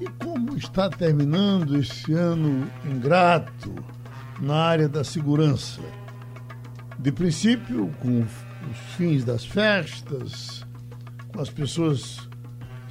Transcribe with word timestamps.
E 0.00 0.08
como 0.20 0.56
está 0.56 0.90
terminando 0.90 1.76
esse 1.76 2.12
ano 2.12 2.68
ingrato 2.84 3.72
na 4.40 4.56
área 4.56 4.88
da 4.88 5.04
segurança? 5.04 5.80
De 6.98 7.12
princípio, 7.12 7.94
com 8.02 8.26
os 8.70 8.78
fins 8.96 9.24
das 9.24 9.44
festas, 9.44 10.66
com 11.32 11.40
as 11.40 11.50
pessoas 11.50 12.28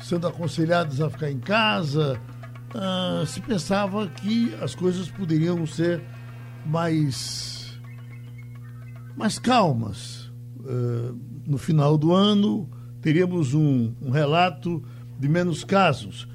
sendo 0.02 0.27
aconselhadas 0.27 1.02
a 1.02 1.09
ficar 1.09 1.30
em 1.30 1.39
casa, 1.39 2.20
uh, 2.73 3.25
se 3.25 3.41
pensava 3.41 4.08
que 4.08 4.53
as 4.61 4.73
coisas 4.73 5.09
poderiam 5.09 5.66
ser 5.66 6.02
mais, 6.66 7.80
mais 9.16 9.38
calmas. 9.38 10.31
Uh, 10.59 11.17
no 11.45 11.58
final 11.58 11.97
do 11.97 12.13
ano, 12.13 12.70
teríamos 13.02 13.53
um, 13.53 13.94
um 14.02 14.11
relato 14.11 14.83
de 15.20 15.27
menos 15.27 15.63
casos. 15.63 16.27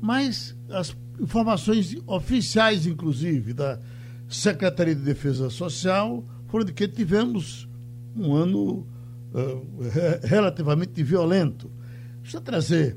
Mas 0.00 0.56
as 0.70 0.96
informações 1.20 1.96
oficiais, 2.06 2.86
inclusive, 2.86 3.52
da 3.52 3.78
Secretaria 4.28 4.94
de 4.94 5.02
Defesa 5.02 5.50
Social, 5.50 6.24
foram 6.48 6.64
de 6.64 6.72
que 6.72 6.86
tivemos 6.86 7.67
um 8.20 8.34
ano 8.34 8.86
uh, 9.32 9.66
relativamente 10.24 11.02
violento. 11.02 11.70
Deixa 12.22 12.38
eu 12.38 12.40
trazer 12.40 12.96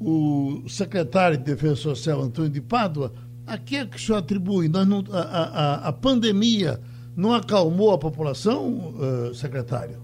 o 0.00 0.62
secretário 0.68 1.36
de 1.36 1.44
Defesa 1.44 1.76
Social, 1.76 2.20
Antônio 2.20 2.50
de 2.50 2.60
Pádua, 2.60 3.12
a 3.46 3.58
que 3.58 3.76
é 3.76 3.86
que 3.86 3.96
o 3.96 4.00
senhor 4.00 4.18
atribui? 4.18 4.68
Nós 4.68 4.86
não, 4.86 5.04
a, 5.12 5.20
a, 5.20 5.88
a 5.88 5.92
pandemia 5.92 6.80
não 7.16 7.32
acalmou 7.32 7.92
a 7.92 7.98
população, 7.98 8.94
uh, 8.94 9.34
secretário? 9.34 9.96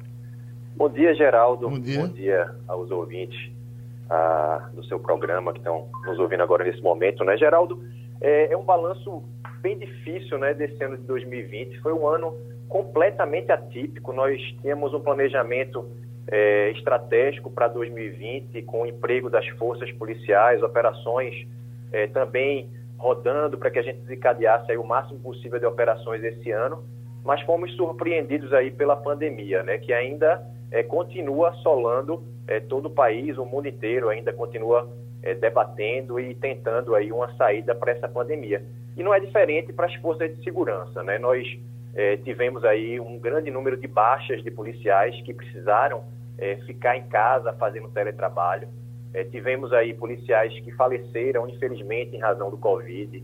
Bom 0.76 0.88
dia, 0.88 1.14
Geraldo. 1.14 1.68
Bom 1.68 1.78
dia, 1.78 2.00
Bom 2.00 2.08
dia 2.08 2.54
aos 2.68 2.90
ouvintes 2.90 3.38
uh, 4.10 4.74
do 4.74 4.84
seu 4.84 4.98
programa 4.98 5.52
que 5.52 5.58
estão 5.58 5.88
nos 6.06 6.18
ouvindo 6.18 6.42
agora 6.42 6.64
nesse 6.64 6.80
momento, 6.80 7.24
né, 7.24 7.36
Geraldo? 7.36 7.82
É, 8.20 8.52
é 8.52 8.56
um 8.56 8.64
balanço 8.64 9.22
bem 9.60 9.78
difícil, 9.78 10.38
né, 10.38 10.54
desse 10.54 10.82
ano 10.82 10.96
de 10.96 11.04
2020. 11.04 11.80
Foi 11.80 11.92
um 11.92 12.06
ano 12.06 12.36
completamente 12.68 13.52
atípico. 13.52 14.12
Nós 14.12 14.40
tínhamos 14.60 14.94
um 14.94 15.00
planejamento 15.00 15.88
é, 16.28 16.70
estratégico 16.70 17.50
para 17.50 17.68
2020, 17.68 18.62
com 18.62 18.82
o 18.82 18.86
emprego 18.86 19.28
das 19.28 19.46
forças 19.50 19.90
policiais, 19.92 20.62
operações 20.62 21.46
é, 21.92 22.06
também 22.06 22.68
rodando 22.96 23.56
para 23.56 23.70
que 23.70 23.78
a 23.78 23.82
gente 23.82 24.00
desencadeasse 24.00 24.76
o 24.76 24.84
máximo 24.84 25.18
possível 25.20 25.58
de 25.58 25.66
operações 25.66 26.22
esse 26.22 26.50
ano, 26.50 26.84
mas 27.24 27.40
fomos 27.42 27.74
surpreendidos 27.74 28.52
aí 28.52 28.70
pela 28.70 28.94
pandemia, 28.94 29.62
né, 29.62 29.78
que 29.78 29.92
ainda 29.92 30.42
é, 30.70 30.82
continua 30.82 31.50
assolando 31.50 32.22
é, 32.46 32.60
todo 32.60 32.86
o 32.86 32.90
país, 32.90 33.38
o 33.38 33.44
mundo 33.44 33.68
inteiro 33.68 34.08
ainda 34.08 34.32
continua 34.32 34.88
é, 35.22 35.34
debatendo 35.34 36.18
e 36.18 36.34
tentando 36.34 36.94
aí 36.94 37.12
uma 37.12 37.34
saída 37.36 37.74
para 37.74 37.92
essa 37.92 38.08
pandemia. 38.08 38.64
E 38.96 39.02
não 39.02 39.14
é 39.14 39.20
diferente 39.20 39.72
para 39.72 39.86
as 39.86 39.94
forças 39.96 40.34
de 40.34 40.42
segurança, 40.42 41.02
né? 41.02 41.18
Nós 41.18 41.46
é, 41.94 42.16
tivemos 42.18 42.64
aí 42.64 42.98
um 43.00 43.18
grande 43.18 43.50
número 43.50 43.76
de 43.76 43.86
baixas 43.86 44.42
de 44.42 44.50
policiais 44.50 45.20
que 45.22 45.34
precisaram 45.34 46.04
é, 46.38 46.56
ficar 46.66 46.96
em 46.96 47.06
casa 47.08 47.52
fazendo 47.54 47.88
teletrabalho. 47.88 48.68
Tivemos 49.32 49.72
aí 49.72 49.92
policiais 49.92 50.52
que 50.60 50.70
faleceram, 50.70 51.48
infelizmente, 51.48 52.14
em 52.14 52.20
razão 52.20 52.48
do 52.48 52.56
Covid. 52.56 53.20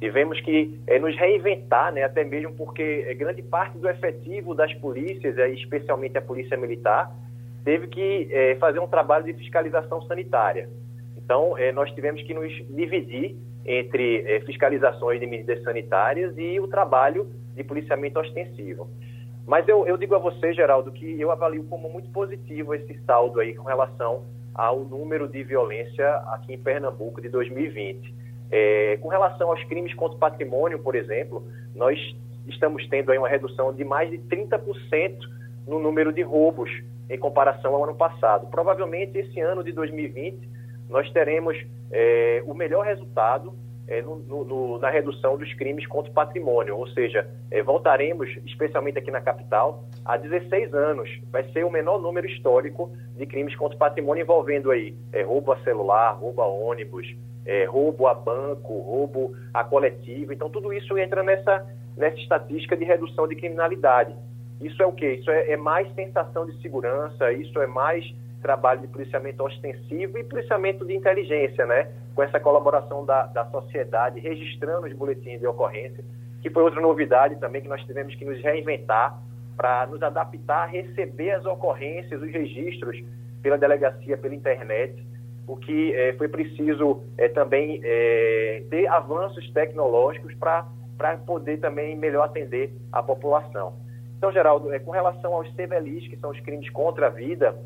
Tivemos 0.00 0.40
que 0.40 0.80
nos 1.00 1.16
reinventar, 1.16 1.92
né, 1.92 2.02
até 2.02 2.24
mesmo 2.24 2.54
porque 2.54 3.14
grande 3.14 3.40
parte 3.40 3.78
do 3.78 3.88
efetivo 3.88 4.52
das 4.52 4.74
polícias, 4.74 5.38
especialmente 5.56 6.18
a 6.18 6.20
Polícia 6.20 6.56
Militar, 6.56 7.14
teve 7.64 7.86
que 7.86 8.28
fazer 8.58 8.80
um 8.80 8.88
trabalho 8.88 9.26
de 9.26 9.34
fiscalização 9.34 10.02
sanitária. 10.02 10.68
Então, 11.28 11.58
é, 11.58 11.70
nós 11.72 11.92
tivemos 11.92 12.22
que 12.22 12.32
nos 12.32 12.50
dividir 12.70 13.36
entre 13.66 14.40
fiscalizações 14.46 15.20
de 15.20 15.26
medidas 15.26 15.62
sanitárias 15.62 16.32
e 16.38 16.58
o 16.58 16.66
trabalho 16.66 17.30
de 17.54 17.62
policiamento 17.62 18.18
ostensivo. 18.18 18.88
Mas 19.46 19.68
eu, 19.68 19.86
eu 19.86 19.98
digo 19.98 20.14
a 20.14 20.18
você, 20.18 20.54
Geraldo, 20.54 20.90
que 20.90 21.20
eu 21.20 21.30
avalio 21.30 21.64
como 21.64 21.90
muito 21.90 22.08
positivo 22.12 22.74
esse 22.74 22.98
saldo 23.04 23.40
aí 23.40 23.54
com 23.54 23.64
relação 23.64 24.24
ao 24.54 24.78
número 24.80 25.28
de 25.28 25.44
violência 25.44 26.08
aqui 26.32 26.54
em 26.54 26.58
Pernambuco 26.58 27.20
de 27.20 27.28
2020. 27.28 28.14
É, 28.50 28.96
com 28.96 29.08
relação 29.08 29.50
aos 29.50 29.62
crimes 29.64 29.92
contra 29.92 30.16
o 30.16 30.18
patrimônio, 30.18 30.78
por 30.78 30.94
exemplo, 30.94 31.46
nós 31.74 31.98
estamos 32.46 32.88
tendo 32.88 33.12
aí 33.12 33.18
uma 33.18 33.28
redução 33.28 33.74
de 33.74 33.84
mais 33.84 34.10
de 34.10 34.16
30% 34.16 35.18
no 35.66 35.78
número 35.78 36.10
de 36.10 36.22
roubos 36.22 36.70
em 37.10 37.18
comparação 37.18 37.74
ao 37.74 37.84
ano 37.84 37.94
passado. 37.94 38.46
Provavelmente 38.46 39.18
esse 39.18 39.38
ano 39.40 39.62
de 39.62 39.72
2020 39.72 40.56
nós 40.88 41.10
teremos 41.12 41.56
é, 41.90 42.42
o 42.46 42.54
melhor 42.54 42.84
resultado 42.84 43.54
é, 43.88 44.02
no, 44.02 44.16
no, 44.16 44.78
na 44.78 44.90
redução 44.90 45.38
dos 45.38 45.52
crimes 45.54 45.86
contra 45.86 46.10
o 46.10 46.14
patrimônio, 46.14 46.76
ou 46.76 46.86
seja, 46.88 47.26
é, 47.50 47.62
voltaremos, 47.62 48.28
especialmente 48.44 48.98
aqui 48.98 49.10
na 49.10 49.20
capital, 49.20 49.84
há 50.04 50.16
16 50.18 50.74
anos. 50.74 51.08
Vai 51.32 51.44
ser 51.52 51.64
o 51.64 51.70
menor 51.70 51.98
número 51.98 52.26
histórico 52.26 52.92
de 53.16 53.24
crimes 53.24 53.56
contra 53.56 53.76
o 53.76 53.78
patrimônio 53.78 54.22
envolvendo 54.22 54.70
aí 54.70 54.94
é, 55.10 55.22
roubo 55.22 55.52
a 55.52 55.60
celular, 55.60 56.12
roubo 56.12 56.42
a 56.42 56.46
ônibus, 56.46 57.06
é, 57.46 57.64
roubo 57.64 58.06
a 58.06 58.14
banco, 58.14 58.78
roubo 58.78 59.34
a 59.54 59.64
coletivo. 59.64 60.34
Então, 60.34 60.50
tudo 60.50 60.70
isso 60.70 60.98
entra 60.98 61.22
nessa, 61.22 61.66
nessa 61.96 62.18
estatística 62.18 62.76
de 62.76 62.84
redução 62.84 63.26
de 63.26 63.36
criminalidade. 63.36 64.14
Isso 64.60 64.82
é 64.82 64.86
o 64.86 64.92
quê? 64.92 65.14
Isso 65.14 65.30
é, 65.30 65.52
é 65.52 65.56
mais 65.56 65.90
sensação 65.94 66.44
de 66.44 66.60
segurança, 66.60 67.32
isso 67.32 67.58
é 67.58 67.66
mais 67.66 68.04
trabalho 68.40 68.80
de 68.80 68.88
policiamento 68.88 69.44
ostensivo 69.44 70.18
e 70.18 70.24
policiamento 70.24 70.84
de 70.84 70.94
inteligência, 70.94 71.66
né? 71.66 71.90
Com 72.14 72.22
essa 72.22 72.38
colaboração 72.40 73.04
da, 73.04 73.26
da 73.26 73.44
sociedade, 73.46 74.20
registrando 74.20 74.86
os 74.86 74.92
boletins 74.92 75.40
de 75.40 75.46
ocorrência, 75.46 76.04
que 76.40 76.50
foi 76.50 76.62
outra 76.62 76.80
novidade 76.80 77.36
também 77.36 77.62
que 77.62 77.68
nós 77.68 77.82
tivemos 77.84 78.14
que 78.14 78.24
nos 78.24 78.40
reinventar 78.40 79.20
para 79.56 79.86
nos 79.86 80.02
adaptar 80.02 80.62
a 80.62 80.66
receber 80.66 81.32
as 81.32 81.44
ocorrências, 81.44 82.22
os 82.22 82.30
registros 82.30 83.02
pela 83.42 83.58
delegacia, 83.58 84.16
pela 84.16 84.34
internet, 84.34 85.04
o 85.48 85.56
que 85.56 85.94
é, 85.94 86.12
foi 86.12 86.28
preciso 86.28 87.02
é, 87.16 87.28
também 87.28 87.80
é, 87.82 88.62
ter 88.70 88.86
avanços 88.86 89.50
tecnológicos 89.50 90.34
para 90.34 91.16
poder 91.26 91.58
também 91.58 91.96
melhor 91.96 92.24
atender 92.24 92.72
a 92.92 93.02
população. 93.02 93.72
Então, 94.16 94.30
Geraldo, 94.32 94.68
com 94.80 94.90
relação 94.90 95.34
aos 95.34 95.48
CVLIs, 95.54 96.08
que 96.08 96.16
são 96.16 96.30
os 96.30 96.40
crimes 96.40 96.68
contra 96.70 97.06
a 97.06 97.10
vida, 97.10 97.56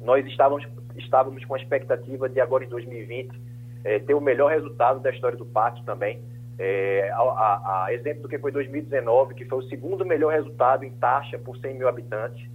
nós 0.00 0.24
estávamos, 0.26 0.66
estávamos 0.96 1.44
com 1.44 1.54
a 1.54 1.58
expectativa 1.58 2.28
de 2.28 2.40
agora 2.40 2.64
em 2.64 2.68
2020 2.68 3.50
é, 3.84 3.98
ter 3.98 4.14
o 4.14 4.20
melhor 4.20 4.50
resultado 4.50 5.00
da 5.00 5.10
história 5.10 5.36
do 5.36 5.46
pátio 5.46 5.84
também. 5.84 6.22
É, 6.58 7.10
a, 7.12 7.20
a, 7.20 7.84
a, 7.86 7.94
exemplo 7.94 8.22
do 8.22 8.28
que 8.28 8.38
foi 8.38 8.52
2019, 8.52 9.34
que 9.34 9.46
foi 9.46 9.58
o 9.58 9.68
segundo 9.68 10.04
melhor 10.04 10.32
resultado 10.32 10.84
em 10.84 10.90
taxa 10.90 11.38
por 11.38 11.56
100 11.56 11.74
mil 11.74 11.88
habitantes. 11.88 12.46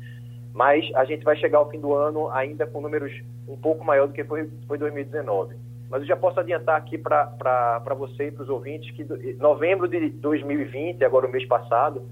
Mas 0.54 0.90
a 0.96 1.04
gente 1.06 1.24
vai 1.24 1.36
chegar 1.36 1.58
ao 1.58 1.70
fim 1.70 1.80
do 1.80 1.94
ano 1.94 2.30
ainda 2.30 2.66
com 2.68 2.82
números 2.82 3.12
um 3.48 3.58
pouco 3.58 3.84
maior 3.84 4.08
do 4.08 4.14
que 4.14 4.24
foi, 4.24 4.50
foi 4.68 4.78
2019. 4.78 5.56
Mas 5.90 6.02
eu 6.02 6.08
já 6.08 6.16
posso 6.16 6.40
adiantar 6.40 6.78
aqui 6.78 6.98
para 6.98 7.80
você 7.98 8.28
e 8.28 8.32
para 8.32 8.44
os 8.44 8.50
ouvintes 8.50 8.92
que 8.96 9.04
novembro 9.40 9.88
de 9.88 10.10
2020, 10.10 11.04
agora 11.04 11.28
o 11.28 11.32
mês 11.32 11.46
passado, 11.48 12.04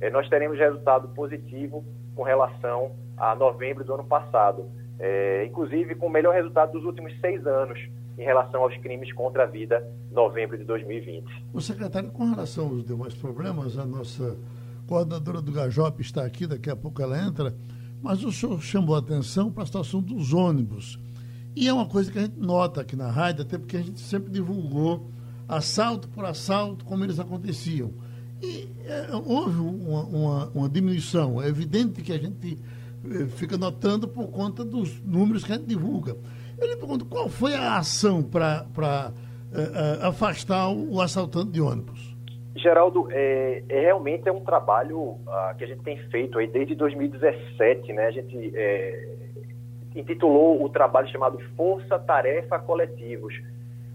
é, 0.00 0.08
nós 0.08 0.28
teremos 0.28 0.58
resultado 0.58 1.08
positivo 1.08 1.84
com 2.14 2.22
relação 2.22 2.92
a 3.16 3.34
novembro 3.34 3.84
do 3.84 3.92
ano 3.94 4.04
passado 4.04 4.66
é, 5.00 5.46
inclusive 5.46 5.94
com 5.94 6.06
o 6.06 6.10
melhor 6.10 6.34
resultado 6.34 6.72
dos 6.72 6.84
últimos 6.84 7.18
seis 7.20 7.44
anos 7.46 7.80
em 8.18 8.22
relação 8.22 8.62
aos 8.62 8.76
crimes 8.76 9.10
contra 9.14 9.44
a 9.44 9.46
vida, 9.46 9.82
novembro 10.12 10.58
de 10.58 10.64
2020. 10.64 11.26
O 11.54 11.60
secretário, 11.60 12.10
com 12.10 12.30
relação 12.30 12.68
aos 12.68 12.84
demais 12.84 13.14
problemas, 13.14 13.78
a 13.78 13.86
nossa 13.86 14.36
coordenadora 14.86 15.40
do 15.40 15.50
Gajop 15.50 16.02
está 16.02 16.24
aqui, 16.24 16.46
daqui 16.46 16.68
a 16.68 16.76
pouco 16.76 17.00
ela 17.00 17.18
entra, 17.18 17.54
mas 18.02 18.22
o 18.22 18.30
senhor 18.30 18.60
chamou 18.60 18.94
a 18.94 18.98
atenção 18.98 19.50
para 19.50 19.62
a 19.62 19.66
situação 19.66 20.02
dos 20.02 20.34
ônibus. 20.34 21.00
E 21.56 21.66
é 21.66 21.72
uma 21.72 21.86
coisa 21.86 22.12
que 22.12 22.18
a 22.18 22.22
gente 22.22 22.38
nota 22.38 22.82
aqui 22.82 22.94
na 22.94 23.10
rádio, 23.10 23.42
até 23.42 23.56
porque 23.56 23.78
a 23.78 23.82
gente 23.82 24.00
sempre 24.00 24.30
divulgou 24.30 25.08
assalto 25.48 26.08
por 26.08 26.24
assalto, 26.24 26.84
como 26.84 27.02
eles 27.04 27.18
aconteciam. 27.18 27.90
E 28.42 28.68
é, 28.84 29.08
houve 29.12 29.58
uma, 29.58 30.02
uma, 30.04 30.48
uma 30.54 30.68
diminuição. 30.68 31.42
É 31.42 31.48
evidente 31.48 32.02
que 32.02 32.12
a 32.12 32.18
gente 32.18 32.58
fica 33.36 33.56
notando 33.56 34.06
por 34.06 34.30
conta 34.30 34.64
dos 34.64 35.00
números 35.04 35.44
que 35.44 35.52
a 35.52 35.56
gente 35.56 35.66
divulga. 35.66 36.16
Eu 36.58 36.68
lhe 36.68 36.76
pergunto, 36.76 37.06
qual 37.06 37.28
foi 37.28 37.54
a 37.54 37.78
ação 37.78 38.22
para 38.22 38.66
uh, 38.70 40.02
uh, 40.02 40.06
afastar 40.06 40.68
o, 40.70 41.00
assaltante 41.00 41.52
de 41.52 41.60
ônibus? 41.60 42.14
Geraldo, 42.54 43.08
é, 43.10 43.62
é, 43.68 43.80
realmente 43.80 44.28
é 44.28 44.32
um 44.32 44.40
trabalho 44.40 45.16
ah, 45.26 45.54
que 45.56 45.64
a 45.64 45.66
gente 45.66 45.82
tem 45.82 45.96
feito 46.10 46.38
aí 46.38 46.46
desde 46.46 46.74
2017, 46.74 47.92
né? 47.92 48.06
A 48.06 48.10
gente 48.10 48.52
é, 48.54 49.08
intitulou 49.94 50.62
o 50.62 50.68
trabalho 50.68 51.08
chamado 51.08 51.38
Força 51.56 51.98
Tarefa 51.98 52.58
Coletivos. 52.58 53.34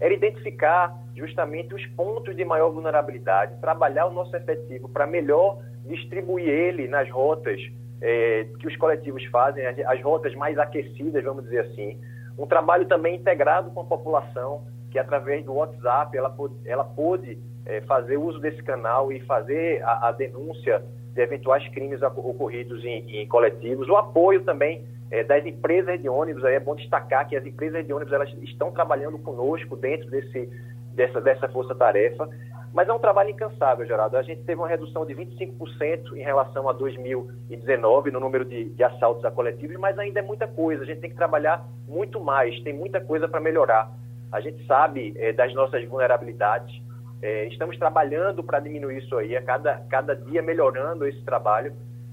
Era 0.00 0.12
identificar 0.12 0.98
justamente 1.14 1.74
os 1.74 1.86
pontos 1.88 2.34
de 2.34 2.44
maior 2.44 2.70
vulnerabilidade, 2.70 3.60
trabalhar 3.60 4.06
o 4.06 4.12
nosso 4.12 4.34
efetivo 4.34 4.88
para 4.88 5.06
melhor 5.06 5.58
distribuir 5.84 6.48
ele 6.48 6.88
nas 6.88 7.08
rotas 7.08 7.60
é, 8.00 8.46
que 8.58 8.66
os 8.66 8.76
coletivos 8.76 9.24
fazem, 9.26 9.66
as, 9.66 9.78
as 9.78 10.02
rotas 10.02 10.34
mais 10.34 10.58
aquecidas, 10.58 11.22
vamos 11.24 11.44
dizer 11.44 11.60
assim. 11.60 11.98
Um 12.38 12.46
trabalho 12.46 12.86
também 12.86 13.16
integrado 13.16 13.70
com 13.70 13.80
a 13.80 13.84
população, 13.84 14.64
que 14.90 14.98
através 14.98 15.44
do 15.44 15.54
WhatsApp 15.54 16.16
ela 16.16 16.34
ela 16.64 16.84
pôde 16.84 17.38
é, 17.64 17.80
fazer 17.82 18.16
uso 18.16 18.38
desse 18.38 18.62
canal 18.62 19.10
e 19.12 19.20
fazer 19.20 19.82
a, 19.82 20.08
a 20.08 20.12
denúncia 20.12 20.82
de 21.14 21.20
eventuais 21.22 21.66
crimes 21.68 22.00
ocorridos 22.02 22.84
em, 22.84 23.20
em 23.20 23.26
coletivos. 23.26 23.88
O 23.88 23.96
apoio 23.96 24.42
também 24.44 24.84
é, 25.10 25.24
das 25.24 25.44
empresas 25.44 26.00
de 26.00 26.08
ônibus, 26.08 26.44
aí 26.44 26.54
é 26.54 26.60
bom 26.60 26.74
destacar 26.74 27.26
que 27.26 27.36
as 27.36 27.44
empresas 27.44 27.86
de 27.86 27.92
ônibus 27.92 28.12
elas 28.12 28.32
estão 28.42 28.70
trabalhando 28.70 29.18
conosco 29.18 29.76
dentro 29.76 30.10
desse, 30.10 30.48
dessa, 30.94 31.20
dessa 31.20 31.48
força-tarefa, 31.48 32.28
mas 32.72 32.88
é 32.88 32.92
um 32.92 32.98
trabalho 32.98 33.30
incansável, 33.30 33.86
Geraldo. 33.86 34.16
A 34.16 34.22
gente 34.22 34.42
teve 34.42 34.60
uma 34.60 34.68
redução 34.68 35.06
de 35.06 35.14
25% 35.14 36.14
em 36.14 36.22
relação 36.22 36.68
a 36.68 36.72
2019 36.72 38.10
no 38.10 38.20
número 38.20 38.44
de, 38.44 38.70
de 38.70 38.84
assaltos 38.84 39.24
a 39.24 39.30
coletivos, 39.30 39.76
mas 39.76 39.98
ainda 39.98 40.20
é 40.20 40.22
muita 40.22 40.46
coisa. 40.46 40.82
A 40.82 40.86
gente 40.86 41.00
tem 41.00 41.10
que 41.10 41.16
trabalhar 41.16 41.66
muito 41.88 42.20
mais, 42.20 42.60
tem 42.62 42.72
muita 42.72 43.00
coisa 43.00 43.28
para 43.28 43.40
melhorar. 43.40 43.90
A 44.30 44.40
gente 44.40 44.64
sabe 44.66 45.14
é, 45.16 45.32
das 45.32 45.54
nossas 45.54 45.84
vulnerabilidades, 45.88 46.82
é, 47.22 47.46
estamos 47.46 47.78
trabalhando 47.78 48.42
para 48.44 48.60
diminuir 48.60 48.98
isso 48.98 49.16
aí, 49.16 49.36
a 49.36 49.42
cada, 49.42 49.78
cada 49.88 50.14
dia 50.14 50.42
melhorando 50.42 51.06
esse 51.06 51.22
trabalho, 51.22 51.72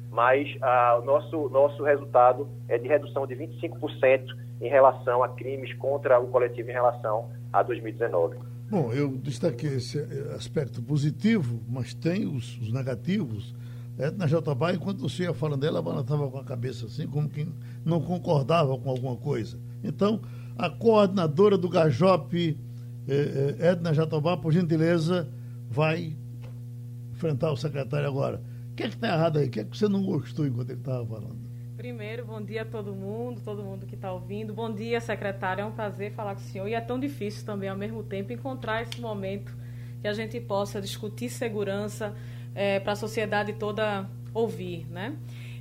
mas 0.10 0.48
ah, 0.62 1.00
o 1.02 1.06
nosso, 1.06 1.50
nosso 1.50 1.84
resultado 1.84 2.48
é 2.70 2.78
de 2.78 2.88
redução 2.88 3.28
de 3.28 3.36
25% 3.36 4.26
em 4.62 4.70
relação 4.70 5.24
a 5.24 5.30
crimes 5.30 5.74
contra 5.74 6.20
o 6.20 6.28
coletivo 6.28 6.70
em 6.70 6.74
relação 6.74 7.30
a 7.52 7.62
2019. 7.64 8.38
Bom, 8.74 8.92
eu 8.92 9.16
destaquei 9.20 9.76
esse 9.76 10.00
aspecto 10.36 10.82
positivo, 10.82 11.62
mas 11.70 11.94
tem 11.94 12.26
os, 12.26 12.58
os 12.60 12.72
negativos. 12.74 13.54
Edna 14.00 14.28
Jatobá, 14.28 14.74
enquanto 14.74 14.98
você 14.98 15.26
ia 15.26 15.34
falando 15.36 15.62
dela, 15.62 15.78
ela 15.78 16.02
estava 16.02 16.28
com 16.28 16.40
a 16.40 16.44
cabeça 16.44 16.88
assim, 16.88 17.06
como 17.06 17.30
que 17.30 17.48
não 17.86 18.02
concordava 18.02 18.76
com 18.80 18.90
alguma 18.90 19.16
coisa. 19.16 19.60
Então, 19.84 20.22
a 20.58 20.72
coordenadora 20.72 21.56
do 21.56 21.70
Gajop, 21.70 22.36
eh, 22.36 23.56
eh, 23.60 23.68
Edna 23.68 23.94
Jatobá, 23.94 24.38
por 24.38 24.52
gentileza, 24.52 25.30
vai 25.70 26.18
enfrentar 27.12 27.52
o 27.52 27.56
secretário 27.56 28.08
agora. 28.08 28.42
O 28.72 28.76
que 28.76 28.82
é 28.82 28.90
que 28.90 28.96
está 28.96 29.10
errado 29.10 29.38
aí? 29.38 29.50
O 29.50 29.52
que 29.52 29.60
é 29.60 29.66
que 29.66 29.78
você 29.78 29.88
não 29.88 30.02
gostou 30.02 30.48
enquanto 30.48 30.72
ele 30.72 30.80
estava 30.80 31.06
falando? 31.06 31.53
Primeiro, 31.84 32.24
bom 32.24 32.42
dia 32.42 32.62
a 32.62 32.66
todo 32.66 32.96
mundo, 32.96 33.42
todo 33.44 33.62
mundo 33.62 33.86
que 33.86 33.96
está 33.96 34.10
ouvindo. 34.10 34.54
Bom 34.54 34.74
dia, 34.74 35.02
secretário. 35.02 35.64
É 35.64 35.66
um 35.66 35.72
prazer 35.74 36.14
falar 36.14 36.34
com 36.34 36.40
o 36.40 36.44
senhor. 36.46 36.66
E 36.66 36.74
é 36.74 36.80
tão 36.80 36.98
difícil 36.98 37.46
também, 37.46 37.68
ao 37.68 37.76
mesmo 37.76 38.02
tempo, 38.02 38.32
encontrar 38.32 38.84
esse 38.84 39.02
momento 39.02 39.54
que 40.02 40.08
a 40.08 40.14
gente 40.14 40.40
possa 40.40 40.80
discutir 40.80 41.28
segurança 41.28 42.16
é, 42.56 42.80
para 42.80 42.94
a 42.94 42.96
sociedade 42.96 43.52
toda 43.52 44.10
ouvir. 44.34 44.88
Né? 44.90 45.18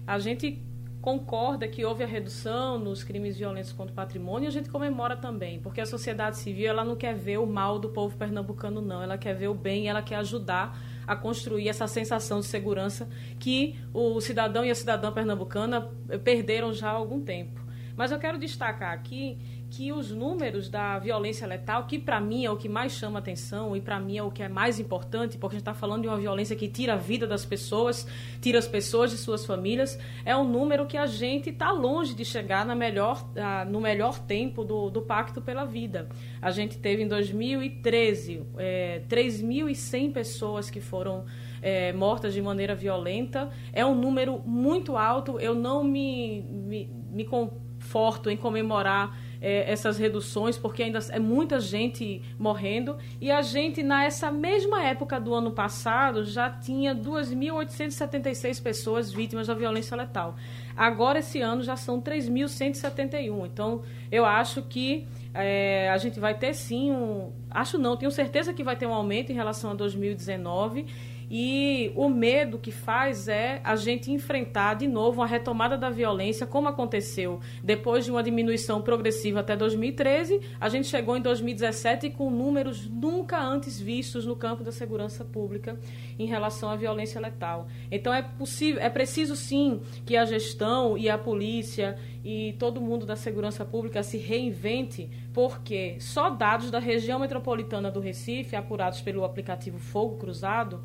A 0.07 0.21
gente 0.21 0.63
concorda 1.01 1.67
que 1.67 1.85
houve 1.85 2.05
a 2.05 2.07
redução 2.07 2.79
nos 2.79 3.03
crimes 3.03 3.37
violentos 3.37 3.73
contra 3.73 3.91
o 3.93 3.97
patrimônio 3.97 4.47
e 4.47 4.49
a 4.49 4.53
gente 4.53 4.71
comemora 4.71 5.17
também, 5.17 5.59
porque 5.59 5.81
a 5.81 5.87
sociedade 5.87 6.37
civil 6.37 6.69
ela 6.69 6.85
não 6.85 6.95
quer 6.95 7.17
ver 7.17 7.39
o 7.39 7.47
mal 7.49 7.81
do 7.81 7.89
povo 7.89 8.17
pernambucano, 8.17 8.81
não. 8.81 9.03
Ela 9.03 9.19
quer 9.19 9.35
ver 9.35 9.49
o 9.49 9.55
bem, 9.55 9.89
ela 9.89 10.03
quer 10.03 10.15
ajudar 10.19 10.79
a 11.07 11.17
construir 11.17 11.69
essa 11.69 11.87
sensação 11.87 12.41
de 12.41 12.47
segurança 12.47 13.09
que 13.39 13.77
o 13.93 14.21
cidadão 14.21 14.65
e 14.65 14.71
a 14.71 14.75
cidadã 14.75 15.13
pernambucana 15.13 15.89
perderam 16.25 16.73
já 16.73 16.89
há 16.89 16.93
algum 16.93 17.21
tempo. 17.21 17.61
Mas 17.97 18.11
eu 18.11 18.19
quero 18.19 18.39
destacar 18.39 18.93
aqui 18.93 19.39
que 19.73 19.91
os 19.91 20.11
números 20.11 20.69
da 20.69 20.99
violência 20.99 21.47
letal, 21.47 21.87
que 21.87 21.99
para 21.99 22.21
mim 22.21 22.45
é 22.45 22.51
o 22.51 22.59
que 22.59 22.69
mais 22.69 22.93
chama 22.93 23.19
atenção 23.19 23.75
e 23.75 23.81
para 23.81 23.99
mim 23.99 24.19
é 24.19 24.23
o 24.23 24.31
que 24.31 24.43
é 24.43 24.49
mais 24.49 24.79
importante, 24.79 25.39
porque 25.39 25.57
a 25.57 25.59
gente 25.59 25.63
está 25.63 25.73
falando 25.73 26.03
de 26.03 26.09
uma 26.09 26.19
violência 26.19 26.55
que 26.55 26.69
tira 26.69 26.93
a 26.93 26.97
vida 26.97 27.27
das 27.27 27.47
pessoas, 27.47 28.07
tira 28.43 28.59
as 28.59 28.69
pessoas 28.69 29.11
de 29.11 29.17
suas 29.17 29.47
famílias, 29.47 29.99
é 30.27 30.37
um 30.37 30.47
número 30.47 30.85
que 30.85 30.99
a 30.99 31.07
gente 31.07 31.49
está 31.49 31.73
longe 31.73 32.15
de 32.15 32.23
chegar 32.23 32.67
na 32.67 32.75
melhor, 32.75 33.27
no 33.67 33.81
melhor 33.81 34.19
tempo 34.19 34.63
do, 34.63 34.91
do 34.91 35.01
Pacto 35.01 35.41
pela 35.41 35.65
Vida. 35.65 36.07
A 36.43 36.51
gente 36.51 36.77
teve 36.77 37.03
em 37.03 37.09
2013 37.09 38.43
é, 38.59 39.01
3.100 39.09 40.13
pessoas 40.13 40.69
que 40.69 40.83
foram 40.83 41.25
é, 41.63 41.95
mortas 41.95 42.35
de 42.35 42.43
maneira 42.43 42.75
violenta. 42.75 43.49
É 43.73 43.87
um 43.87 43.95
número 43.95 44.39
muito 44.45 44.99
alto. 44.99 45.41
Eu 45.41 45.55
não 45.55 45.83
me, 45.83 46.43
me, 46.43 46.91
me 47.11 47.25
conforto 47.25 48.29
em 48.29 48.37
comemorar 48.37 49.17
é, 49.43 49.71
essas 49.71 49.99
reduções, 49.99 50.57
porque 50.57 50.85
ainda 50.85 51.01
é 51.11 51.19
muita 51.19 51.59
gente 51.59 52.23
morrendo. 52.39 52.97
E 53.21 53.31
a 53.31 53.43
gente, 53.43 53.83
nessa 53.83 54.31
mesma 54.31 54.85
época 54.85 55.19
do 55.19 55.35
ano 55.35 55.51
passado, 55.51 56.25
já 56.25 56.49
tinha 56.49 56.95
2.876 56.95 58.63
pessoas 58.63 59.13
vítimas 59.13 59.49
da 59.49 59.55
violência 59.55 59.97
letal. 59.97 60.37
Agora, 60.77 61.19
esse 61.19 61.41
ano, 61.41 61.63
já 61.63 61.77
são 61.77 62.01
3.171. 62.01 63.47
Então, 63.47 63.83
eu 64.13 64.25
acho 64.25 64.63
que 64.63 65.09
é, 65.35 65.91
a 65.91 65.99
gente 65.99 66.21
vai 66.21 66.35
ter 66.35 66.55
sim 66.55 66.93
um. 66.93 67.33
Acho 67.51 67.79
não, 67.79 67.97
tenho 67.97 68.13
certeza 68.13 68.55
que 68.55 68.63
vai 68.63 68.77
ter 68.77 68.87
um 68.87 68.95
aumento 68.95 69.33
em 69.33 69.35
relação 69.35 69.73
a 69.73 69.75
2019 69.75 70.87
e 71.35 71.91
o 71.97 72.11
medo 72.11 72.59
que 72.59 72.71
faz 72.71 73.27
é 73.27 73.59
a 73.65 73.75
gente 73.75 74.13
enfrentar 74.13 74.75
de 74.75 74.87
novo 74.87 75.23
a 75.23 75.27
retomada 75.27 75.79
da 75.79 75.89
violência, 75.89 76.47
como 76.47 76.69
aconteceu 76.69 77.41
depois 77.65 78.05
de 78.05 78.11
uma 78.11 78.23
diminuição 78.23 78.83
progressiva 78.83 79.41
até 79.41 79.57
2013. 79.57 80.43
A 80.61 80.69
gente 80.69 80.89
chegou 80.89 81.17
em 81.17 81.23
2017 81.23 82.11
com 82.11 82.29
números 82.29 82.87
nunca 82.87 83.41
antes 83.41 83.81
vistos 83.81 84.27
no 84.27 84.37
campo 84.37 84.63
da 84.63 84.71
segurança 84.71 85.25
pública 85.25 85.81
em 86.19 86.27
relação 86.27 86.69
à 86.69 86.77
violência 86.77 87.19
letal. 87.19 87.67
Então 87.91 88.13
é 88.13 88.21
possível, 88.21 88.83
é 88.83 88.91
preciso 88.91 89.35
sim 89.35 89.81
que 90.05 90.19
a 90.19 90.27
gestão 90.27 90.99
e 90.99 91.09
a 91.09 91.17
polícia 91.17 91.97
e 92.23 92.55
todo 92.59 92.79
mundo 92.79 93.07
da 93.07 93.17
segurança 93.17 93.65
pública 93.65 94.03
se 94.03 94.19
reinvente, 94.19 95.09
porque 95.33 95.97
só 95.99 96.29
dados 96.29 96.71
da 96.71 96.79
região 96.79 97.19
metropolitana 97.19 97.91
do 97.91 98.01
Recife, 98.01 98.55
apurados 98.55 99.01
pelo 99.01 99.25
aplicativo 99.25 99.79
Fogo 99.79 100.19
Cruzado, 100.19 100.83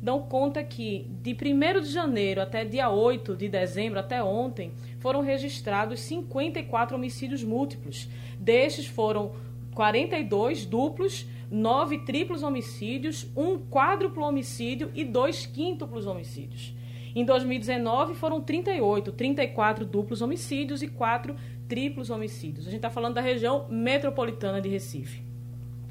dão 0.00 0.22
conta 0.22 0.62
que 0.62 1.10
de 1.22 1.32
1 1.32 1.80
de 1.80 1.90
janeiro 1.90 2.40
até 2.40 2.64
dia 2.64 2.88
8 2.88 3.36
de 3.36 3.48
dezembro, 3.48 3.98
até 3.98 4.22
ontem, 4.22 4.72
foram 4.98 5.20
registrados 5.20 6.00
54 6.00 6.96
homicídios 6.96 7.42
múltiplos. 7.42 8.08
Destes 8.38 8.86
foram 8.86 9.32
42 9.74 10.64
duplos, 10.66 11.26
9 11.50 11.98
triplos 12.00 12.42
homicídios, 12.42 13.26
um 13.36 13.58
quádruplo 13.58 14.24
homicídio 14.24 14.90
e 14.94 15.04
dois 15.04 15.46
quíntuplos 15.46 16.06
homicídios. 16.06 16.74
Em 17.14 17.24
2019 17.24 18.14
foram 18.14 18.40
38, 18.40 19.12
34 19.12 19.84
duplos 19.84 20.22
homicídios 20.22 20.82
e 20.82 20.88
4 20.88 21.34
triplos 21.68 22.10
homicídios. 22.10 22.66
A 22.66 22.70
gente 22.70 22.78
está 22.78 22.90
falando 22.90 23.14
da 23.14 23.20
região 23.20 23.66
metropolitana 23.68 24.60
de 24.60 24.68
Recife. 24.68 25.27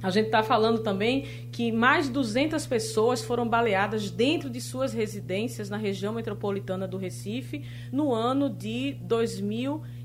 A 0.02 0.12
gente 0.12 0.28
está 0.28 0.44
falando 0.44 0.80
também 0.80 1.26
que 1.52 1.72
mais 1.72 2.06
de 2.06 2.12
200 2.12 2.68
pessoas 2.68 3.24
foram 3.24 3.48
baleadas 3.48 4.12
dentro 4.12 4.50
de 4.50 4.62
suas 4.62 4.94
residências 4.94 5.70
na 5.70 5.78
região 5.78 6.14
metropolitana 6.14 6.88
do 6.88 6.98
Recife 6.98 7.64
no 7.92 8.14
ano 8.14 8.50
de 8.50 8.94
2020, 9.02 9.97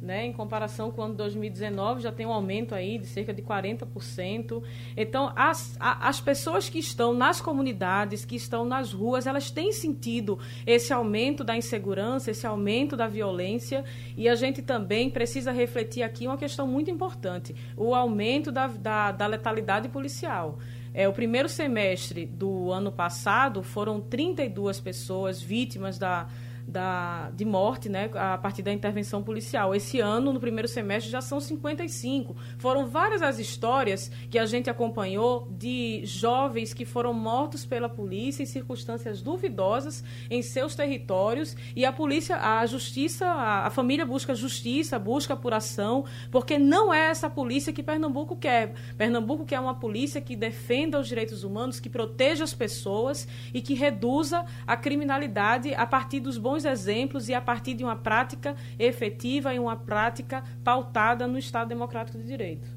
né? 0.00 0.26
Em 0.26 0.32
comparação 0.32 0.90
com 0.90 1.00
o 1.00 1.04
ano 1.04 1.14
de 1.14 1.18
2019, 1.18 2.02
já 2.02 2.12
tem 2.12 2.26
um 2.26 2.32
aumento 2.32 2.74
aí 2.74 2.98
de 2.98 3.06
cerca 3.06 3.32
de 3.32 3.42
40%. 3.42 4.62
Então, 4.96 5.32
as, 5.34 5.76
as 5.80 6.20
pessoas 6.20 6.68
que 6.68 6.78
estão 6.78 7.14
nas 7.14 7.40
comunidades, 7.40 8.24
que 8.24 8.36
estão 8.36 8.64
nas 8.64 8.92
ruas, 8.92 9.26
elas 9.26 9.50
têm 9.50 9.72
sentido 9.72 10.38
esse 10.66 10.92
aumento 10.92 11.42
da 11.42 11.56
insegurança, 11.56 12.30
esse 12.30 12.46
aumento 12.46 12.96
da 12.96 13.06
violência, 13.06 13.84
e 14.16 14.28
a 14.28 14.34
gente 14.34 14.60
também 14.60 15.08
precisa 15.08 15.52
refletir 15.52 16.02
aqui 16.02 16.26
uma 16.26 16.36
questão 16.36 16.66
muito 16.66 16.90
importante: 16.90 17.54
o 17.76 17.94
aumento 17.94 18.52
da 18.52 18.66
da, 18.66 19.12
da 19.12 19.26
letalidade 19.26 19.88
policial. 19.88 20.58
É, 20.92 21.08
o 21.08 21.12
primeiro 21.12 21.48
semestre 21.48 22.24
do 22.24 22.70
ano 22.70 22.92
passado 22.92 23.62
foram 23.64 24.00
32 24.00 24.78
pessoas 24.78 25.42
vítimas 25.42 25.98
da, 25.98 26.28
da, 26.66 27.30
de 27.30 27.44
morte 27.44 27.88
né, 27.88 28.10
a 28.14 28.38
partir 28.38 28.62
da 28.62 28.72
intervenção 28.72 29.22
policial. 29.22 29.74
Esse 29.74 30.00
ano, 30.00 30.32
no 30.32 30.40
primeiro 30.40 30.68
semestre, 30.68 31.10
já 31.10 31.20
são 31.20 31.40
55. 31.40 32.34
Foram 32.58 32.86
várias 32.86 33.22
as 33.22 33.38
histórias 33.38 34.10
que 34.30 34.38
a 34.38 34.46
gente 34.46 34.70
acompanhou 34.70 35.48
de 35.50 36.00
jovens 36.04 36.72
que 36.72 36.84
foram 36.84 37.12
mortos 37.12 37.64
pela 37.64 37.88
polícia 37.88 38.42
em 38.42 38.46
circunstâncias 38.46 39.20
duvidosas 39.20 40.04
em 40.30 40.42
seus 40.42 40.74
territórios 40.74 41.56
e 41.74 41.84
a 41.84 41.92
polícia, 41.92 42.36
a 42.36 42.64
justiça, 42.66 43.26
a, 43.26 43.66
a 43.66 43.70
família 43.70 44.06
busca 44.06 44.34
justiça, 44.34 44.98
busca 44.98 45.34
apuração, 45.34 46.04
porque 46.30 46.58
não 46.58 46.92
é 46.92 47.10
essa 47.10 47.28
polícia 47.28 47.72
que 47.72 47.82
Pernambuco 47.82 48.36
quer. 48.36 48.74
Pernambuco 48.96 49.44
quer 49.44 49.60
uma 49.60 49.74
polícia 49.74 50.20
que 50.20 50.36
defenda 50.36 50.98
os 50.98 51.08
direitos 51.08 51.44
humanos, 51.44 51.80
que 51.80 51.88
proteja 51.88 52.44
as 52.44 52.54
pessoas 52.54 53.26
e 53.52 53.60
que 53.60 53.74
reduza 53.74 54.44
a 54.66 54.76
criminalidade 54.76 55.74
a 55.74 55.86
partir 55.86 56.20
dos 56.20 56.38
bons 56.38 56.53
bons 56.54 56.64
exemplos 56.64 57.28
e 57.28 57.34
a 57.34 57.40
partir 57.40 57.74
de 57.74 57.82
uma 57.82 57.96
prática 57.96 58.54
efetiva 58.78 59.52
e 59.52 59.58
uma 59.58 59.76
prática 59.76 60.44
pautada 60.62 61.26
no 61.26 61.36
Estado 61.36 61.68
Democrático 61.68 62.16
de 62.16 62.24
Direito. 62.24 62.68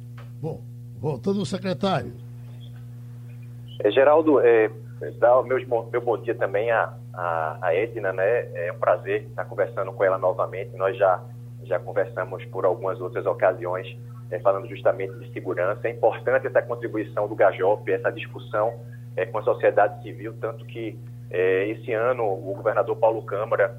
Bom, 0.42 0.64
voltando 1.00 1.40
ao 1.40 1.46
secretário. 1.46 2.12
É, 3.80 3.92
Geraldo, 3.92 4.40
é, 4.40 4.72
dá 5.20 5.40
o 5.40 5.44
meu, 5.44 5.58
meu 5.92 6.02
bom 6.02 6.18
dia 6.18 6.34
também 6.34 6.72
a, 6.72 6.92
a, 7.14 7.58
a, 7.62 7.76
Edna, 7.76 8.12
né? 8.12 8.48
É 8.56 8.74
um 8.76 8.80
prazer 8.80 9.24
estar 9.24 9.46
conversando 9.46 9.94
com 9.94 10.04
ela 10.04 10.18
novamente. 10.18 10.76
Nós 10.76 10.98
já, 10.98 11.24
já 11.64 11.78
conversamos 11.78 12.44
por 12.46 12.66
algumas 12.66 13.00
outras 13.00 13.28
ocasiões, 13.28 13.96
é, 14.32 14.40
falando 14.40 14.68
justamente 14.68 15.14
de 15.20 15.32
segurança. 15.32 15.88
É 15.88 15.92
importante 15.92 16.48
essa 16.48 16.64
contribuição 16.64 17.28
do 17.28 17.36
Gajop, 17.36 17.92
essa 17.92 18.12
discussão 18.12 18.74
é, 19.16 19.28
com 19.28 19.38
a 19.38 19.44
sociedade 19.44 20.02
civil, 20.02 20.34
tanto 20.42 20.66
que 20.66 20.98
é, 21.30 21.68
esse 21.70 21.94
ano, 21.94 22.24
o 22.24 22.54
governador 22.56 22.96
Paulo 22.98 23.22
Câmara, 23.24 23.76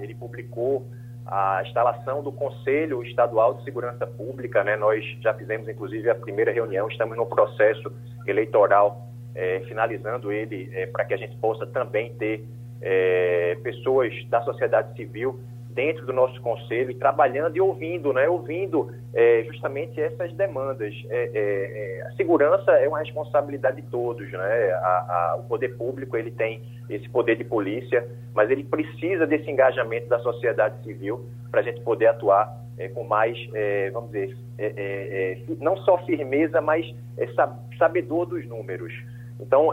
ele 0.00 0.14
publicou 0.14 0.86
a 1.26 1.62
instalação 1.64 2.22
do 2.22 2.32
Conselho 2.32 3.02
Estadual 3.04 3.54
de 3.54 3.64
Segurança 3.64 4.06
Pública, 4.06 4.64
né? 4.64 4.76
Nós 4.76 5.04
já 5.20 5.32
fizemos, 5.34 5.68
inclusive, 5.68 6.10
a 6.10 6.14
primeira 6.14 6.50
reunião, 6.50 6.88
estamos 6.88 7.16
no 7.16 7.26
processo 7.26 7.92
eleitoral, 8.26 9.06
é, 9.34 9.60
finalizando 9.60 10.32
ele, 10.32 10.70
é, 10.72 10.86
para 10.86 11.04
que 11.04 11.14
a 11.14 11.16
gente 11.16 11.36
possa 11.36 11.66
também 11.66 12.14
ter 12.14 12.44
é, 12.82 13.56
pessoas 13.62 14.12
da 14.28 14.42
sociedade 14.42 14.96
civil 14.96 15.40
dentro 15.80 16.04
do 16.04 16.12
nosso 16.12 16.38
conselho 16.42 16.90
e 16.90 16.94
trabalhando 16.94 17.56
e 17.56 17.60
ouvindo, 17.60 18.12
né? 18.12 18.28
Ouvindo 18.28 18.92
é, 19.14 19.42
justamente 19.44 19.98
essas 19.98 20.30
demandas. 20.34 20.94
É, 21.08 21.16
é, 21.16 21.30
é, 21.34 22.02
a 22.02 22.12
segurança 22.16 22.70
é 22.72 22.86
uma 22.86 22.98
responsabilidade 22.98 23.80
de 23.80 23.88
todos, 23.88 24.30
né? 24.30 24.72
A, 24.72 25.32
a, 25.32 25.36
o 25.38 25.44
poder 25.44 25.70
público 25.78 26.18
ele 26.18 26.30
tem 26.32 26.60
esse 26.90 27.08
poder 27.08 27.36
de 27.36 27.44
polícia, 27.44 28.06
mas 28.34 28.50
ele 28.50 28.62
precisa 28.62 29.26
desse 29.26 29.50
engajamento 29.50 30.06
da 30.06 30.18
sociedade 30.18 30.84
civil 30.84 31.24
para 31.50 31.60
a 31.60 31.64
gente 31.64 31.80
poder 31.80 32.08
atuar 32.08 32.60
é, 32.76 32.88
com 32.88 33.04
mais, 33.04 33.38
é, 33.54 33.90
vamos 33.90 34.10
dizer, 34.10 34.36
não 35.60 35.78
só 35.78 35.96
firmeza, 36.04 36.60
mas 36.60 36.94
sabedor 37.78 38.26
dos 38.26 38.46
números. 38.46 38.92
Então, 39.40 39.72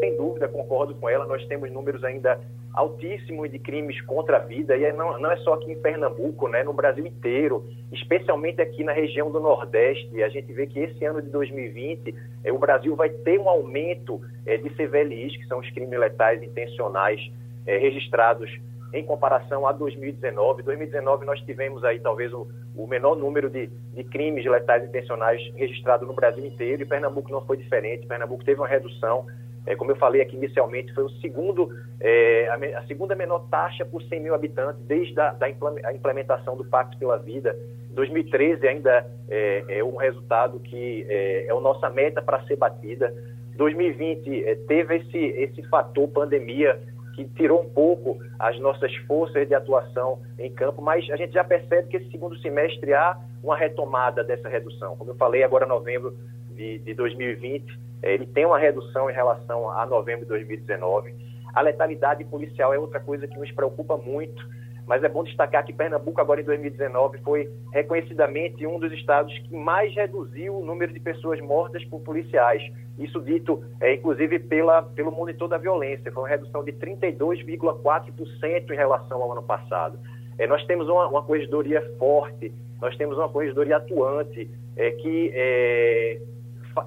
sem 0.00 0.16
dúvida, 0.16 0.48
concordo 0.48 0.94
com 0.94 1.08
ela. 1.08 1.26
Nós 1.26 1.44
temos 1.46 1.70
números 1.70 2.04
ainda 2.04 2.38
altíssimo 2.72 3.48
de 3.48 3.58
crimes 3.58 4.00
contra 4.02 4.36
a 4.36 4.40
vida, 4.40 4.76
e 4.76 4.84
é 4.84 4.92
não, 4.92 5.18
não 5.18 5.30
é 5.30 5.36
só 5.38 5.54
aqui 5.54 5.72
em 5.72 5.80
Pernambuco, 5.80 6.48
né, 6.48 6.62
no 6.62 6.72
Brasil 6.72 7.06
inteiro, 7.06 7.64
especialmente 7.92 8.60
aqui 8.60 8.84
na 8.84 8.92
região 8.92 9.30
do 9.30 9.40
Nordeste. 9.40 10.22
A 10.22 10.28
gente 10.28 10.52
vê 10.52 10.66
que 10.66 10.78
esse 10.78 11.04
ano 11.04 11.20
de 11.20 11.28
2020 11.28 12.14
é, 12.44 12.52
o 12.52 12.58
Brasil 12.58 12.94
vai 12.94 13.10
ter 13.10 13.38
um 13.38 13.48
aumento 13.48 14.20
é, 14.46 14.56
de 14.56 14.70
CVLIs, 14.70 15.36
que 15.36 15.46
são 15.46 15.58
os 15.58 15.70
crimes 15.70 15.98
letais 15.98 16.42
intencionais 16.42 17.20
é, 17.66 17.76
registrados 17.76 18.50
em 18.92 19.04
comparação 19.04 19.66
a 19.66 19.72
2019. 19.72 20.62
2019 20.62 21.24
nós 21.24 21.40
tivemos 21.40 21.84
aí 21.84 21.98
talvez 22.00 22.32
o, 22.32 22.48
o 22.76 22.86
menor 22.86 23.16
número 23.16 23.48
de, 23.48 23.66
de, 23.66 24.04
crimes 24.04 24.44
letais 24.44 24.84
intencionais 24.84 25.40
registrados 25.54 26.06
no 26.06 26.14
Brasil 26.14 26.44
inteiro 26.44 26.82
e 26.82 26.86
Pernambuco 26.86 27.30
não 27.30 27.44
foi 27.44 27.56
diferente. 27.56 28.06
Pernambuco 28.06 28.44
teve 28.44 28.60
uma 28.60 28.68
redução 28.68 29.26
é, 29.66 29.76
como 29.76 29.90
eu 29.90 29.96
falei 29.96 30.22
aqui 30.22 30.36
inicialmente, 30.36 30.92
foi 30.94 31.04
o 31.04 31.10
segundo, 31.20 31.70
é, 32.00 32.48
a, 32.48 32.78
a, 32.78 32.86
segunda 32.86 33.14
menor 33.14 33.46
taxa 33.50 33.84
por 33.84 34.02
100 34.02 34.20
mil 34.20 34.34
habitantes 34.34 34.82
desde 34.86 35.18
a 35.20 35.32
da 35.32 35.48
implementação 35.48 36.56
do 36.56 36.64
Pacto 36.64 36.96
pela 36.98 37.18
Vida. 37.18 37.56
2013 37.90 38.66
ainda 38.66 39.06
é, 39.28 39.64
é 39.68 39.84
um 39.84 39.96
resultado 39.96 40.58
que 40.60 41.06
é, 41.08 41.46
é 41.46 41.50
a 41.50 41.60
nossa 41.60 41.90
meta 41.90 42.22
para 42.22 42.42
ser 42.44 42.56
batida. 42.56 43.14
2020 43.56 44.44
é, 44.44 44.54
teve 44.54 44.96
esse, 44.96 45.18
esse 45.18 45.62
fator 45.68 46.08
pandemia 46.08 46.80
que 47.24 47.34
tirou 47.34 47.60
um 47.60 47.68
pouco 47.68 48.18
as 48.38 48.58
nossas 48.58 48.94
forças 49.06 49.46
de 49.46 49.54
atuação 49.54 50.18
em 50.38 50.50
campo, 50.50 50.80
mas 50.82 51.08
a 51.10 51.16
gente 51.16 51.32
já 51.32 51.44
percebe 51.44 51.88
que 51.88 51.96
esse 51.96 52.10
segundo 52.10 52.36
semestre 52.38 52.92
há 52.94 53.18
uma 53.42 53.56
retomada 53.56 54.22
dessa 54.22 54.48
redução. 54.48 54.96
Como 54.96 55.10
eu 55.10 55.14
falei, 55.16 55.42
agora 55.42 55.66
novembro 55.66 56.14
de, 56.50 56.78
de 56.78 56.94
2020 56.94 57.90
é, 58.02 58.14
ele 58.14 58.26
tem 58.26 58.46
uma 58.46 58.58
redução 58.58 59.10
em 59.10 59.12
relação 59.12 59.70
a 59.70 59.84
novembro 59.86 60.22
de 60.22 60.28
2019. 60.28 61.14
A 61.52 61.60
letalidade 61.60 62.24
policial 62.24 62.72
é 62.72 62.78
outra 62.78 63.00
coisa 63.00 63.26
que 63.26 63.38
nos 63.38 63.50
preocupa 63.52 63.96
muito, 63.96 64.42
mas 64.90 65.04
é 65.04 65.08
bom 65.08 65.22
destacar 65.22 65.64
que 65.64 65.72
Pernambuco, 65.72 66.20
agora 66.20 66.40
em 66.40 66.44
2019, 66.44 67.18
foi 67.18 67.48
reconhecidamente 67.72 68.66
um 68.66 68.76
dos 68.76 68.92
estados 68.92 69.32
que 69.38 69.54
mais 69.54 69.94
reduziu 69.94 70.58
o 70.58 70.64
número 70.64 70.92
de 70.92 70.98
pessoas 70.98 71.40
mortas 71.40 71.84
por 71.84 72.00
policiais. 72.00 72.60
Isso 72.98 73.20
dito, 73.20 73.62
é, 73.80 73.94
inclusive, 73.94 74.40
pela, 74.40 74.82
pelo 74.82 75.12
monitor 75.12 75.46
da 75.46 75.58
violência. 75.58 76.10
Foi 76.10 76.24
uma 76.24 76.28
redução 76.28 76.64
de 76.64 76.72
32,4% 76.72 78.68
em 78.68 78.74
relação 78.74 79.22
ao 79.22 79.30
ano 79.30 79.44
passado. 79.44 79.96
É, 80.36 80.48
nós 80.48 80.66
temos 80.66 80.88
uma, 80.88 81.06
uma 81.06 81.22
corregedoria 81.22 81.80
forte, 81.96 82.52
nós 82.80 82.96
temos 82.96 83.16
uma 83.16 83.28
corregedoria 83.28 83.76
atuante, 83.76 84.50
é, 84.76 84.90
que 84.90 85.30
é, 85.32 86.20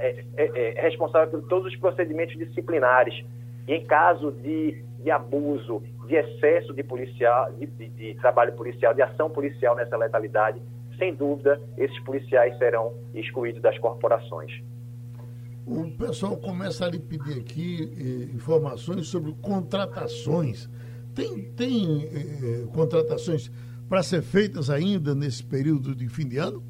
é, 0.02 0.26
é, 0.36 0.78
é, 0.78 0.82
responsável 0.82 1.40
por 1.40 1.48
todos 1.48 1.72
os 1.72 1.80
procedimentos 1.80 2.38
disciplinares. 2.38 3.24
E 3.67 3.74
em 3.74 3.86
caso 3.86 4.32
de, 4.32 4.84
de 5.00 5.12
abuso, 5.12 5.82
de 6.08 6.15
excesso 6.15 6.74
de, 6.74 6.84
policial, 6.84 7.51
de, 7.53 7.65
de, 7.65 7.89
de 7.89 8.15
trabalho 8.15 8.53
policial, 8.53 8.93
de 8.93 9.01
ação 9.01 9.29
policial 9.29 9.75
nessa 9.75 9.96
letalidade, 9.96 10.62
sem 10.98 11.13
dúvida, 11.13 11.62
esses 11.77 12.00
policiais 12.01 12.58
serão 12.58 12.93
excluídos 13.13 13.62
das 13.62 13.77
corporações. 13.79 14.51
O 15.65 15.89
pessoal 15.91 16.36
começa 16.38 16.86
a 16.86 16.89
lhe 16.89 17.00
pedir 17.00 17.39
aqui 17.39 17.89
eh, 17.98 18.36
informações 18.36 19.08
sobre 19.08 19.34
contratações. 19.41 20.70
Tem, 21.15 21.43
tem 21.53 22.03
eh, 22.03 22.67
contratações 22.74 23.50
para 23.88 24.03
ser 24.03 24.22
feitas 24.22 24.70
ainda 24.70 25.15
nesse 25.15 25.41
período 25.43 25.96
de 25.96 26.10
fim 26.10 26.27
de 26.27 26.38
ano? 26.38 26.62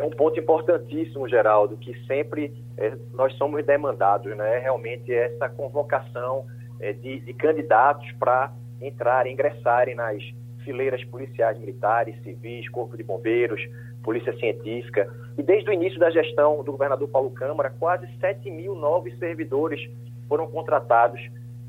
É 0.00 0.04
um 0.04 0.10
ponto 0.10 0.40
importantíssimo, 0.40 1.28
Geraldo, 1.28 1.76
que 1.76 1.94
sempre 2.06 2.54
é, 2.78 2.96
nós 3.12 3.34
somos 3.34 3.64
demandados, 3.66 4.34
né? 4.34 4.58
Realmente 4.58 5.12
essa 5.12 5.46
convocação 5.46 6.46
é, 6.80 6.94
de, 6.94 7.20
de, 7.20 7.34
candidatos 7.34 8.10
para 8.12 8.50
entrarem, 8.80 9.34
ingressarem 9.34 9.94
nas 9.94 10.22
fileiras 10.64 11.04
policiais 11.04 11.58
militares, 11.58 12.16
civis, 12.22 12.66
corpo 12.70 12.96
de 12.96 13.02
bombeiros, 13.02 13.60
polícia 14.02 14.34
científica. 14.38 15.06
E 15.36 15.42
desde 15.42 15.68
o 15.68 15.72
início 15.72 16.00
da 16.00 16.10
gestão 16.10 16.64
do 16.64 16.72
governador 16.72 17.08
Paulo 17.08 17.30
Câmara, 17.30 17.68
quase 17.78 18.08
7 18.20 18.50
mil 18.50 18.74
novos 18.74 19.16
servidores 19.18 19.78
foram 20.26 20.46
contratados 20.46 21.20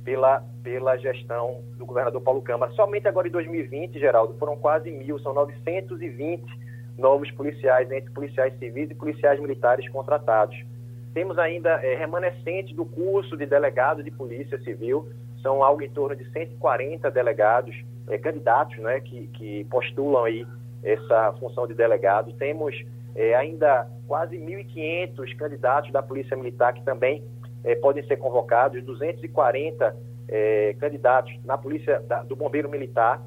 pela, 0.06 0.42
pela 0.64 0.96
gestão 0.96 1.62
do 1.78 1.86
governador 1.86 2.22
Paulo 2.22 2.42
Câmara. 2.42 2.72
Somente 2.74 3.10
agora 3.10 3.28
em 3.28 3.32
2020, 3.32 4.00
Geraldo, 4.00 4.36
foram 4.36 4.56
quase 4.56 4.90
mil, 4.90 5.20
são 5.20 5.34
920 5.34 6.61
novos 6.98 7.30
policiais, 7.32 7.92
entre 7.92 8.12
policiais 8.12 8.54
civis 8.60 8.90
e 8.92 8.96
policiais 8.96 9.40
militares 9.40 9.88
contratados. 9.90 10.58
Temos 11.14 11.38
ainda 11.38 11.70
é, 11.84 11.96
remanescente 11.96 12.74
do 12.74 12.86
curso 12.86 13.36
de 13.36 13.46
delegado 13.46 14.04
de 14.04 14.12
Polícia 14.12 14.58
Civil, 14.60 15.10
são 15.42 15.64
algo 15.64 15.82
em 15.82 15.90
torno 15.90 16.16
de 16.16 16.30
140 16.32 17.10
delegados, 17.12 17.76
é, 18.08 18.18
candidatos 18.18 18.78
né, 18.78 19.00
que, 19.02 19.28
que 19.28 19.64
postulam 19.66 20.24
aí 20.24 20.46
essa 20.84 21.34
função 21.40 21.68
de 21.68 21.74
delegado. 21.74 22.32
Temos 22.34 22.76
é, 23.16 23.36
ainda 23.36 23.88
quase 24.08 24.38
1.500 24.38 25.36
candidatos 25.36 25.92
da 25.92 26.02
Polícia 26.02 26.38
Militar 26.38 26.74
que 26.74 26.84
também 26.84 27.24
é, 27.64 27.76
podem 27.76 28.06
ser 28.06 28.18
convocados, 28.18 28.84
240 28.84 29.96
é, 30.28 30.76
candidatos 30.80 31.34
na 31.44 31.58
Polícia 31.58 32.00
da, 32.02 32.24
do 32.24 32.36
Bombeiro 32.36 32.70
Militar 32.70 33.22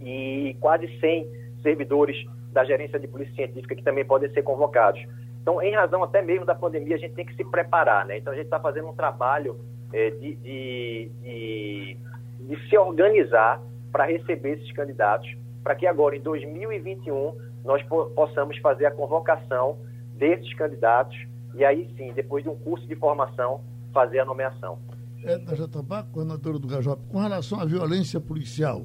e 0.00 0.56
quase 0.60 0.88
100 0.98 1.26
servidores 1.62 2.16
da 2.54 2.64
gerência 2.64 2.98
de 2.98 3.06
polícia 3.06 3.34
científica 3.34 3.74
que 3.74 3.82
também 3.82 4.04
podem 4.04 4.30
ser 4.32 4.42
convocados. 4.42 5.04
Então, 5.42 5.60
em 5.60 5.74
razão 5.74 6.02
até 6.02 6.22
mesmo 6.22 6.46
da 6.46 6.54
pandemia, 6.54 6.96
a 6.96 6.98
gente 6.98 7.14
tem 7.14 7.26
que 7.26 7.34
se 7.34 7.44
preparar, 7.44 8.06
né? 8.06 8.16
Então, 8.16 8.32
a 8.32 8.36
gente 8.36 8.46
está 8.46 8.58
fazendo 8.58 8.88
um 8.88 8.94
trabalho 8.94 9.60
é, 9.92 10.10
de, 10.10 10.34
de, 10.36 11.10
de, 11.20 11.96
de 12.40 12.68
se 12.68 12.78
organizar 12.78 13.60
para 13.92 14.06
receber 14.06 14.58
esses 14.58 14.72
candidatos, 14.72 15.30
para 15.62 15.74
que 15.74 15.86
agora, 15.86 16.16
em 16.16 16.20
2021, 16.20 17.36
nós 17.62 17.82
possamos 18.14 18.56
fazer 18.58 18.86
a 18.86 18.90
convocação 18.90 19.78
desses 20.16 20.54
candidatos 20.54 21.16
e 21.54 21.64
aí 21.64 21.88
sim, 21.96 22.12
depois 22.12 22.42
de 22.42 22.50
um 22.50 22.56
curso 22.56 22.86
de 22.86 22.96
formação, 22.96 23.60
fazer 23.92 24.18
a 24.18 24.24
nomeação. 24.24 24.78
Edna 25.22 25.54
Jatobá, 25.54 26.02
coordenadora 26.02 26.58
do 26.58 26.66
Gajop, 26.66 27.02
com 27.08 27.18
relação 27.18 27.60
à 27.60 27.64
violência 27.64 28.20
policial, 28.20 28.84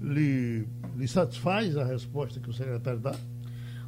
lhe, 0.00 0.66
lhe 0.96 1.08
satisfaz 1.08 1.76
a 1.76 1.84
resposta 1.84 2.40
que 2.40 2.50
o 2.50 2.52
secretário 2.52 3.00
dá? 3.00 3.14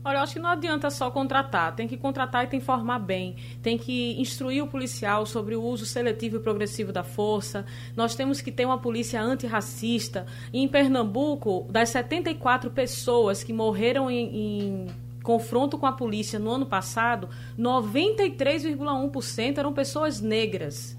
Olha, 0.05 0.19
eu 0.19 0.23
acho 0.23 0.35
que 0.35 0.39
não 0.39 0.51
adianta 0.51 0.91
só 0.91 1.11
contratar, 1.11 1.75
tem 1.75 1.89
que 1.89 1.97
contratar 1.97 2.45
e 2.45 2.47
tem 2.47 2.61
que 2.61 2.65
informar 2.65 3.01
bem, 3.01 3.35
tem 3.63 3.77
que 3.77 4.19
instruir 4.21 4.63
o 4.63 4.67
policial 4.67 5.27
sobre 5.27 5.55
o 5.57 5.63
uso 5.63 5.85
seletivo 5.85 6.37
e 6.37 6.41
progressivo 6.41 6.91
da 6.93 7.03
força. 7.03 7.67
Nós 7.97 8.15
temos 8.15 8.41
que 8.41 8.53
ter 8.53 8.65
uma 8.65 8.79
polícia 8.79 9.21
antirracista. 9.21 10.25
E 10.53 10.61
em 10.61 10.69
Pernambuco, 10.69 11.67
das 11.71 11.91
74 11.91 12.71
pessoas 12.71 13.45
que 13.45 13.53
morreram 13.53 14.11
em, 14.11 14.37
em 14.37 14.87
confronto 15.23 15.77
com 15.77 15.85
a 15.85 15.93
polícia 15.93 16.39
no 16.39 16.53
ano 16.53 16.65
passado, 16.65 17.29
93,1% 17.59 19.59
eram 19.59 19.71
pessoas 19.73 20.21
negras. 20.21 20.97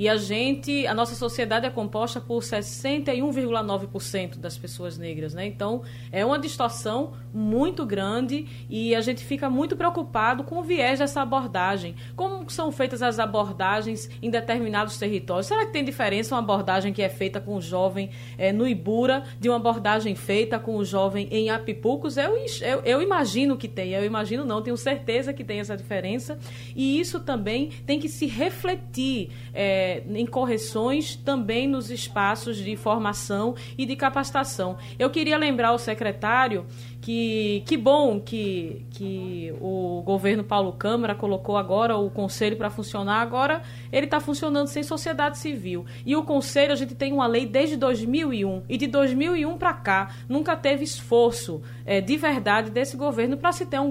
E 0.00 0.08
a 0.08 0.16
gente, 0.16 0.86
a 0.86 0.94
nossa 0.94 1.14
sociedade 1.14 1.66
é 1.66 1.70
composta 1.70 2.22
por 2.22 2.42
61,9% 2.42 4.38
das 4.38 4.56
pessoas 4.56 4.96
negras, 4.96 5.34
né? 5.34 5.44
Então, 5.44 5.82
é 6.10 6.24
uma 6.24 6.38
distorção 6.38 7.12
muito 7.34 7.84
grande 7.84 8.46
e 8.70 8.94
a 8.94 9.02
gente 9.02 9.22
fica 9.22 9.50
muito 9.50 9.76
preocupado 9.76 10.42
com 10.42 10.58
o 10.58 10.62
viés 10.62 11.00
dessa 11.00 11.20
abordagem. 11.20 11.94
Como 12.16 12.48
são 12.48 12.72
feitas 12.72 13.02
as 13.02 13.18
abordagens 13.18 14.08
em 14.22 14.30
determinados 14.30 14.96
territórios? 14.96 15.46
Será 15.46 15.66
que 15.66 15.72
tem 15.72 15.84
diferença 15.84 16.34
uma 16.34 16.40
abordagem 16.40 16.94
que 16.94 17.02
é 17.02 17.10
feita 17.10 17.38
com 17.38 17.56
o 17.56 17.60
jovem 17.60 18.08
é, 18.38 18.54
no 18.54 18.66
Ibura 18.66 19.22
de 19.38 19.50
uma 19.50 19.56
abordagem 19.56 20.14
feita 20.14 20.58
com 20.58 20.76
o 20.76 20.84
jovem 20.84 21.28
em 21.30 21.50
Apipucos? 21.50 22.16
Eu, 22.16 22.38
eu, 22.62 22.80
eu 22.86 23.02
imagino 23.02 23.54
que 23.54 23.68
tem, 23.68 23.90
eu 23.90 24.06
imagino 24.06 24.46
não, 24.46 24.62
tenho 24.62 24.78
certeza 24.78 25.34
que 25.34 25.44
tem 25.44 25.60
essa 25.60 25.76
diferença. 25.76 26.38
E 26.74 26.98
isso 26.98 27.20
também 27.20 27.68
tem 27.84 28.00
que 28.00 28.08
se 28.08 28.24
refletir 28.24 29.30
é, 29.52 29.89
em 30.08 30.26
correções 30.26 31.16
também 31.16 31.66
nos 31.66 31.90
espaços 31.90 32.56
de 32.56 32.76
formação 32.76 33.54
e 33.76 33.84
de 33.86 33.96
capacitação. 33.96 34.76
Eu 34.98 35.10
queria 35.10 35.36
lembrar 35.36 35.72
o 35.72 35.78
secretário 35.78 36.66
que, 37.00 37.62
que 37.66 37.76
bom 37.76 38.20
que, 38.20 38.84
que 38.90 39.54
o 39.60 40.02
governo 40.04 40.44
Paulo 40.44 40.72
Câmara 40.72 41.14
colocou 41.14 41.56
agora 41.56 41.96
o 41.96 42.10
conselho 42.10 42.56
para 42.56 42.68
funcionar. 42.68 43.20
Agora 43.20 43.62
ele 43.90 44.04
está 44.04 44.20
funcionando 44.20 44.66
sem 44.66 44.82
sociedade 44.82 45.38
civil. 45.38 45.86
E 46.04 46.14
o 46.14 46.22
conselho, 46.22 46.72
a 46.72 46.76
gente 46.76 46.94
tem 46.94 47.12
uma 47.12 47.26
lei 47.26 47.46
desde 47.46 47.76
2001. 47.76 48.64
E 48.68 48.76
de 48.76 48.86
2001 48.86 49.56
para 49.56 49.72
cá, 49.72 50.14
nunca 50.28 50.56
teve 50.56 50.84
esforço 50.84 51.62
é, 51.86 52.00
de 52.00 52.16
verdade 52.16 52.70
desse 52.70 52.96
governo 52.96 53.36
para 53.36 53.52
se 53.52 53.64
ter 53.64 53.80
um, 53.80 53.90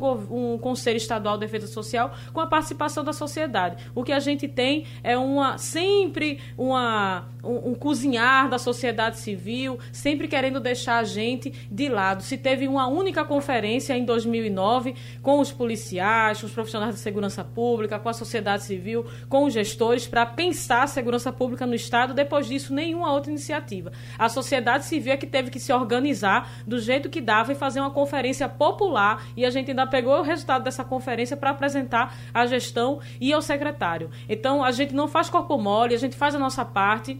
um 0.54 0.58
Conselho 0.58 0.98
Estadual 0.98 1.36
de 1.36 1.42
Defesa 1.42 1.68
Social 1.68 2.14
com 2.32 2.40
a 2.40 2.48
participação 2.48 3.04
da 3.04 3.14
sociedade. 3.14 3.84
O 3.96 4.04
que 4.04 4.12
a 4.12 4.20
gente 4.20 4.48
tem 4.48 4.86
é 5.04 5.18
uma 5.18 5.58
sempre 5.58 6.40
uma, 6.58 7.28
um, 7.44 7.72
um 7.72 7.76
cozinhar 7.76 8.50
da 8.50 8.58
sociedade 8.58 9.18
civil, 9.18 9.80
sempre 9.92 10.28
querendo 10.28 10.60
deixar 10.60 10.98
a 11.00 11.04
gente 11.04 11.54
de 11.72 11.90
lado. 11.90 12.24
Se 12.24 12.38
teve 12.38 12.68
uma 12.68 12.88
única 12.88 13.24
conferência 13.24 13.98
em 13.98 14.06
2009 14.06 14.96
com 15.22 15.40
os 15.40 15.52
policiais, 15.52 16.40
com 16.40 16.48
os 16.48 16.54
profissionais 16.54 16.96
de 16.96 17.02
segurança 17.02 17.44
pública, 17.44 18.00
com 18.00 18.10
a 18.10 18.14
sociedade 18.14 18.64
civil, 18.64 19.06
com 19.28 19.46
os 19.46 19.54
gestores 19.54 20.08
para 20.08 20.26
pensar 20.26 20.84
a 20.84 20.88
segurança 20.88 21.32
pública 21.32 21.66
no 21.66 21.76
Estado. 21.76 22.14
Depois 22.14 22.48
disso, 22.48 22.74
nenhuma 22.74 23.12
outra 23.12 23.32
iniciativa. 23.32 23.92
A 24.18 24.30
sociedade 24.30 24.86
civil 24.86 25.14
é 25.14 25.18
que 25.18 25.28
teve 25.28 25.50
que 25.50 25.60
se 25.60 25.72
organizar 25.72 26.52
do 26.66 26.80
jeito 26.80 27.10
que 27.10 27.22
dava 27.22 27.52
e 27.52 27.56
fazer 27.56 27.80
uma 27.80 27.92
conferência 27.92 28.48
popular 28.48 29.26
e 29.36 29.46
a 29.46 29.50
gente 29.50 29.72
ainda 29.72 29.88
pegou 29.88 30.20
o 30.20 30.22
resultado 30.22 30.64
dessa 30.64 30.84
conferência 30.84 31.38
para 31.38 31.52
apresentar 31.52 32.16
à 32.34 32.46
gestão 32.46 33.00
e 33.20 33.32
ao 33.34 33.42
secretário. 33.42 34.10
Então, 34.28 34.64
a 34.64 34.72
gente 34.72 34.94
não 34.94 35.08
faz 35.08 35.30
corpo 35.30 35.58
mole, 35.58 35.96
a 35.96 35.98
gente 35.98 36.16
faz 36.16 36.36
a 36.36 36.40
nossa 36.40 36.66
parte 36.66 37.20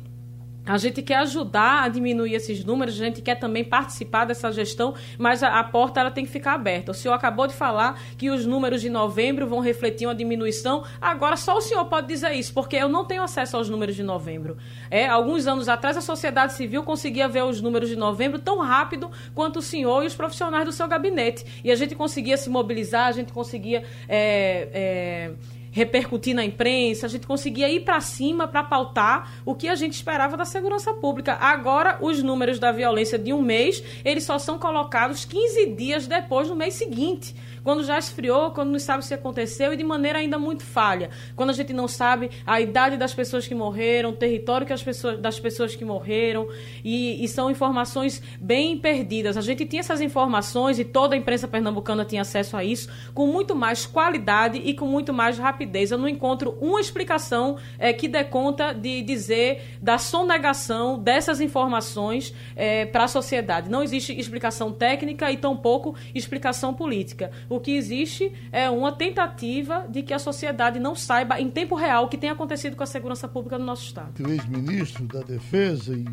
a 0.70 0.78
gente 0.78 1.02
quer 1.02 1.16
ajudar 1.16 1.84
a 1.84 1.88
diminuir 1.88 2.36
esses 2.36 2.64
números, 2.64 2.94
a 2.94 3.04
gente 3.04 3.24
quer 3.24 3.34
também 3.34 3.64
participar 3.64 4.26
dessa 4.26 4.52
gestão, 4.52 4.94
mas 5.18 5.42
a, 5.42 5.60
a, 5.60 5.64
porta 5.64 6.00
ela 6.00 6.12
tem 6.12 6.24
que 6.24 6.32
ficar 6.32 6.54
aberta. 6.54 6.92
O 6.92 6.94
senhor 6.94 7.16
acabou 7.16 7.48
de 7.48 7.56
falar 7.56 8.00
que 8.16 8.30
os 8.30 8.46
números 8.46 8.80
de 8.80 8.88
novembro 8.88 9.48
vão 9.48 9.62
refletir 9.62 10.06
uma 10.06 10.14
diminuição. 10.14 10.84
Agora 11.02 11.36
só 11.36 11.58
o 11.58 11.62
senhor 11.62 11.86
pode 11.86 12.06
dizer 12.06 12.34
isso, 12.34 12.54
porque 12.54 12.76
eu 12.76 12.88
não 12.88 13.04
tenho 13.04 13.24
acesso 13.24 13.58
aos 13.58 13.68
números 13.68 13.96
de 13.96 14.04
novembro. 14.04 14.58
É, 14.92 15.08
alguns 15.08 15.48
anos 15.48 15.68
atrás 15.68 15.98
a 15.98 16.02
sociedade 16.02 16.54
civil 16.54 16.84
conseguia 16.84 17.28
ver 17.28 17.44
os 17.44 17.60
números 17.62 17.90
de 17.90 17.96
novembro 17.96 18.38
tão 18.38 18.60
rápido 18.60 19.10
quanto 19.34 19.58
o 19.58 19.62
senhor 19.64 20.04
e 20.04 20.06
os 20.06 20.14
profissionais 20.14 20.66
do 20.66 20.72
seu 20.72 20.88
gabinete. 20.88 21.44
E 21.64 21.72
a 21.72 21.76
gente 21.76 21.96
conseguia 21.96 22.38
se 22.38 22.48
mobilizar, 22.48 23.08
a 23.08 23.12
gente 23.12 23.34
conseguia 23.34 23.84
é, 24.08 24.70
é, 24.72 25.32
repercutir 25.72 26.36
na 26.36 26.44
imprensa, 26.44 27.06
a 27.06 27.10
gente 27.10 27.28
conseguia 27.28 27.70
ir 27.70 27.82
para 27.82 28.00
cima 28.02 28.48
para 28.48 28.64
pautar 28.64 29.32
o 29.46 29.54
que 29.54 29.68
a 29.68 29.76
gente 29.76 29.94
esperava 29.94 30.36
da 30.36 30.46
segurança 30.46 30.94
pública. 30.94 31.38
Agora, 31.40 31.98
os 32.02 32.24
números 32.24 32.60
da 32.60 32.72
violência 32.72 33.18
de 33.18 33.34
um 33.34 33.42
mês, 33.42 33.84
eles 34.04 34.24
só 34.24 34.40
são 34.40 34.58
colocados 34.58 35.26
15 35.26 35.68
dias 35.68 36.08
depois, 36.08 36.50
no 36.50 36.56
mês 36.56 36.74
seguinte 36.74 37.36
quando 37.64 37.84
já 37.84 37.98
esfriou, 37.98 38.52
quando 38.52 38.70
não 38.72 38.80
sabe 38.80 39.06
se 39.06 39.14
aconteceu 39.14 39.74
e 39.74 39.78
de 39.78 39.84
maneira 39.84 40.20
ainda 40.20 40.40
muito 40.40 40.64
falha. 40.64 41.10
Quando 41.36 41.50
a 41.50 41.54
gente 41.54 41.74
não 41.74 41.88
sabe 41.88 42.30
a 42.46 42.60
idade 42.62 42.98
das 42.98 43.14
pessoas 43.14 43.48
que 43.48 43.56
morreram, 43.56 44.12
o 44.12 44.14
território 44.14 44.66
que 44.66 44.74
as 44.74 44.84
pessoas, 44.84 45.20
das 45.20 45.40
pessoas 45.40 45.76
que 45.76 45.86
morreram 45.86 46.48
e, 46.84 47.24
e 47.24 47.28
são 47.28 47.50
informações 47.50 48.22
bem 48.40 48.78
perdidas. 48.78 49.38
A 49.38 49.42
gente 49.42 49.66
tinha 49.66 49.80
essas 49.80 50.02
informações 50.02 50.80
e 50.80 50.86
toda 50.86 51.16
a 51.16 51.18
imprensa 51.18 51.48
pernambucana 51.48 52.06
tinha 52.06 52.22
acesso 52.22 52.56
a 52.56 52.64
isso 52.64 52.90
com 53.14 53.28
muito 53.28 53.56
mais 53.56 53.86
qualidade 53.86 54.58
e 54.58 54.74
com 54.74 54.86
muito 54.86 55.14
mais 55.14 55.38
rapidez. 55.38 55.92
Eu 55.92 55.98
não 55.98 56.08
encontro 56.08 56.58
uma 56.62 56.80
explicação 56.80 57.58
é, 57.78 57.94
que 57.94 58.08
dê 58.08 58.24
conta 58.24 58.74
de 58.74 59.02
dizer 59.02 59.78
da 59.82 59.98
sonegação 59.98 60.98
dessas 60.98 61.42
informações 61.42 62.34
é, 62.56 62.86
para 62.86 63.06
a 63.06 63.08
sociedade. 63.08 63.70
Não 63.70 63.84
existe 63.84 64.18
explicação 64.18 64.72
técnica 64.72 65.32
e 65.32 65.38
tampouco 65.38 65.96
explicação 66.14 66.74
política. 66.74 67.32
O 67.50 67.60
que 67.60 67.72
existe 67.72 68.32
é 68.52 68.70
uma 68.70 68.92
tentativa 68.92 69.88
de 69.90 70.04
que 70.04 70.14
a 70.14 70.20
sociedade 70.20 70.80
não 70.80 70.96
saiba 70.96 71.42
em 71.42 71.50
tempo 71.50 71.74
real 71.74 72.06
o 72.06 72.08
que 72.08 72.18
tem 72.18 72.30
acontecido 72.30 72.76
com 72.76 72.84
a 72.84 72.86
segurança 72.86 73.28
pública 73.28 73.58
no 73.58 73.66
nosso 73.66 73.86
Estado. 73.86 74.24
O 74.24 74.30
ex-ministro 74.30 75.08
da 75.08 75.22
Defesa 75.22 75.96
e 75.96 76.06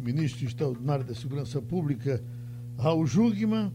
ministro 0.00 0.44
extraordinário 0.44 1.04
da 1.04 1.14
Segurança 1.14 1.62
Pública, 1.62 2.20
Raul 2.76 3.06
Jugman. 3.06 3.72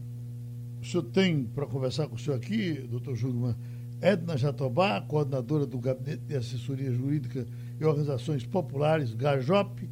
O 0.82 0.84
senhor 0.84 1.04
tem 1.04 1.44
para 1.44 1.66
conversar 1.66 2.06
com 2.08 2.16
o 2.16 2.18
senhor 2.18 2.36
aqui, 2.36 2.74
doutor 2.90 3.16
Jugman, 3.16 3.56
Edna 4.02 4.36
Jatobá, 4.36 5.00
coordenadora 5.00 5.66
do 5.66 5.78
Gabinete 5.78 6.24
de 6.26 6.36
Assessoria 6.36 6.92
Jurídica 6.92 7.46
e 7.80 7.84
Organizações 7.84 8.44
Populares, 8.44 9.14
GAJOP, 9.14 9.88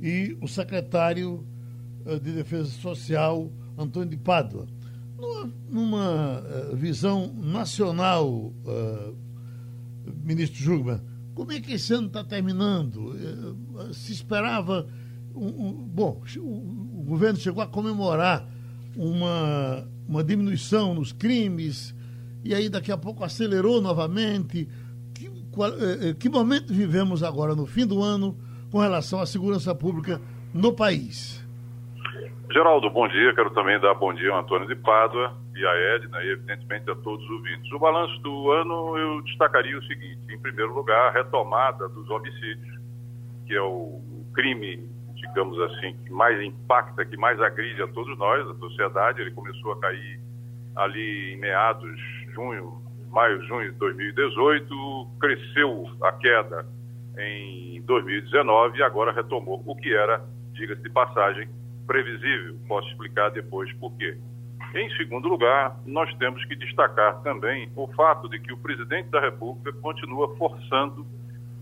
e 0.00 0.36
o 0.40 0.46
secretário 0.46 1.44
eh, 2.04 2.18
de 2.18 2.32
Defesa 2.32 2.70
Social, 2.70 3.50
Antônio 3.76 4.10
de 4.10 4.16
Pádua 4.16 4.66
numa, 5.70 6.40
uh, 6.40 6.76
visão 6.76 7.32
nacional, 7.34 8.28
uh, 8.28 9.16
ministro 10.22 10.58
Jugman, 10.58 11.00
como 11.34 11.52
é 11.52 11.60
que 11.60 11.72
esse 11.72 11.92
ano 11.92 12.06
está 12.06 12.24
terminando? 12.24 12.96
Uh, 12.96 13.94
se 13.94 14.12
esperava. 14.12 14.86
Um, 15.34 15.46
um, 15.46 15.72
bom, 15.72 16.22
o, 16.38 17.00
o, 17.00 17.04
governo 17.04 17.38
chegou 17.38 17.62
a 17.62 17.66
comemorar 17.66 18.48
uma, 18.96 19.86
uma 20.08 20.24
diminuição 20.24 20.94
nos 20.94 21.12
crimes, 21.12 21.94
e 22.42 22.54
aí 22.54 22.68
daqui 22.68 22.90
a 22.90 22.96
pouco 22.96 23.22
acelerou 23.22 23.80
novamente. 23.80 24.68
Que, 25.12 25.30
qual, 25.50 25.72
que 26.18 26.28
momento 26.28 26.72
vivemos 26.72 27.22
agora, 27.22 27.54
no 27.54 27.66
fim 27.66 27.86
do 27.86 28.02
ano, 28.02 28.36
com 28.70 28.78
relação 28.78 29.20
à 29.20 29.26
segurança 29.26 29.74
pública 29.74 30.20
no 30.54 30.72
país? 30.72 31.35
Geraldo, 32.50 32.88
bom 32.88 33.08
dia. 33.08 33.34
Quero 33.34 33.50
também 33.50 33.78
dar 33.80 33.94
bom 33.94 34.14
dia 34.14 34.30
ao 34.30 34.38
Antônio 34.38 34.68
de 34.68 34.76
Pádua 34.76 35.36
e 35.54 35.66
à 35.66 35.74
Edna 35.96 36.22
e, 36.22 36.30
evidentemente, 36.30 36.88
a 36.90 36.94
todos 36.94 37.24
os 37.24 37.30
ouvintes. 37.30 37.70
O 37.72 37.78
balanço 37.78 38.18
do 38.20 38.52
ano 38.52 38.96
eu 38.96 39.22
destacaria 39.22 39.76
o 39.76 39.82
seguinte: 39.84 40.20
em 40.32 40.38
primeiro 40.38 40.72
lugar, 40.72 41.08
a 41.08 41.10
retomada 41.10 41.88
dos 41.88 42.08
homicídios, 42.08 42.78
que 43.46 43.54
é 43.54 43.60
o 43.60 44.00
crime, 44.32 44.88
digamos 45.14 45.58
assim, 45.60 45.96
que 46.04 46.12
mais 46.12 46.40
impacta, 46.40 47.04
que 47.04 47.16
mais 47.16 47.40
agride 47.40 47.82
a 47.82 47.88
todos 47.88 48.16
nós, 48.16 48.48
a 48.48 48.54
sociedade. 48.54 49.20
Ele 49.20 49.32
começou 49.32 49.72
a 49.72 49.80
cair 49.80 50.20
ali 50.76 51.34
em 51.34 51.36
meados 51.38 51.96
de 51.96 52.32
junho, 52.32 52.80
maio, 53.10 53.42
junho 53.42 53.72
de 53.72 53.78
2018, 53.78 55.08
cresceu 55.20 55.90
a 56.00 56.12
queda 56.12 56.64
em 57.18 57.82
2019 57.82 58.78
e 58.78 58.82
agora 58.84 59.10
retomou 59.10 59.62
o 59.66 59.74
que 59.74 59.92
era, 59.92 60.22
diga-se 60.52 60.82
de 60.82 60.90
passagem, 60.90 61.48
previsível. 61.86 62.56
Posso 62.66 62.88
explicar 62.88 63.30
depois 63.30 63.72
por 63.74 63.92
quê. 63.96 64.16
Em 64.74 64.90
segundo 64.96 65.28
lugar, 65.28 65.78
nós 65.86 66.12
temos 66.16 66.44
que 66.44 66.56
destacar 66.56 67.22
também 67.22 67.70
o 67.74 67.86
fato 67.88 68.28
de 68.28 68.38
que 68.38 68.52
o 68.52 68.58
presidente 68.58 69.08
da 69.08 69.20
República 69.20 69.72
continua 69.80 70.36
forçando, 70.36 71.06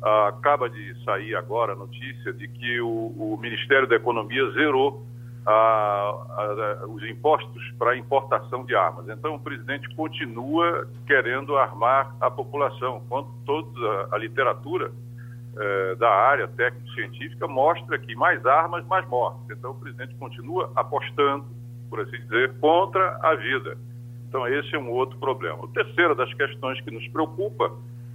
ah, 0.03 0.29
acaba 0.29 0.69
de 0.69 1.05
sair 1.05 1.37
agora 1.37 1.73
a 1.73 1.77
notícia 1.77 2.33
de 2.33 2.49
que 2.49 2.81
o, 2.81 3.15
o 3.17 3.39
Ministério 3.41 3.87
da 3.87 3.97
Economia 3.97 4.51
zerou 4.53 5.07
ah, 5.47 6.85
os 6.89 7.03
impostos 7.05 7.63
para 7.79 7.97
importação 7.97 8.65
de 8.65 8.75
armas. 8.75 9.09
Então, 9.09 9.35
o 9.35 9.41
presidente 9.41 9.95
continua 9.95 10.89
querendo 11.07 11.57
armar 11.57 12.17
a 12.21 12.31
população, 12.31 13.03
quando 13.09 13.29
toda 13.45 14.09
a 14.11 14.19
literatura 14.19 14.91
eh, 15.57 15.95
da 15.95 16.11
área 16.11 16.49
técnico-científica 16.49 17.47
mostra 17.47 17.97
que 17.97 18.17
mais 18.17 18.45
armas, 18.45 18.85
mais 18.87 19.07
mortes. 19.07 19.41
Então 19.57 19.71
o 19.71 19.75
presidente 19.75 20.13
continua 20.17 20.73
apostando, 20.75 21.47
por 21.89 22.01
assim 22.01 22.19
dizer, 22.23 22.55
contra 22.59 23.19
a 23.23 23.37
vida. 23.37 23.79
Então 24.29 24.49
esse 24.49 24.75
é 24.75 24.79
um 24.79 24.91
outro 24.91 25.17
problema. 25.19 25.63
O 25.63 25.69
terceiro 25.69 26.13
das 26.17 26.33
questões 26.35 26.81
que 26.81 26.91
nos 26.91 27.07
preocupa 27.07 27.71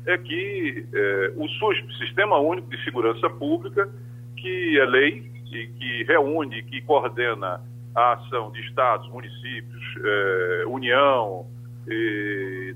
é 0.05 0.17
que 0.17 0.85
eh, 0.93 1.33
o 1.37 1.47
SUSP, 1.47 1.97
Sistema 1.97 2.37
Único 2.39 2.69
de 2.69 2.83
Segurança 2.83 3.29
Pública, 3.29 3.89
que 4.35 4.77
é 4.77 4.85
lei 4.85 5.31
e 5.49 5.67
que 5.67 6.03
reúne, 6.03 6.61
que 6.63 6.81
coordena 6.81 7.61
a 7.95 8.13
ação 8.13 8.51
de 8.51 8.59
estados, 8.61 9.09
municípios, 9.09 9.83
eh, 10.03 10.63
União, 10.67 11.47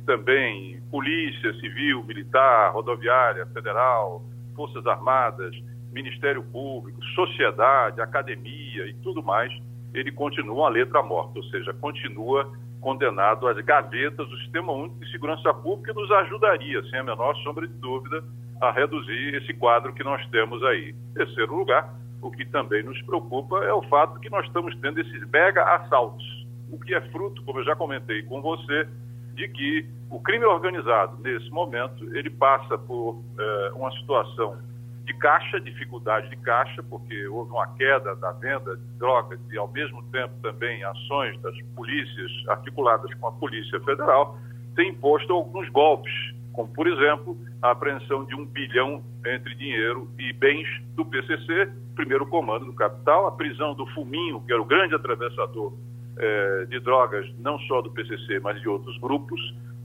também 0.07 0.81
Polícia 0.89 1.53
Civil, 1.59 2.03
Militar, 2.03 2.71
Rodoviária, 2.73 3.45
Federal, 3.47 4.23
Forças 4.55 4.85
Armadas, 4.85 5.55
Ministério 5.91 6.43
Público, 6.43 7.03
sociedade, 7.15 8.01
academia 8.01 8.87
e 8.87 8.93
tudo 8.95 9.21
mais, 9.21 9.51
ele 9.93 10.11
continua 10.11 10.67
a 10.67 10.69
letra 10.69 11.03
morta, 11.03 11.37
ou 11.37 11.43
seja, 11.45 11.73
continua 11.73 12.51
condenado 12.81 13.47
às 13.47 13.57
gavetas 13.63 14.27
do 14.27 14.37
Sistema 14.39 14.73
Único 14.73 14.99
de 14.99 15.11
Segurança 15.11 15.53
Pública 15.53 15.91
e 15.91 15.95
nos 15.95 16.11
ajudaria, 16.11 16.83
sem 16.89 16.99
a 16.99 17.03
menor 17.03 17.35
sombra 17.37 17.67
de 17.67 17.73
dúvida, 17.75 18.23
a 18.59 18.71
reduzir 18.71 19.35
esse 19.35 19.53
quadro 19.53 19.93
que 19.93 20.03
nós 20.03 20.25
temos 20.27 20.61
aí. 20.63 20.89
Em 20.89 21.13
terceiro 21.13 21.55
lugar, 21.55 21.93
o 22.21 22.31
que 22.31 22.45
também 22.45 22.83
nos 22.83 23.01
preocupa 23.03 23.63
é 23.63 23.73
o 23.73 23.81
fato 23.83 24.19
que 24.19 24.29
nós 24.29 24.45
estamos 24.45 24.75
tendo 24.79 24.99
esses 24.99 25.29
mega 25.29 25.63
assaltos, 25.75 26.45
o 26.71 26.79
que 26.79 26.93
é 26.93 27.01
fruto, 27.09 27.43
como 27.43 27.59
eu 27.59 27.65
já 27.65 27.75
comentei 27.75 28.23
com 28.23 28.41
você, 28.41 28.87
de 29.33 29.47
que 29.47 29.85
o 30.09 30.19
crime 30.19 30.45
organizado, 30.45 31.17
nesse 31.21 31.49
momento, 31.49 32.03
ele 32.15 32.29
passa 32.29 32.77
por 32.77 33.21
eh, 33.37 33.71
uma 33.73 33.91
situação 33.91 34.57
de 35.05 35.13
caixa, 35.15 35.59
dificuldade 35.59 36.29
de 36.29 36.37
caixa, 36.37 36.81
porque 36.83 37.27
houve 37.27 37.51
uma 37.51 37.67
queda 37.75 38.15
da 38.15 38.31
venda 38.31 38.77
de 38.77 38.85
drogas 38.99 39.39
e, 39.51 39.57
ao 39.57 39.67
mesmo 39.67 40.01
tempo, 40.11 40.33
também 40.41 40.83
ações 40.83 41.39
das 41.41 41.59
polícias 41.75 42.31
articuladas 42.47 43.13
com 43.15 43.27
a 43.27 43.31
Polícia 43.31 43.79
Federal, 43.81 44.37
tem 44.75 44.89
imposto 44.89 45.33
alguns 45.33 45.67
golpes, 45.69 46.13
como, 46.53 46.71
por 46.73 46.87
exemplo, 46.87 47.37
a 47.61 47.71
apreensão 47.71 48.23
de 48.23 48.35
um 48.35 48.45
bilhão 48.45 49.03
entre 49.25 49.55
dinheiro 49.55 50.09
e 50.17 50.31
bens 50.31 50.67
do 50.95 51.03
PCC, 51.03 51.69
primeiro 51.95 52.25
comando 52.27 52.65
do 52.65 52.73
capital, 52.73 53.27
a 53.27 53.31
prisão 53.31 53.73
do 53.73 53.85
Fuminho, 53.87 54.41
que 54.41 54.53
era 54.53 54.61
o 54.61 54.65
grande 54.65 54.95
atravessador 54.95 55.73
eh, 56.17 56.65
de 56.69 56.79
drogas, 56.79 57.25
não 57.39 57.57
só 57.59 57.81
do 57.81 57.91
PCC, 57.91 58.39
mas 58.39 58.59
de 58.61 58.69
outros 58.69 58.97
grupos, 58.99 59.39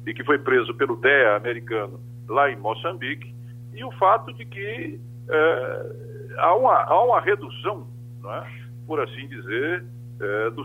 e 0.07 0.15
que 0.15 0.25
foi 0.25 0.39
preso 0.39 0.75
pelo 0.75 0.97
DEA 0.97 1.37
americano 1.37 2.01
lá 2.29 2.51
em 2.51 2.57
Moçambique, 2.57 3.35
e 3.75 3.85
o 3.85 3.91
fato 3.93 4.33
de 4.33 4.45
que 4.45 5.01
é, 5.29 5.93
há, 6.39 6.55
uma, 6.55 6.83
há 6.83 7.05
uma 7.05 7.21
redução, 7.21 7.87
é? 8.25 8.45
por 8.87 9.01
assim 9.01 9.29
dizer, 9.29 9.85
é, 10.21 10.51
do, 10.51 10.65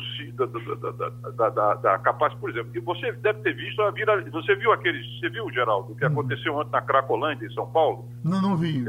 da, 1.36 1.50
da, 1.50 1.74
da, 1.76 2.00
capacidade, 2.00 2.40
por 2.40 2.50
exemplo, 2.50 2.72
você 2.84 3.12
deve 3.12 3.42
ter 3.42 3.54
visto 3.54 3.82
a 3.82 3.92
vira, 3.92 4.20
você 4.32 4.56
viu 4.56 4.72
aqueles, 4.72 5.06
você 5.20 5.30
viu, 5.30 5.52
Geraldo, 5.52 5.92
o 5.92 5.96
que 5.96 6.06
hum. 6.06 6.08
aconteceu 6.08 6.56
ontem 6.56 6.72
na 6.72 6.82
Cracolândia, 6.82 7.46
em 7.46 7.54
São 7.54 7.70
Paulo? 7.70 8.10
Não, 8.24 8.42
não 8.42 8.58
vi. 8.58 8.84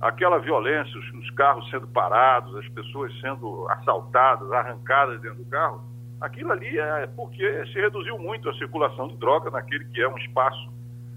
Aquela 0.00 0.38
violência, 0.38 0.98
os, 0.98 1.12
os 1.14 1.30
carros 1.32 1.68
sendo 1.70 1.86
parados, 1.86 2.56
as 2.56 2.68
pessoas 2.70 3.12
sendo 3.20 3.68
assaltadas, 3.68 4.50
arrancadas 4.50 5.20
dentro 5.20 5.38
do 5.38 5.50
carro, 5.50 5.84
aquilo 6.20 6.52
ali 6.52 6.78
é 6.78 7.06
porque 7.16 7.66
se 7.66 7.80
reduziu 7.80 8.18
muito 8.18 8.48
a 8.48 8.54
circulação 8.54 9.08
de 9.08 9.16
droga 9.16 9.50
naquele 9.50 9.84
que 9.86 10.00
é 10.00 10.08
um 10.08 10.18
espaço 10.18 10.70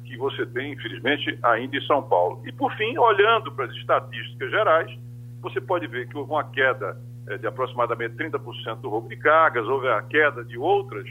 que 0.06 0.18
você 0.18 0.46
tem, 0.46 0.74
infelizmente, 0.74 1.38
ainda 1.44 1.76
em 1.76 1.82
São 1.82 2.02
Paulo. 2.04 2.42
E, 2.46 2.52
por 2.52 2.74
fim, 2.76 2.98
olhando 2.98 3.52
para 3.52 3.66
as 3.66 3.72
estatísticas 3.74 4.52
gerais, 4.52 4.92
você 5.42 5.60
pode 5.60 5.88
ver 5.88 6.08
que 6.08 6.18
houve 6.18 6.32
uma 6.32 6.44
queda 6.44 6.98
é, 7.28 7.38
de 7.38 7.48
aproximadamente 7.48 8.16
30% 8.16 8.82
do 8.82 8.90
roubo 8.90 9.10
de 9.10 9.18
cargas, 9.18 9.68
houve 9.68 9.88
a 9.88 10.02
queda 10.02 10.44
de 10.44 10.58
outras, 10.58 11.06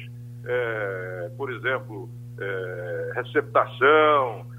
é, 0.44 1.30
por 1.36 1.52
exemplo, 1.52 2.08
é, 2.38 3.12
receptação, 3.14 4.50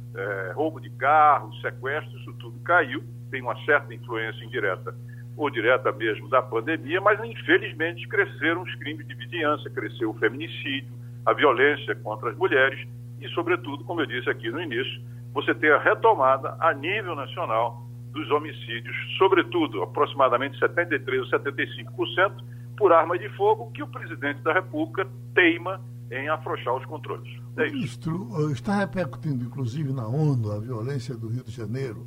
roubo 0.54 0.80
de 0.80 0.92
carros, 0.92 1.60
sequestro, 1.60 2.16
isso 2.20 2.34
tudo 2.34 2.60
caiu, 2.60 3.04
tem 3.32 3.42
uma 3.42 3.56
certa 3.66 3.92
influência 3.96 4.46
indireta 4.46 4.94
ou 5.36 5.50
direta 5.50 5.92
mesmo 5.92 6.30
da 6.30 6.42
pandemia, 6.42 7.02
mas 7.02 7.24
infelizmente 7.24 8.08
cresceram 8.08 8.62
os 8.62 8.76
crimes 8.76 9.08
de 9.08 9.16
vizinhança, 9.16 9.70
cresceu 9.70 10.12
o 10.12 10.14
feminicídio, 10.14 10.94
a 11.26 11.34
violência 11.34 11.96
contra 11.96 12.30
as 12.30 12.38
mulheres 12.38 12.88
e, 13.20 13.28
sobretudo, 13.30 13.84
como 13.86 14.02
eu 14.02 14.06
disse 14.06 14.30
aqui 14.30 14.50
no 14.52 14.62
início, 14.62 15.02
você 15.34 15.56
ter 15.56 15.74
a 15.74 15.80
retomada 15.80 16.56
a 16.60 16.74
nível 16.74 17.16
nacional 17.16 17.84
dos 18.12 18.30
homicídios, 18.30 18.96
sobretudo 19.18 19.82
aproximadamente 19.82 20.60
73% 20.60 21.20
ou 21.20 21.26
75% 21.26 22.44
por 22.78 22.92
arma 22.92 23.18
de 23.18 23.30
fogo, 23.30 23.72
que 23.72 23.82
o 23.82 23.88
presidente 23.88 24.42
da 24.42 24.54
República 24.54 25.08
teima 25.34 25.82
em 26.12 26.30
afrouxar 26.30 26.76
os 26.76 26.86
controles. 26.86 27.32
É 27.58 27.66
Ministro, 27.66 28.28
eh, 28.38 28.52
está 28.52 28.78
repercutindo 28.78 29.44
inclusive 29.44 29.92
na 29.92 30.08
ONU 30.08 30.52
a 30.52 30.60
violência 30.60 31.16
do 31.16 31.28
Rio 31.28 31.44
de 31.44 31.52
Janeiro 31.52 32.06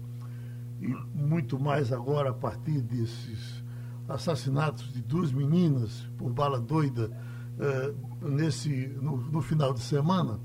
e 0.80 0.88
muito 1.14 1.58
mais 1.58 1.92
agora 1.92 2.30
a 2.30 2.34
partir 2.34 2.80
desses 2.80 3.64
assassinatos 4.08 4.92
de 4.92 5.02
duas 5.02 5.32
meninas 5.32 6.08
por 6.16 6.32
bala 6.32 6.60
doida 6.60 7.10
eh, 7.58 7.94
nesse, 8.20 8.88
no, 9.00 9.16
no 9.16 9.40
final 9.40 9.72
de 9.72 9.80
semana. 9.80 10.38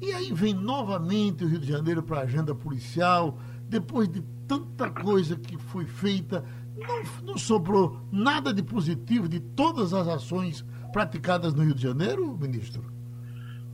E 0.00 0.12
aí 0.12 0.32
vem 0.32 0.54
novamente 0.54 1.44
o 1.44 1.48
Rio 1.48 1.58
de 1.58 1.68
Janeiro 1.68 2.02
para 2.02 2.20
a 2.20 2.22
agenda 2.22 2.54
policial, 2.54 3.38
depois 3.68 4.08
de 4.08 4.22
tanta 4.46 4.90
coisa 4.90 5.36
que 5.36 5.56
foi 5.56 5.84
feita, 5.84 6.44
não, 6.76 7.32
não, 7.32 7.38
sobrou 7.38 7.98
nada 8.12 8.52
de 8.52 8.62
positivo 8.62 9.28
de 9.28 9.40
todas 9.40 9.94
as 9.94 10.06
ações 10.08 10.64
praticadas 10.92 11.54
no 11.54 11.62
Rio 11.62 11.74
de 11.74 11.82
Janeiro, 11.82 12.36
ministro? 12.36 12.84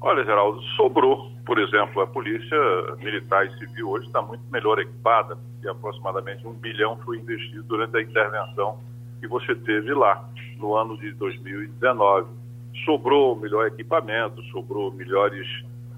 Olha, 0.01 0.25
Geraldo, 0.25 0.63
sobrou. 0.77 1.31
Por 1.51 1.59
exemplo, 1.59 2.01
a 2.01 2.07
Polícia 2.07 2.57
Militar 3.01 3.45
e 3.45 3.59
Civil 3.59 3.91
hoje 3.91 4.07
está 4.07 4.23
muito 4.23 4.45
melhor 4.53 4.79
equipada, 4.79 5.37
e 5.61 5.69
aproximadamente 5.69 6.47
um 6.47 6.53
bilhão 6.53 6.97
foi 6.99 7.19
investido 7.19 7.65
durante 7.65 7.97
a 7.97 8.01
intervenção 8.01 8.79
que 9.19 9.27
você 9.27 9.57
teve 9.57 9.93
lá 9.93 10.31
no 10.59 10.77
ano 10.77 10.97
de 10.97 11.11
2019. 11.11 12.29
Sobrou 12.85 13.35
melhor 13.35 13.67
equipamento, 13.67 14.41
sobrou 14.53 14.93
melhores 14.93 15.45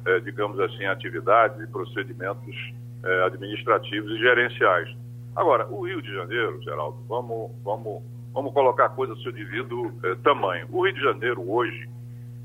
é, 0.06 0.20
digamos 0.20 0.58
assim, 0.58 0.86
atividades 0.86 1.60
e 1.60 1.66
procedimentos 1.66 2.56
é, 3.04 3.24
administrativos 3.24 4.10
e 4.10 4.20
gerenciais. 4.20 4.88
Agora, 5.36 5.66
o 5.68 5.86
Rio 5.86 6.00
de 6.00 6.14
Janeiro, 6.14 6.62
Geraldo, 6.62 6.96
vamos, 7.06 7.50
vamos, 7.62 8.02
vamos 8.32 8.54
colocar 8.54 8.86
a 8.86 8.88
coisa 8.88 9.14
do 9.14 9.20
seu 9.20 9.32
devido 9.32 9.92
é, 10.02 10.14
tamanho. 10.14 10.66
O 10.72 10.86
Rio 10.86 10.94
de 10.94 11.02
Janeiro 11.02 11.44
hoje 11.46 11.90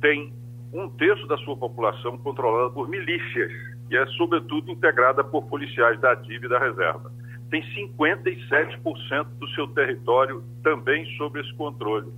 tem 0.01 0.33
um 0.73 0.89
terço 0.89 1.25
da 1.27 1.37
sua 1.37 1.55
população 1.55 2.17
controlada 2.17 2.71
por 2.71 2.87
milícias, 2.87 3.51
e 3.89 3.97
é 3.97 4.05
sobretudo 4.17 4.71
integrada 4.71 5.23
por 5.23 5.45
policiais 5.47 5.99
da 5.99 6.11
ativa 6.11 6.45
e 6.45 6.49
da 6.49 6.59
reserva. 6.59 7.11
Tem 7.49 7.61
57% 7.61 9.25
do 9.39 9.47
seu 9.49 9.67
território 9.69 10.43
também 10.63 11.05
sob 11.17 11.39
esse 11.39 11.53
controle 11.53 12.11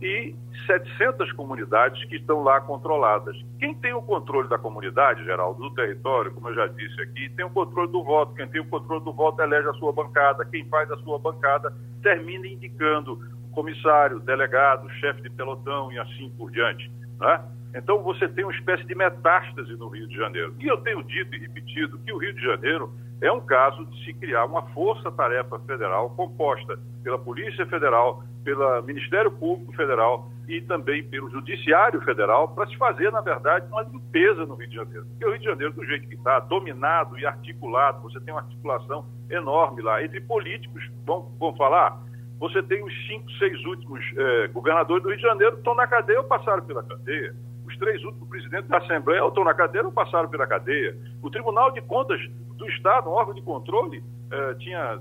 e 0.00 0.34
700 0.66 1.32
comunidades 1.32 2.02
que 2.06 2.16
estão 2.16 2.42
lá 2.42 2.60
controladas. 2.60 3.36
Quem 3.58 3.74
tem 3.74 3.92
o 3.92 4.02
controle 4.02 4.48
da 4.48 4.58
comunidade, 4.58 5.24
Geraldo, 5.24 5.60
do 5.60 5.74
território, 5.74 6.32
como 6.32 6.48
eu 6.48 6.54
já 6.54 6.66
disse 6.68 7.00
aqui, 7.02 7.28
tem 7.30 7.44
o 7.44 7.50
controle 7.50 7.90
do 7.90 8.02
voto. 8.02 8.34
Quem 8.34 8.48
tem 8.48 8.60
o 8.60 8.68
controle 8.68 9.04
do 9.04 9.12
voto 9.12 9.42
elege 9.42 9.68
a 9.68 9.74
sua 9.74 9.92
bancada. 9.92 10.44
Quem 10.46 10.64
faz 10.68 10.90
a 10.90 10.96
sua 10.98 11.18
bancada 11.18 11.74
termina 12.02 12.46
indicando 12.46 13.18
comissário, 13.52 14.20
delegado, 14.20 14.88
chefe 15.00 15.22
de 15.22 15.30
pelotão 15.30 15.92
e 15.92 15.98
assim 15.98 16.30
por 16.38 16.50
diante. 16.50 16.90
Né? 17.18 17.44
Então 17.74 18.02
você 18.02 18.28
tem 18.28 18.44
uma 18.44 18.54
espécie 18.54 18.84
de 18.84 18.94
metástase 18.94 19.72
no 19.76 19.88
Rio 19.88 20.08
de 20.08 20.16
Janeiro. 20.16 20.54
E 20.58 20.66
eu 20.66 20.78
tenho 20.78 21.02
dito 21.04 21.34
e 21.34 21.38
repetido 21.38 21.98
que 21.98 22.12
o 22.12 22.18
Rio 22.18 22.32
de 22.32 22.42
Janeiro 22.42 22.92
é 23.20 23.30
um 23.30 23.40
caso 23.40 23.84
de 23.86 24.04
se 24.04 24.14
criar 24.14 24.46
uma 24.46 24.62
força-tarefa 24.70 25.58
federal 25.60 26.10
composta 26.10 26.78
pela 27.02 27.18
Polícia 27.18 27.66
Federal, 27.66 28.24
pelo 28.42 28.82
Ministério 28.82 29.30
Público 29.30 29.72
Federal 29.74 30.30
e 30.48 30.60
também 30.62 31.04
pelo 31.04 31.30
Judiciário 31.30 32.00
Federal 32.00 32.48
para 32.48 32.66
se 32.66 32.76
fazer, 32.76 33.12
na 33.12 33.20
verdade, 33.20 33.66
uma 33.70 33.82
limpeza 33.82 34.44
no 34.46 34.54
Rio 34.54 34.68
de 34.68 34.74
Janeiro. 34.74 35.06
Porque 35.06 35.24
o 35.24 35.30
Rio 35.30 35.38
de 35.38 35.44
Janeiro, 35.44 35.72
do 35.74 35.84
jeito 35.84 36.08
que 36.08 36.14
está, 36.14 36.40
dominado 36.40 37.18
e 37.18 37.26
articulado, 37.26 38.00
você 38.02 38.18
tem 38.20 38.34
uma 38.34 38.40
articulação 38.40 39.04
enorme 39.30 39.82
lá 39.82 40.02
entre 40.02 40.20
políticos, 40.22 40.82
vão, 41.06 41.30
vão 41.38 41.54
falar, 41.56 42.02
você 42.38 42.62
tem 42.62 42.82
os 42.82 43.06
cinco, 43.06 43.30
seis 43.32 43.62
últimos 43.66 44.02
eh, 44.16 44.48
governadores 44.48 45.02
do 45.02 45.10
Rio 45.10 45.18
de 45.18 45.22
Janeiro 45.22 45.52
que 45.52 45.58
estão 45.58 45.74
na 45.74 45.86
cadeia 45.86 46.20
ou 46.20 46.24
passaram 46.24 46.64
pela 46.64 46.82
cadeia 46.82 47.34
os 47.70 47.76
três 47.78 48.02
últimos 48.04 48.28
presidentes 48.28 48.68
da 48.68 48.78
Assembleia 48.78 49.26
estão 49.26 49.44
na 49.44 49.54
cadeia 49.54 49.84
ou 49.84 49.92
passaram 49.92 50.28
pela 50.28 50.46
cadeia. 50.46 50.96
O 51.22 51.30
Tribunal 51.30 51.70
de 51.70 51.80
Contas 51.82 52.20
do 52.56 52.68
Estado, 52.68 53.08
um 53.08 53.12
órgão 53.12 53.34
de 53.34 53.42
controle, 53.42 54.02
eh, 54.30 54.54
tinha 54.58 55.00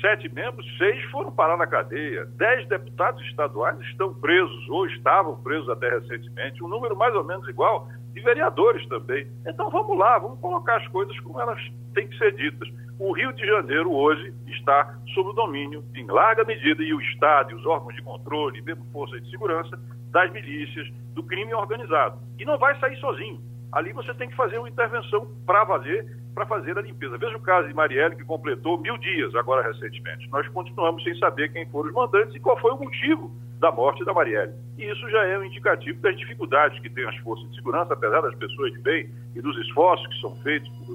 sete 0.00 0.28
membros, 0.32 0.66
seis 0.76 1.02
foram 1.10 1.30
parar 1.30 1.56
na 1.56 1.66
cadeia. 1.66 2.26
Dez 2.36 2.66
deputados 2.68 3.22
estaduais 3.26 3.78
estão 3.80 4.12
presos, 4.14 4.68
ou 4.68 4.86
estavam 4.86 5.40
presos 5.42 5.68
até 5.68 5.88
recentemente, 5.88 6.62
um 6.62 6.68
número 6.68 6.96
mais 6.96 7.14
ou 7.14 7.24
menos 7.24 7.48
igual 7.48 7.88
de 8.12 8.20
vereadores 8.20 8.86
também. 8.88 9.26
Então 9.46 9.70
vamos 9.70 9.96
lá, 9.96 10.18
vamos 10.18 10.40
colocar 10.40 10.76
as 10.76 10.88
coisas 10.88 11.18
como 11.20 11.40
elas 11.40 11.60
têm 11.94 12.08
que 12.08 12.18
ser 12.18 12.32
ditas. 12.32 12.68
O 13.00 13.12
Rio 13.12 13.32
de 13.32 13.46
Janeiro 13.46 13.90
hoje 13.90 14.30
está 14.46 14.94
sob 15.14 15.30
o 15.30 15.32
domínio, 15.32 15.82
em 15.94 16.04
larga 16.04 16.44
medida, 16.44 16.82
e 16.82 16.92
o 16.92 17.00
Estado 17.00 17.50
e 17.50 17.54
os 17.54 17.64
órgãos 17.64 17.94
de 17.94 18.02
controle, 18.02 18.60
mesmo 18.60 18.84
forças 18.92 19.22
de 19.22 19.30
segurança, 19.30 19.80
das 20.10 20.30
milícias, 20.30 20.86
do 21.14 21.22
crime 21.22 21.54
organizado. 21.54 22.18
E 22.38 22.44
não 22.44 22.58
vai 22.58 22.78
sair 22.78 22.98
sozinho. 22.98 23.40
Ali 23.72 23.94
você 23.94 24.12
tem 24.12 24.28
que 24.28 24.36
fazer 24.36 24.58
uma 24.58 24.68
intervenção 24.68 25.26
para 25.46 25.64
valer, 25.64 26.14
para 26.34 26.44
fazer 26.44 26.76
a 26.76 26.82
limpeza. 26.82 27.16
Veja 27.16 27.38
o 27.38 27.40
caso 27.40 27.68
de 27.68 27.72
Marielle, 27.72 28.16
que 28.16 28.24
completou 28.24 28.78
mil 28.78 28.98
dias 28.98 29.34
agora 29.34 29.66
recentemente. 29.66 30.28
Nós 30.28 30.46
continuamos 30.48 31.02
sem 31.02 31.16
saber 31.18 31.50
quem 31.54 31.64
foram 31.70 31.88
os 31.88 31.94
mandantes 31.94 32.34
e 32.34 32.40
qual 32.40 32.60
foi 32.60 32.72
o 32.72 32.76
motivo 32.76 33.34
da 33.60 33.72
morte 33.72 34.04
da 34.04 34.12
Marielle. 34.12 34.52
E 34.76 34.84
isso 34.84 35.08
já 35.08 35.24
é 35.24 35.38
um 35.38 35.44
indicativo 35.44 35.98
das 36.02 36.18
dificuldades 36.18 36.78
que 36.80 36.90
têm 36.90 37.08
as 37.08 37.16
forças 37.18 37.48
de 37.48 37.56
segurança, 37.56 37.94
apesar 37.94 38.20
das 38.20 38.34
pessoas 38.34 38.70
de 38.72 38.78
bem 38.80 39.08
e 39.34 39.40
dos 39.40 39.56
esforços 39.56 40.06
que 40.06 40.20
são 40.20 40.36
feitos 40.42 40.68
por 40.84 40.94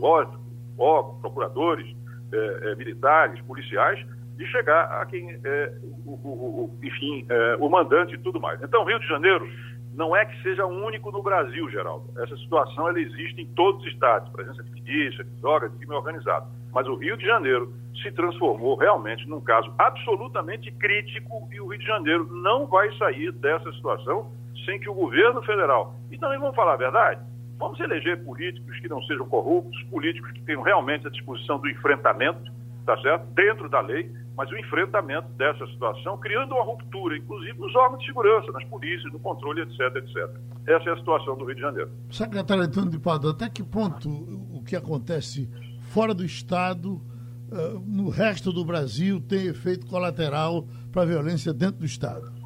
órgãos, 0.78 1.20
procuradores, 1.22 1.96
eh, 2.32 2.60
eh, 2.64 2.76
militares, 2.76 3.40
policiais, 3.42 4.00
de 4.36 4.46
chegar 4.48 5.02
a 5.02 5.06
quem 5.06 5.40
é, 5.44 5.74
o, 6.06 6.12
o, 6.12 6.30
o, 6.66 6.80
enfim, 6.84 7.26
é, 7.30 7.56
o 7.58 7.70
mandante 7.70 8.16
e 8.16 8.18
tudo 8.18 8.40
mais. 8.40 8.62
Então, 8.62 8.84
Rio 8.84 9.00
de 9.00 9.08
Janeiro 9.08 9.50
não 9.94 10.16
é 10.16 10.26
que 10.26 10.42
seja 10.44 10.66
único 10.66 11.10
no 11.10 11.24
Brasil, 11.24 11.70
Geraldo. 11.70 12.06
Essa 12.22 12.36
situação 12.38 12.90
ela 12.90 13.00
existe 13.00 13.42
em 13.42 13.48
todos 13.54 13.82
os 13.82 13.92
estados, 13.92 14.30
presença 14.30 14.62
de 14.62 14.72
milícia, 14.72 15.24
de 15.24 15.30
drogas, 15.42 15.72
de 15.72 15.78
crime 15.78 15.96
organizado. 15.96 16.48
Mas 16.74 16.86
o 16.88 16.96
Rio 16.96 17.16
de 17.16 17.26
Janeiro 17.26 17.74
se 18.04 18.12
transformou 18.12 18.76
realmente 18.76 19.28
num 19.28 19.40
caso 19.40 19.74
absolutamente 19.78 20.70
crítico 20.74 21.48
e 21.52 21.62
o 21.62 21.68
Rio 21.68 21.80
de 21.80 21.86
Janeiro 21.86 22.28
não 22.30 22.68
vai 22.68 22.92
sair 22.98 23.32
dessa 23.32 23.72
situação 23.72 24.30
sem 24.66 24.80
que 24.80 24.90
o 24.90 24.94
governo 24.94 25.42
federal, 25.44 25.96
e 26.10 26.18
também 26.18 26.40
vamos 26.40 26.56
falar 26.56 26.74
a 26.74 26.78
verdade, 26.78 27.22
vamos 27.58 27.80
eleger 27.80 28.24
políticos 28.24 28.80
que 28.80 28.88
não 28.88 29.02
sejam 29.04 29.28
corruptos, 29.28 29.82
políticos 29.84 30.32
que 30.32 30.42
tenham 30.42 30.62
realmente 30.62 31.08
a 31.08 31.10
disposição 31.10 31.60
do 31.60 31.70
enfrentamento, 31.70 32.52
tá 32.86 32.98
certo? 33.02 33.26
Dentro 33.34 33.70
da 33.70 33.82
lei, 33.82 34.12
mas 34.36 34.52
o 34.52 34.58
enfrentamento 34.58 35.28
dessa 35.30 35.66
situação, 35.68 36.18
criando 36.18 36.54
uma 36.54 36.64
ruptura, 36.64 37.18
inclusive 37.18 37.58
nos 37.58 37.74
órgãos 37.76 38.02
de 38.02 38.08
segurança, 38.08 38.52
nas 38.52 38.64
polícias, 38.66 39.12
no 39.12 39.20
controle, 39.20 39.62
etc, 39.62 39.80
etc. 39.96 40.30
Essa 40.68 40.90
é 40.90 40.94
a 40.94 40.98
situação 40.98 41.38
do 41.38 41.46
Rio 41.46 41.56
de 41.56 41.62
Janeiro. 41.62 41.90
Secretário 42.12 42.64
Antônio 42.64 42.90
de 42.90 43.00
Padua, 43.00 43.32
até 43.32 43.50
que 43.50 43.64
ponto 43.64 44.10
o 44.10 44.62
que 44.64 44.76
acontece 44.76 45.50
fora 45.90 46.14
do 46.14 46.26
Estado, 46.26 46.96
uh, 46.96 47.80
no 47.86 48.10
resto 48.10 48.52
do 48.52 48.66
Brasil, 48.66 49.22
tem 49.22 49.48
efeito 49.48 49.86
colateral 49.88 50.68
para 50.92 51.04
a 51.04 51.06
violência 51.06 51.54
dentro 51.54 51.80
do 51.80 51.86
Estado? 51.86 52.45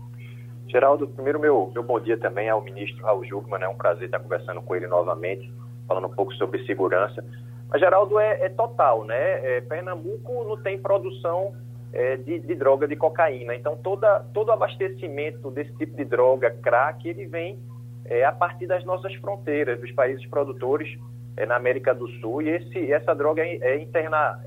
Geraldo, 0.69 1.07
primeiro 1.07 1.39
meu, 1.39 1.71
meu 1.73 1.81
bom 1.81 1.99
dia 1.99 2.17
também 2.17 2.47
ao 2.47 2.61
ministro 2.61 3.03
Raul 3.03 3.25
Jugman, 3.25 3.63
é 3.63 3.67
um 3.67 3.75
prazer 3.75 4.05
estar 4.05 4.19
conversando 4.19 4.61
com 4.61 4.75
ele 4.75 4.85
novamente, 4.85 5.51
falando 5.87 6.05
um 6.05 6.13
pouco 6.13 6.31
sobre 6.35 6.63
segurança. 6.65 7.25
Mas, 7.69 7.81
Geraldo, 7.81 8.19
é, 8.19 8.45
é 8.45 8.49
total, 8.49 9.03
né? 9.03 9.57
É, 9.57 9.61
Pernambuco 9.61 10.43
não 10.43 10.57
tem 10.57 10.77
produção 10.77 11.55
é, 11.91 12.17
de, 12.17 12.39
de, 12.39 12.55
droga 12.55 12.87
de 12.87 12.95
cocaína. 12.95 13.55
Então, 13.55 13.75
toda, 13.77 14.19
todo 14.31 14.51
abastecimento 14.51 15.49
desse 15.49 15.73
tipo 15.73 15.97
de 15.97 16.05
droga, 16.05 16.51
crack, 16.51 17.07
ele 17.07 17.25
vem 17.25 17.59
é, 18.05 18.23
a 18.23 18.31
partir 18.31 18.67
das 18.67 18.85
nossas 18.85 19.13
fronteiras, 19.15 19.79
dos 19.79 19.91
países 19.91 20.23
produtores 20.27 20.99
é, 21.35 21.47
na 21.47 21.55
América 21.55 21.95
do 21.95 22.07
Sul. 22.19 22.43
E 22.43 22.49
esse, 22.49 22.91
essa 22.91 23.15
droga 23.15 23.43
é, 23.43 23.55
é 23.55 23.81
interna, 23.81 24.39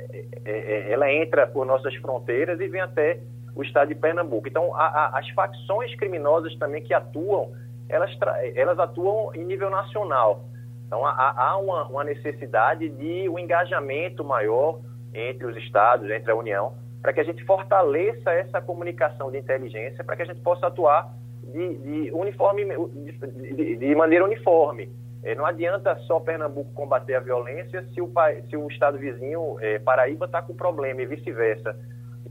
ela 0.44 1.12
entra 1.12 1.48
por 1.48 1.66
nossas 1.66 1.94
fronteiras 1.96 2.60
e 2.60 2.68
vem 2.68 2.80
até 2.80 3.20
o 3.54 3.62
estado 3.62 3.88
de 3.88 3.94
Pernambuco. 3.94 4.48
Então, 4.48 4.74
a, 4.74 4.86
a, 4.86 5.18
as 5.18 5.28
facções 5.30 5.94
criminosas 5.96 6.54
também 6.56 6.82
que 6.82 6.94
atuam, 6.94 7.52
elas, 7.88 8.10
elas 8.54 8.78
atuam 8.78 9.34
em 9.34 9.44
nível 9.44 9.70
nacional. 9.70 10.44
Então, 10.86 11.06
há, 11.06 11.34
há 11.36 11.56
uma, 11.56 11.86
uma 11.88 12.04
necessidade 12.04 12.88
de 12.88 13.28
um 13.28 13.38
engajamento 13.38 14.24
maior 14.24 14.80
entre 15.14 15.46
os 15.46 15.56
estados, 15.56 16.10
entre 16.10 16.30
a 16.30 16.34
União, 16.36 16.74
para 17.00 17.12
que 17.12 17.20
a 17.20 17.24
gente 17.24 17.44
fortaleça 17.44 18.30
essa 18.30 18.60
comunicação 18.60 19.30
de 19.30 19.38
inteligência, 19.38 20.04
para 20.04 20.16
que 20.16 20.22
a 20.22 20.26
gente 20.26 20.40
possa 20.40 20.66
atuar 20.66 21.12
de, 21.42 21.76
de 21.78 22.12
uniforme, 22.12 22.64
de, 22.64 23.76
de, 23.76 23.94
maneira 23.94 24.24
uniforme. 24.24 24.90
É, 25.22 25.34
não 25.34 25.46
adianta 25.46 25.96
só 26.06 26.18
Pernambuco 26.20 26.72
combater 26.72 27.14
a 27.14 27.20
violência 27.20 27.84
se 27.94 28.00
o, 28.00 28.10
se 28.48 28.56
o 28.56 28.68
estado 28.68 28.98
vizinho, 28.98 29.56
é, 29.60 29.78
Paraíba, 29.78 30.26
está 30.26 30.40
com 30.42 30.54
problema 30.54 31.02
e 31.02 31.06
vice-versa. 31.06 31.76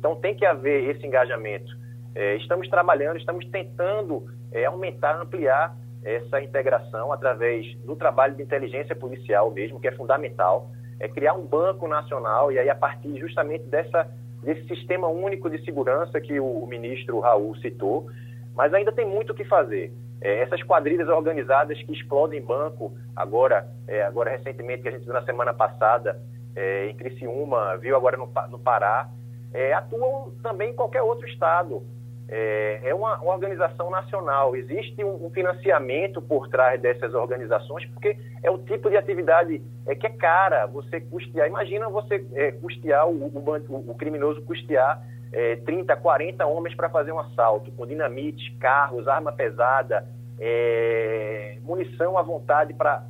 Então 0.02 0.16
tem 0.16 0.34
que 0.34 0.44
haver 0.44 0.90
esse 0.90 1.06
engajamento. 1.06 1.72
É, 2.16 2.36
estamos 2.38 2.68
trabalhando, 2.68 3.18
estamos 3.18 3.46
tentando 3.52 4.26
é, 4.52 4.66
aumentar, 4.66 5.22
ampliar 5.22 5.78
essa 6.04 6.42
integração 6.42 7.14
através 7.14 7.76
do 7.86 7.96
trabalho 7.96 8.34
de 8.34 8.42
inteligência 8.42 8.96
policial 8.96 9.52
mesmo, 9.52 9.80
que 9.80 9.88
é 9.88 9.92
fundamental, 9.92 10.72
é 11.00 11.08
criar 11.08 11.36
um 11.36 11.46
banco 11.46 11.88
nacional 11.88 12.52
e 12.52 12.58
aí 12.58 12.68
a 12.68 12.74
partir 12.74 13.16
justamente 13.20 13.64
dessa 13.66 14.10
desse 14.42 14.68
sistema 14.68 15.08
único 15.08 15.52
de 15.52 15.64
segurança 15.64 16.20
que 16.20 16.40
o, 16.40 16.66
ministro 16.66 17.20
Raul 17.20 17.56
citou, 17.58 18.08
mas 18.56 18.74
ainda 18.74 18.92
tem 18.92 19.06
muito 19.06 19.34
o 19.34 19.36
que 19.36 19.46
fazer. 19.46 19.94
É, 20.20 20.40
essas 20.42 20.64
quadrilhas 20.64 21.08
organizadas 21.10 21.80
que 21.84 21.94
explodem 21.94 22.42
banco, 22.42 22.92
agora, 23.16 23.68
é, 23.88 24.02
agora 24.02 24.32
recentemente, 24.32 24.82
que 24.82 24.88
a 24.88 24.92
gente 24.94 25.04
viu 25.04 25.14
na 25.14 25.22
semana 25.22 25.54
passada, 25.54 26.20
é, 26.56 26.88
em 26.88 26.96
Criciúma, 26.96 27.78
viu 27.78 27.96
agora 27.96 28.18
no, 28.18 28.28
no 28.50 28.58
Pará, 28.58 29.08
é, 29.54 29.74
atuam 29.74 30.32
também 30.42 30.72
em 30.72 30.76
qualquer 30.76 31.02
outro 31.02 31.28
estado 31.28 31.84
é, 32.32 32.80
é 32.86 32.96
uma, 32.96 33.20
uma, 33.20 33.34
organização 33.34 33.90
nacional. 33.90 34.56
Existe 34.56 35.04
um, 35.04 35.26
um, 35.26 35.30
financiamento 35.30 36.22
por 36.22 36.48
trás 36.48 36.82
dessas 36.82 37.14
organizações, 37.14 37.86
porque 37.88 38.18
é 38.42 38.50
o 38.50 38.58
tipo 38.58 38.90
de 38.90 38.96
atividade 38.96 39.62
é, 39.86 39.94
que 39.94 40.08
é 40.08 40.10
cara. 40.10 40.66
Você 40.68 41.02
custear, 41.02 41.48
imagina 41.48 41.90
você 41.90 42.26
é, 42.34 42.54
custear, 42.54 43.06
o, 43.06 43.12
o, 43.12 43.92
o, 43.92 43.96
criminoso 43.96 44.42
custear 44.44 45.06
é, 45.34 45.58
30, 45.58 45.94
40 45.98 46.46
homens 46.46 46.74
para 46.74 46.90
fazer 46.90 47.12
um 47.12 47.20
assalto, 47.20 47.70
com 47.74 47.86
dinamite, 47.86 48.56
carros, 48.62 49.10
arma 49.10 49.34
pesada, 49.34 50.08
é, 50.40 51.58
munição 51.64 52.18
à 52.18 52.22
vontade 52.22 52.74
para 52.74 53.04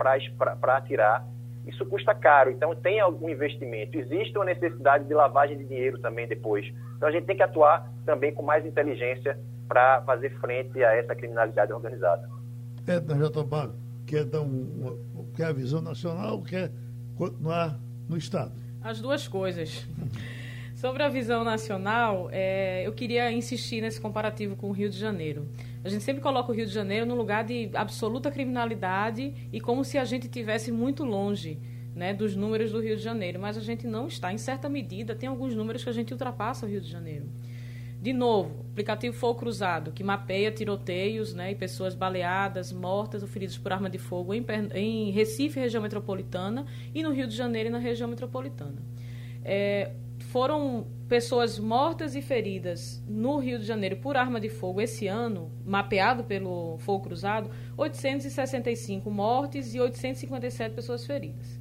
atirar 0.63 1.23
isso 1.65 1.85
custa 1.85 2.13
caro, 2.13 2.51
então 2.51 2.75
tem 2.75 2.99
algum 2.99 3.29
investimento. 3.29 3.97
Existe 3.97 4.37
uma 4.37 4.45
necessidade 4.45 5.05
de 5.05 5.13
lavagem 5.13 5.57
de 5.57 5.65
dinheiro 5.65 5.99
também 5.99 6.27
depois. 6.27 6.65
Então 6.97 7.07
a 7.07 7.11
gente 7.11 7.25
tem 7.25 7.35
que 7.35 7.43
atuar 7.43 7.91
também 8.05 8.33
com 8.33 8.41
mais 8.41 8.65
inteligência 8.65 9.39
para 9.67 10.01
fazer 10.01 10.31
frente 10.39 10.83
a 10.83 10.95
essa 10.95 11.15
criminalidade 11.15 11.71
organizada. 11.71 12.27
Edna 12.87 13.17
Jatobá 13.17 13.69
quer 14.05 14.25
dar 14.25 14.41
um, 14.41 14.97
quer 15.35 15.45
a 15.45 15.53
visão 15.53 15.81
nacional, 15.81 16.41
quer 16.41 16.71
continuar 17.15 17.79
no 18.09 18.17
Estado? 18.17 18.51
As 18.83 18.99
duas 18.99 19.27
coisas. 19.27 19.87
Sobre 20.81 21.03
a 21.03 21.09
visão 21.09 21.43
nacional, 21.43 22.27
é, 22.31 22.81
eu 22.83 22.91
queria 22.91 23.31
insistir 23.31 23.81
nesse 23.81 24.01
comparativo 24.01 24.55
com 24.55 24.67
o 24.67 24.71
Rio 24.71 24.89
de 24.89 24.97
Janeiro. 24.97 25.47
A 25.83 25.89
gente 25.89 26.03
sempre 26.03 26.23
coloca 26.23 26.51
o 26.51 26.55
Rio 26.55 26.65
de 26.65 26.71
Janeiro 26.71 27.05
num 27.05 27.13
lugar 27.13 27.43
de 27.43 27.69
absoluta 27.75 28.31
criminalidade 28.31 29.31
e 29.53 29.61
como 29.61 29.85
se 29.85 29.99
a 29.99 30.03
gente 30.03 30.27
tivesse 30.27 30.71
muito 30.71 31.05
longe 31.05 31.59
né, 31.95 32.15
dos 32.15 32.35
números 32.35 32.71
do 32.71 32.81
Rio 32.81 32.97
de 32.97 33.03
Janeiro, 33.03 33.39
mas 33.39 33.57
a 33.57 33.61
gente 33.61 33.85
não 33.85 34.07
está. 34.07 34.33
Em 34.33 34.39
certa 34.39 34.67
medida, 34.67 35.13
tem 35.13 35.29
alguns 35.29 35.53
números 35.53 35.83
que 35.83 35.89
a 35.91 35.93
gente 35.93 36.13
ultrapassa 36.13 36.65
o 36.65 36.69
Rio 36.69 36.81
de 36.81 36.89
Janeiro. 36.89 37.29
De 38.01 38.11
novo, 38.11 38.65
aplicativo 38.71 39.15
Fogo 39.15 39.37
Cruzado, 39.37 39.91
que 39.91 40.03
mapeia 40.03 40.51
tiroteios 40.51 41.35
né, 41.35 41.51
e 41.51 41.55
pessoas 41.55 41.93
baleadas, 41.93 42.73
mortas 42.73 43.21
ou 43.21 43.27
feridas 43.27 43.55
por 43.55 43.71
arma 43.71 43.87
de 43.87 43.99
fogo 43.99 44.33
em, 44.33 44.43
em 44.73 45.11
Recife, 45.11 45.59
região 45.59 45.83
metropolitana, 45.83 46.65
e 46.91 47.03
no 47.03 47.11
Rio 47.11 47.27
de 47.27 47.35
Janeiro 47.35 47.69
e 47.69 47.71
na 47.71 47.77
região 47.77 48.09
metropolitana. 48.09 48.81
É, 49.45 49.91
foram 50.31 50.87
pessoas 51.09 51.59
mortas 51.59 52.15
e 52.15 52.21
feridas 52.21 53.03
no 53.05 53.37
Rio 53.37 53.59
de 53.59 53.65
Janeiro 53.65 53.97
por 53.97 54.15
arma 54.15 54.39
de 54.39 54.47
fogo 54.47 54.79
esse 54.79 55.05
ano, 55.05 55.51
mapeado 55.65 56.23
pelo 56.23 56.77
Fogo 56.77 57.03
Cruzado, 57.03 57.51
865 57.75 59.11
mortes 59.11 59.75
e 59.75 59.79
857 59.81 60.73
pessoas 60.73 61.05
feridas. 61.05 61.59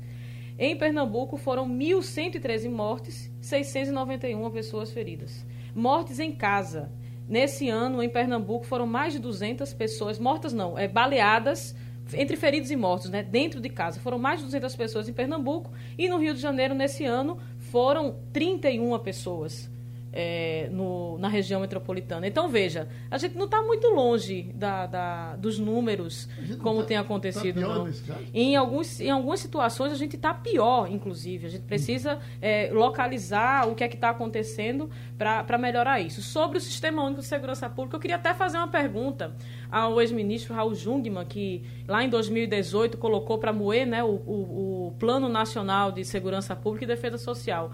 Em 0.57 0.77
Pernambuco 0.77 1.37
foram 1.37 1.69
1.113 1.69 2.71
mortes, 2.71 3.33
691 3.41 4.49
pessoas 4.53 4.93
feridas. 4.93 5.45
Mortes 5.75 6.21
em 6.21 6.31
casa. 6.31 6.93
Nesse 7.29 7.69
ano, 7.69 8.01
em 8.01 8.09
Pernambuco, 8.09 8.65
foram 8.65 8.87
mais 8.87 9.13
de 9.13 9.19
200 9.19 9.75
pessoas 9.75 10.17
mortas, 10.17 10.53
não, 10.53 10.79
é, 10.79 10.87
baleadas, 10.87 11.75
entre 12.15 12.37
feridos 12.37 12.71
e 12.71 12.77
mortos, 12.77 13.11
né, 13.11 13.23
dentro 13.23 13.61
de 13.61 13.69
casa. 13.69 14.01
Foram 14.01 14.19
mais 14.19 14.41
de 14.41 14.47
200 14.47 14.77
pessoas 14.77 15.09
em 15.09 15.13
Pernambuco 15.13 15.71
e 15.99 16.09
no 16.09 16.19
Rio 16.19 16.35
de 16.35 16.41
Janeiro, 16.41 16.75
nesse 16.75 17.05
ano, 17.05 17.39
foram 17.71 18.17
31 18.33 18.99
pessoas 18.99 19.71
é, 20.13 20.69
no, 20.73 21.19
na 21.19 21.29
região 21.29 21.61
metropolitana. 21.61 22.27
Então, 22.27 22.49
veja, 22.49 22.89
a 23.11 23.19
gente 23.19 23.37
não 23.37 23.45
está 23.45 23.63
muito 23.63 23.89
longe 23.89 24.53
da, 24.55 24.87
da, 24.87 25.37
dos 25.37 25.59
números, 25.59 26.29
como 26.63 26.81
tá, 26.81 26.87
tem 26.87 26.97
acontecido. 26.97 27.61
Tá 27.61 27.69
não. 27.69 27.89
Em, 28.35 28.57
alguns, 28.57 29.01
em 29.01 29.11
algumas 29.11 29.41
situações, 29.41 29.93
a 29.93 29.97
gente 29.97 30.17
está 30.17 30.35
pior, 30.35 30.91
inclusive. 30.91 31.47
A 31.47 31.51
gente 31.51 31.65
precisa 31.65 32.19
é, 32.41 32.71
localizar 32.73 33.69
o 33.69 33.75
que 33.75 33.85
é 33.85 33.89
que 33.89 33.95
está 33.95 34.11
acontecendo 34.11 34.91
para 35.17 35.59
melhorar 35.59 36.01
isso. 36.01 36.23
Sobre 36.23 36.59
o 36.59 36.61
Sistema 36.61 37.03
Único 37.03 37.21
de 37.21 37.27
Segurança 37.27 37.69
Pública, 37.69 37.97
eu 37.97 38.01
queria 38.01 38.17
até 38.17 38.35
fazer 38.35 38.57
uma 38.57 38.69
pergunta 38.69 39.35
ao 39.71 40.01
ex-ministro 40.01 40.55
Raul 40.55 40.75
Jungmann, 40.75 41.25
que 41.27 41.63
lá 41.87 42.03
em 42.03 42.09
2018 42.09 42.99
colocou 42.99 43.39
para 43.39 43.53
moer 43.53 43.87
né, 43.87 44.03
o, 44.03 44.09
o, 44.09 44.87
o 44.89 44.95
Plano 44.99 45.29
Nacional 45.29 45.93
de 45.93 46.05
Segurança 46.05 46.57
Pública 46.57 46.85
e 46.85 46.89
Defesa 46.89 47.19
Social. 47.19 47.71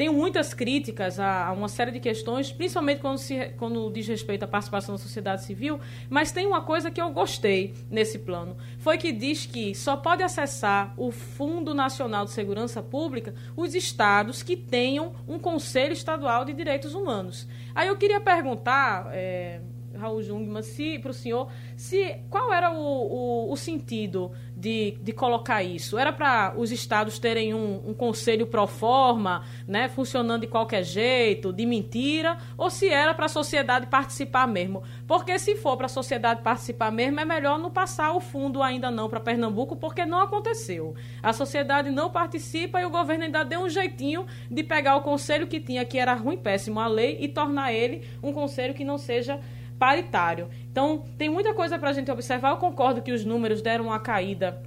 Tenho 0.00 0.14
muitas 0.14 0.54
críticas 0.54 1.20
a, 1.20 1.48
a, 1.48 1.52
uma 1.52 1.68
série 1.68 1.90
de 1.90 2.00
questões, 2.00 2.50
principalmente 2.50 3.02
quando, 3.02 3.18
se, 3.18 3.50
quando 3.58 3.90
diz 3.92 4.08
respeito 4.08 4.44
à 4.44 4.48
participação 4.48 4.94
da 4.94 4.98
sociedade 4.98 5.44
civil, 5.44 5.78
mas 6.08 6.32
tem 6.32 6.46
uma 6.46 6.62
coisa 6.62 6.90
que 6.90 6.98
eu 6.98 7.10
gostei 7.10 7.74
nesse 7.90 8.18
plano. 8.18 8.56
Foi 8.78 8.96
que 8.96 9.12
diz 9.12 9.44
que 9.44 9.74
só 9.74 9.98
pode 9.98 10.22
acessar 10.22 10.94
o 10.96 11.10
Fundo 11.10 11.74
Nacional 11.74 12.24
de 12.24 12.30
Segurança 12.30 12.82
Pública 12.82 13.34
os 13.54 13.74
estados 13.74 14.42
que 14.42 14.56
tenham 14.56 15.12
um 15.28 15.38
Conselho 15.38 15.92
Estadual 15.92 16.46
de 16.46 16.54
Direitos 16.54 16.94
Humanos. 16.94 17.46
Aí 17.74 17.86
eu 17.86 17.96
queria 17.98 18.22
perguntar. 18.22 19.10
É, 19.12 19.60
Raul 20.00 20.22
Jungmann, 20.22 20.62
se 20.62 20.98
para 20.98 21.10
o 21.10 21.14
senhor, 21.14 21.48
se 21.76 22.16
qual 22.28 22.52
era 22.52 22.70
o, 22.72 22.76
o, 22.76 23.52
o 23.52 23.56
sentido 23.56 24.32
de, 24.56 24.98
de 25.02 25.12
colocar 25.12 25.62
isso? 25.62 25.98
Era 25.98 26.12
para 26.12 26.54
os 26.56 26.72
estados 26.72 27.18
terem 27.18 27.54
um, 27.54 27.90
um 27.90 27.94
conselho 27.94 28.46
pro 28.46 28.66
forma, 28.66 29.44
né, 29.66 29.88
funcionando 29.88 30.40
de 30.42 30.46
qualquer 30.46 30.82
jeito, 30.82 31.52
de 31.52 31.66
mentira, 31.66 32.38
ou 32.56 32.70
se 32.70 32.88
era 32.88 33.14
para 33.14 33.26
a 33.26 33.28
sociedade 33.28 33.86
participar 33.86 34.46
mesmo? 34.48 34.82
Porque 35.06 35.38
se 35.38 35.56
for 35.56 35.76
para 35.76 35.86
a 35.86 35.88
sociedade 35.88 36.42
participar 36.42 36.90
mesmo, 36.90 37.20
é 37.20 37.24
melhor 37.24 37.58
não 37.58 37.70
passar 37.70 38.12
o 38.12 38.20
fundo 38.20 38.62
ainda 38.62 38.90
não 38.90 39.08
para 39.08 39.20
Pernambuco, 39.20 39.76
porque 39.76 40.04
não 40.04 40.20
aconteceu. 40.20 40.94
A 41.22 41.32
sociedade 41.32 41.90
não 41.90 42.10
participa 42.10 42.80
e 42.80 42.84
o 42.84 42.90
governo 42.90 43.24
ainda 43.24 43.44
deu 43.44 43.60
um 43.60 43.68
jeitinho 43.68 44.26
de 44.50 44.62
pegar 44.62 44.96
o 44.96 45.02
conselho 45.02 45.46
que 45.46 45.60
tinha, 45.60 45.84
que 45.84 45.98
era 45.98 46.14
ruim, 46.14 46.36
péssimo 46.36 46.80
a 46.80 46.86
lei, 46.86 47.18
e 47.20 47.28
tornar 47.28 47.72
ele 47.72 48.02
um 48.22 48.32
conselho 48.32 48.74
que 48.74 48.84
não 48.84 48.98
seja 48.98 49.40
paritário. 49.80 50.50
Então, 50.70 51.06
tem 51.16 51.30
muita 51.30 51.54
coisa 51.54 51.78
para 51.78 51.88
a 51.88 51.92
gente 51.94 52.10
observar. 52.10 52.50
Eu 52.50 52.58
concordo 52.58 53.00
que 53.00 53.10
os 53.10 53.24
números 53.24 53.62
deram 53.62 53.86
uma 53.86 53.98
caída 53.98 54.62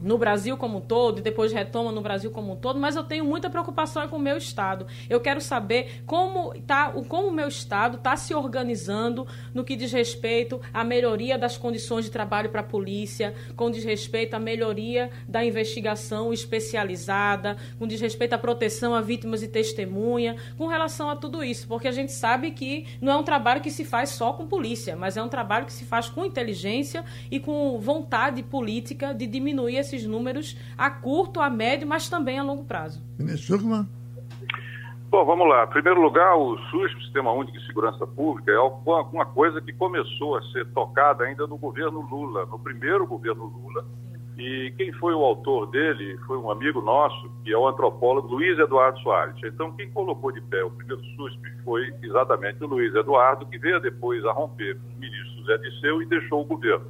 no 0.00 0.18
Brasil 0.18 0.56
como 0.56 0.78
um 0.78 0.80
todo 0.80 1.18
e 1.18 1.22
depois 1.22 1.52
retoma 1.52 1.90
no 1.92 2.00
Brasil 2.00 2.30
como 2.30 2.52
um 2.52 2.56
todo, 2.56 2.78
mas 2.78 2.96
eu 2.96 3.04
tenho 3.04 3.24
muita 3.24 3.48
preocupação 3.48 4.06
com 4.08 4.16
o 4.16 4.20
meu 4.20 4.36
estado. 4.36 4.86
Eu 5.08 5.20
quero 5.20 5.40
saber 5.40 6.02
como 6.06 6.52
tá, 6.66 6.92
como 7.08 7.28
o 7.28 7.32
meu 7.32 7.48
estado 7.48 7.96
está 7.96 8.16
se 8.16 8.34
organizando 8.34 9.26
no 9.54 9.64
que 9.64 9.76
diz 9.76 9.92
respeito 9.92 10.60
à 10.72 10.84
melhoria 10.84 11.38
das 11.38 11.56
condições 11.56 12.04
de 12.04 12.10
trabalho 12.10 12.50
para 12.50 12.60
a 12.60 12.64
polícia, 12.64 13.34
com 13.56 13.70
diz 13.70 13.84
respeito 13.84 14.34
à 14.34 14.38
melhoria 14.38 15.10
da 15.28 15.44
investigação 15.44 16.32
especializada, 16.32 17.56
com 17.78 17.86
diz 17.86 18.00
respeito 18.00 18.34
à 18.34 18.38
proteção 18.38 18.94
a 18.94 19.00
vítimas 19.00 19.42
e 19.42 19.48
testemunha, 19.48 20.36
com 20.58 20.66
relação 20.66 21.08
a 21.08 21.16
tudo 21.16 21.42
isso, 21.42 21.66
porque 21.66 21.88
a 21.88 21.92
gente 21.92 22.12
sabe 22.12 22.50
que 22.50 22.86
não 23.00 23.12
é 23.12 23.16
um 23.16 23.22
trabalho 23.22 23.60
que 23.60 23.70
se 23.70 23.84
faz 23.84 24.10
só 24.10 24.32
com 24.32 24.46
polícia, 24.46 24.96
mas 24.96 25.16
é 25.16 25.22
um 25.22 25.28
trabalho 25.28 25.66
que 25.66 25.72
se 25.72 25.84
faz 25.84 26.08
com 26.08 26.24
inteligência 26.24 27.04
e 27.30 27.40
com 27.40 27.78
vontade 27.78 28.42
política 28.42 29.14
de 29.14 29.26
diminuir 29.26 29.78
esses 29.86 30.06
números 30.06 30.56
a 30.76 30.90
curto, 30.90 31.40
a 31.40 31.48
médio, 31.48 31.86
mas 31.86 32.08
também 32.08 32.38
a 32.38 32.42
longo 32.42 32.64
prazo. 32.64 33.02
Ministro. 33.18 33.58
Bom, 35.08 35.24
vamos 35.24 35.48
lá. 35.48 35.64
Em 35.64 35.68
primeiro 35.68 36.00
lugar, 36.00 36.36
o 36.36 36.58
SUS, 36.70 36.92
o 36.94 37.00
Sistema 37.02 37.32
Único 37.32 37.56
de 37.56 37.66
Segurança 37.66 38.06
Pública, 38.06 38.50
é 38.50 38.58
uma 38.58 39.24
coisa 39.24 39.60
que 39.60 39.72
começou 39.72 40.36
a 40.36 40.42
ser 40.50 40.66
tocada 40.72 41.24
ainda 41.24 41.46
no 41.46 41.56
governo 41.56 42.00
Lula, 42.00 42.44
no 42.46 42.58
primeiro 42.58 43.06
governo 43.06 43.44
Lula. 43.44 43.84
E 44.36 44.74
quem 44.76 44.92
foi 44.92 45.14
o 45.14 45.24
autor 45.24 45.70
dele 45.70 46.18
foi 46.26 46.36
um 46.36 46.50
amigo 46.50 46.82
nosso, 46.82 47.30
que 47.42 47.52
é 47.52 47.56
o 47.56 47.66
antropólogo 47.66 48.28
Luiz 48.28 48.58
Eduardo 48.58 48.98
Soares. 49.00 49.36
Então, 49.42 49.72
quem 49.72 49.90
colocou 49.90 50.30
de 50.30 50.42
pé 50.42 50.62
o 50.62 50.70
primeiro 50.70 51.02
SUSP 51.16 51.40
foi 51.64 51.90
exatamente 52.02 52.62
o 52.62 52.66
Luiz 52.66 52.94
Eduardo, 52.94 53.46
que 53.46 53.56
veio 53.56 53.80
depois 53.80 54.22
a 54.26 54.32
romper 54.32 54.76
com 54.76 54.94
o 54.94 55.00
ministro 55.00 55.44
Zé 55.46 55.56
Disseu 55.56 56.02
e 56.02 56.06
deixou 56.06 56.42
o 56.42 56.44
governo. 56.44 56.84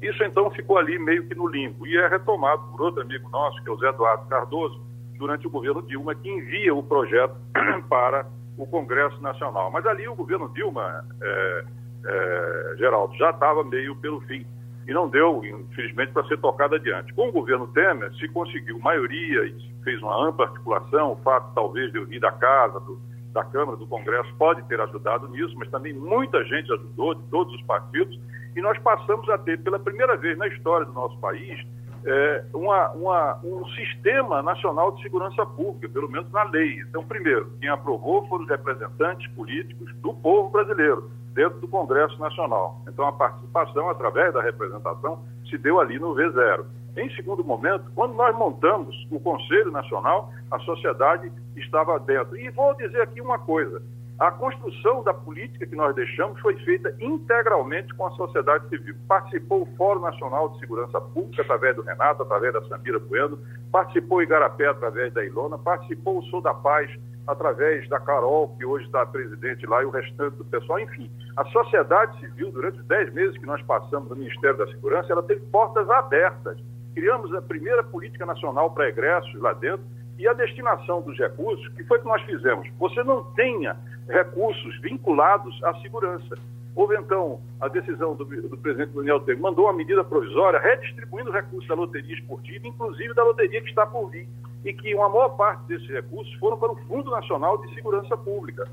Isso 0.00 0.22
então 0.22 0.50
ficou 0.50 0.78
ali 0.78 0.98
meio 0.98 1.26
que 1.26 1.34
no 1.34 1.46
limbo 1.46 1.86
e 1.86 1.96
é 1.96 2.06
retomado 2.06 2.62
por 2.70 2.82
outro 2.82 3.02
amigo 3.02 3.28
nosso, 3.30 3.62
que 3.62 3.68
é 3.68 3.72
o 3.72 3.78
Zé 3.78 3.88
Eduardo 3.88 4.26
Cardoso, 4.26 4.80
durante 5.18 5.46
o 5.46 5.50
governo 5.50 5.82
Dilma, 5.82 6.14
que 6.14 6.28
envia 6.30 6.74
o 6.74 6.82
projeto 6.82 7.34
para 7.90 8.26
o 8.56 8.66
Congresso 8.66 9.20
Nacional. 9.20 9.70
Mas 9.70 9.84
ali 9.86 10.08
o 10.08 10.14
governo 10.14 10.48
Dilma, 10.50 11.04
é, 11.20 11.64
é, 12.06 12.74
Geraldo, 12.78 13.16
já 13.16 13.30
estava 13.30 13.64
meio 13.64 13.96
pelo 13.96 14.20
fim 14.22 14.46
e 14.86 14.92
não 14.92 15.08
deu, 15.08 15.44
infelizmente, 15.44 16.12
para 16.12 16.26
ser 16.28 16.38
tocado 16.38 16.76
adiante. 16.76 17.12
Com 17.12 17.28
o 17.28 17.32
governo 17.32 17.66
Temer, 17.68 18.10
se 18.14 18.26
conseguiu 18.28 18.78
maioria 18.78 19.44
e 19.44 19.54
fez 19.84 20.00
uma 20.00 20.28
ampla 20.28 20.46
articulação, 20.46 21.12
o 21.12 21.16
fato 21.16 21.52
talvez 21.54 21.92
de 21.92 21.98
eu 21.98 22.06
vir 22.06 22.20
da 22.20 22.32
casa, 22.32 22.80
do, 22.80 22.98
da 23.32 23.44
Câmara, 23.44 23.76
do 23.76 23.86
Congresso, 23.86 24.32
pode 24.38 24.62
ter 24.62 24.80
ajudado 24.80 25.28
nisso, 25.28 25.54
mas 25.58 25.70
também 25.70 25.92
muita 25.92 26.42
gente 26.44 26.72
ajudou, 26.72 27.14
de 27.14 27.22
todos 27.24 27.54
os 27.54 27.62
partidos, 27.64 28.18
e 28.58 28.60
nós 28.60 28.76
passamos 28.78 29.28
a 29.28 29.38
ter, 29.38 29.62
pela 29.62 29.78
primeira 29.78 30.16
vez 30.16 30.36
na 30.36 30.48
história 30.48 30.84
do 30.84 30.92
nosso 30.92 31.16
país, 31.18 31.64
é, 32.04 32.44
uma, 32.52 32.90
uma, 32.90 33.38
um 33.44 33.64
sistema 33.68 34.42
nacional 34.42 34.90
de 34.90 35.02
segurança 35.02 35.46
pública, 35.46 35.88
pelo 35.88 36.10
menos 36.10 36.28
na 36.32 36.42
lei. 36.42 36.80
Então, 36.80 37.04
primeiro, 37.04 37.52
quem 37.60 37.68
aprovou 37.68 38.26
foram 38.26 38.42
os 38.42 38.50
representantes 38.50 39.30
políticos 39.34 39.94
do 39.98 40.12
povo 40.12 40.50
brasileiro, 40.50 41.08
dentro 41.34 41.60
do 41.60 41.68
Congresso 41.68 42.18
Nacional. 42.18 42.82
Então, 42.88 43.06
a 43.06 43.12
participação, 43.12 43.88
através 43.90 44.34
da 44.34 44.42
representação, 44.42 45.22
se 45.48 45.56
deu 45.56 45.78
ali 45.78 46.00
no 46.00 46.16
V0. 46.16 46.64
Em 46.96 47.08
segundo 47.14 47.44
momento, 47.44 47.84
quando 47.94 48.14
nós 48.14 48.36
montamos 48.36 49.06
o 49.08 49.20
Conselho 49.20 49.70
Nacional, 49.70 50.32
a 50.50 50.58
sociedade 50.58 51.30
estava 51.54 52.00
dentro. 52.00 52.36
E 52.36 52.50
vou 52.50 52.74
dizer 52.74 53.02
aqui 53.02 53.20
uma 53.20 53.38
coisa: 53.38 53.80
a 54.18 54.32
construção 54.32 55.04
da 55.04 55.14
política 55.14 55.64
que 55.64 55.76
nós 55.76 55.94
deixamos 55.94 56.40
foi 56.40 56.56
feita 56.64 56.92
integralmente 56.98 57.94
com 57.94 58.04
a 58.04 58.10
sociedade 58.12 58.68
civil. 58.68 58.96
Participou 59.06 59.62
o 59.62 59.76
Fórum 59.76 60.00
Nacional 60.00 60.48
de 60.48 60.58
Segurança 60.58 61.00
Pública, 61.00 61.42
através 61.42 61.76
do 61.76 61.82
Renato, 61.82 62.24
através 62.24 62.52
da 62.52 62.62
Samira 62.62 62.98
Bueno, 62.98 63.38
participou 63.70 64.18
o 64.18 64.22
Igarapé, 64.22 64.66
através 64.66 65.14
da 65.14 65.24
Ilona, 65.24 65.56
participou 65.56 66.18
o 66.18 66.22
Sou 66.24 66.40
da 66.40 66.52
Paz, 66.52 66.90
através 67.28 67.88
da 67.88 68.00
Carol, 68.00 68.56
que 68.56 68.64
hoje 68.64 68.86
está 68.86 69.06
presidente 69.06 69.64
lá, 69.66 69.82
e 69.82 69.86
o 69.86 69.90
restante 69.90 70.34
do 70.36 70.44
pessoal. 70.46 70.80
Enfim, 70.80 71.08
a 71.36 71.44
sociedade 71.44 72.18
civil, 72.18 72.50
durante 72.50 72.80
os 72.80 72.86
dez 72.86 73.12
meses 73.12 73.38
que 73.38 73.46
nós 73.46 73.62
passamos 73.62 74.08
no 74.08 74.16
Ministério 74.16 74.58
da 74.58 74.66
Segurança, 74.66 75.12
ela 75.12 75.22
teve 75.22 75.42
portas 75.46 75.88
abertas. 75.88 76.58
Criamos 76.92 77.32
a 77.34 77.42
primeira 77.42 77.84
política 77.84 78.26
nacional 78.26 78.72
para 78.72 78.88
egressos 78.88 79.40
lá 79.40 79.52
dentro, 79.52 79.86
e 80.18 80.26
a 80.26 80.32
destinação 80.32 81.00
dos 81.00 81.16
recursos, 81.16 81.66
que 81.68 81.84
foi 81.84 82.00
que 82.00 82.06
nós 82.06 82.20
fizemos? 82.22 82.68
Você 82.78 83.02
não 83.04 83.22
tenha 83.34 83.76
recursos 84.08 84.80
vinculados 84.80 85.62
à 85.62 85.74
segurança. 85.80 86.36
Houve, 86.74 86.96
então, 86.96 87.40
a 87.60 87.68
decisão 87.68 88.14
do, 88.14 88.24
do 88.24 88.58
presidente 88.58 88.92
Daniel 88.94 89.20
Temer, 89.20 89.40
mandou 89.40 89.66
uma 89.66 89.72
medida 89.72 90.02
provisória 90.04 90.60
redistribuindo 90.60 91.30
recursos 91.30 91.68
da 91.68 91.74
loteria 91.74 92.14
esportiva, 92.14 92.66
inclusive 92.66 93.14
da 93.14 93.24
loteria 93.24 93.60
que 93.62 93.68
está 93.68 93.86
por 93.86 94.10
vir, 94.10 94.28
e 94.64 94.72
que 94.72 94.94
uma 94.94 95.08
maior 95.08 95.30
parte 95.30 95.64
desses 95.66 95.88
recursos 95.88 96.32
foram 96.34 96.56
para 96.56 96.72
o 96.72 96.76
Fundo 96.86 97.10
Nacional 97.10 97.58
de 97.58 97.74
Segurança 97.74 98.16
Pública. 98.16 98.68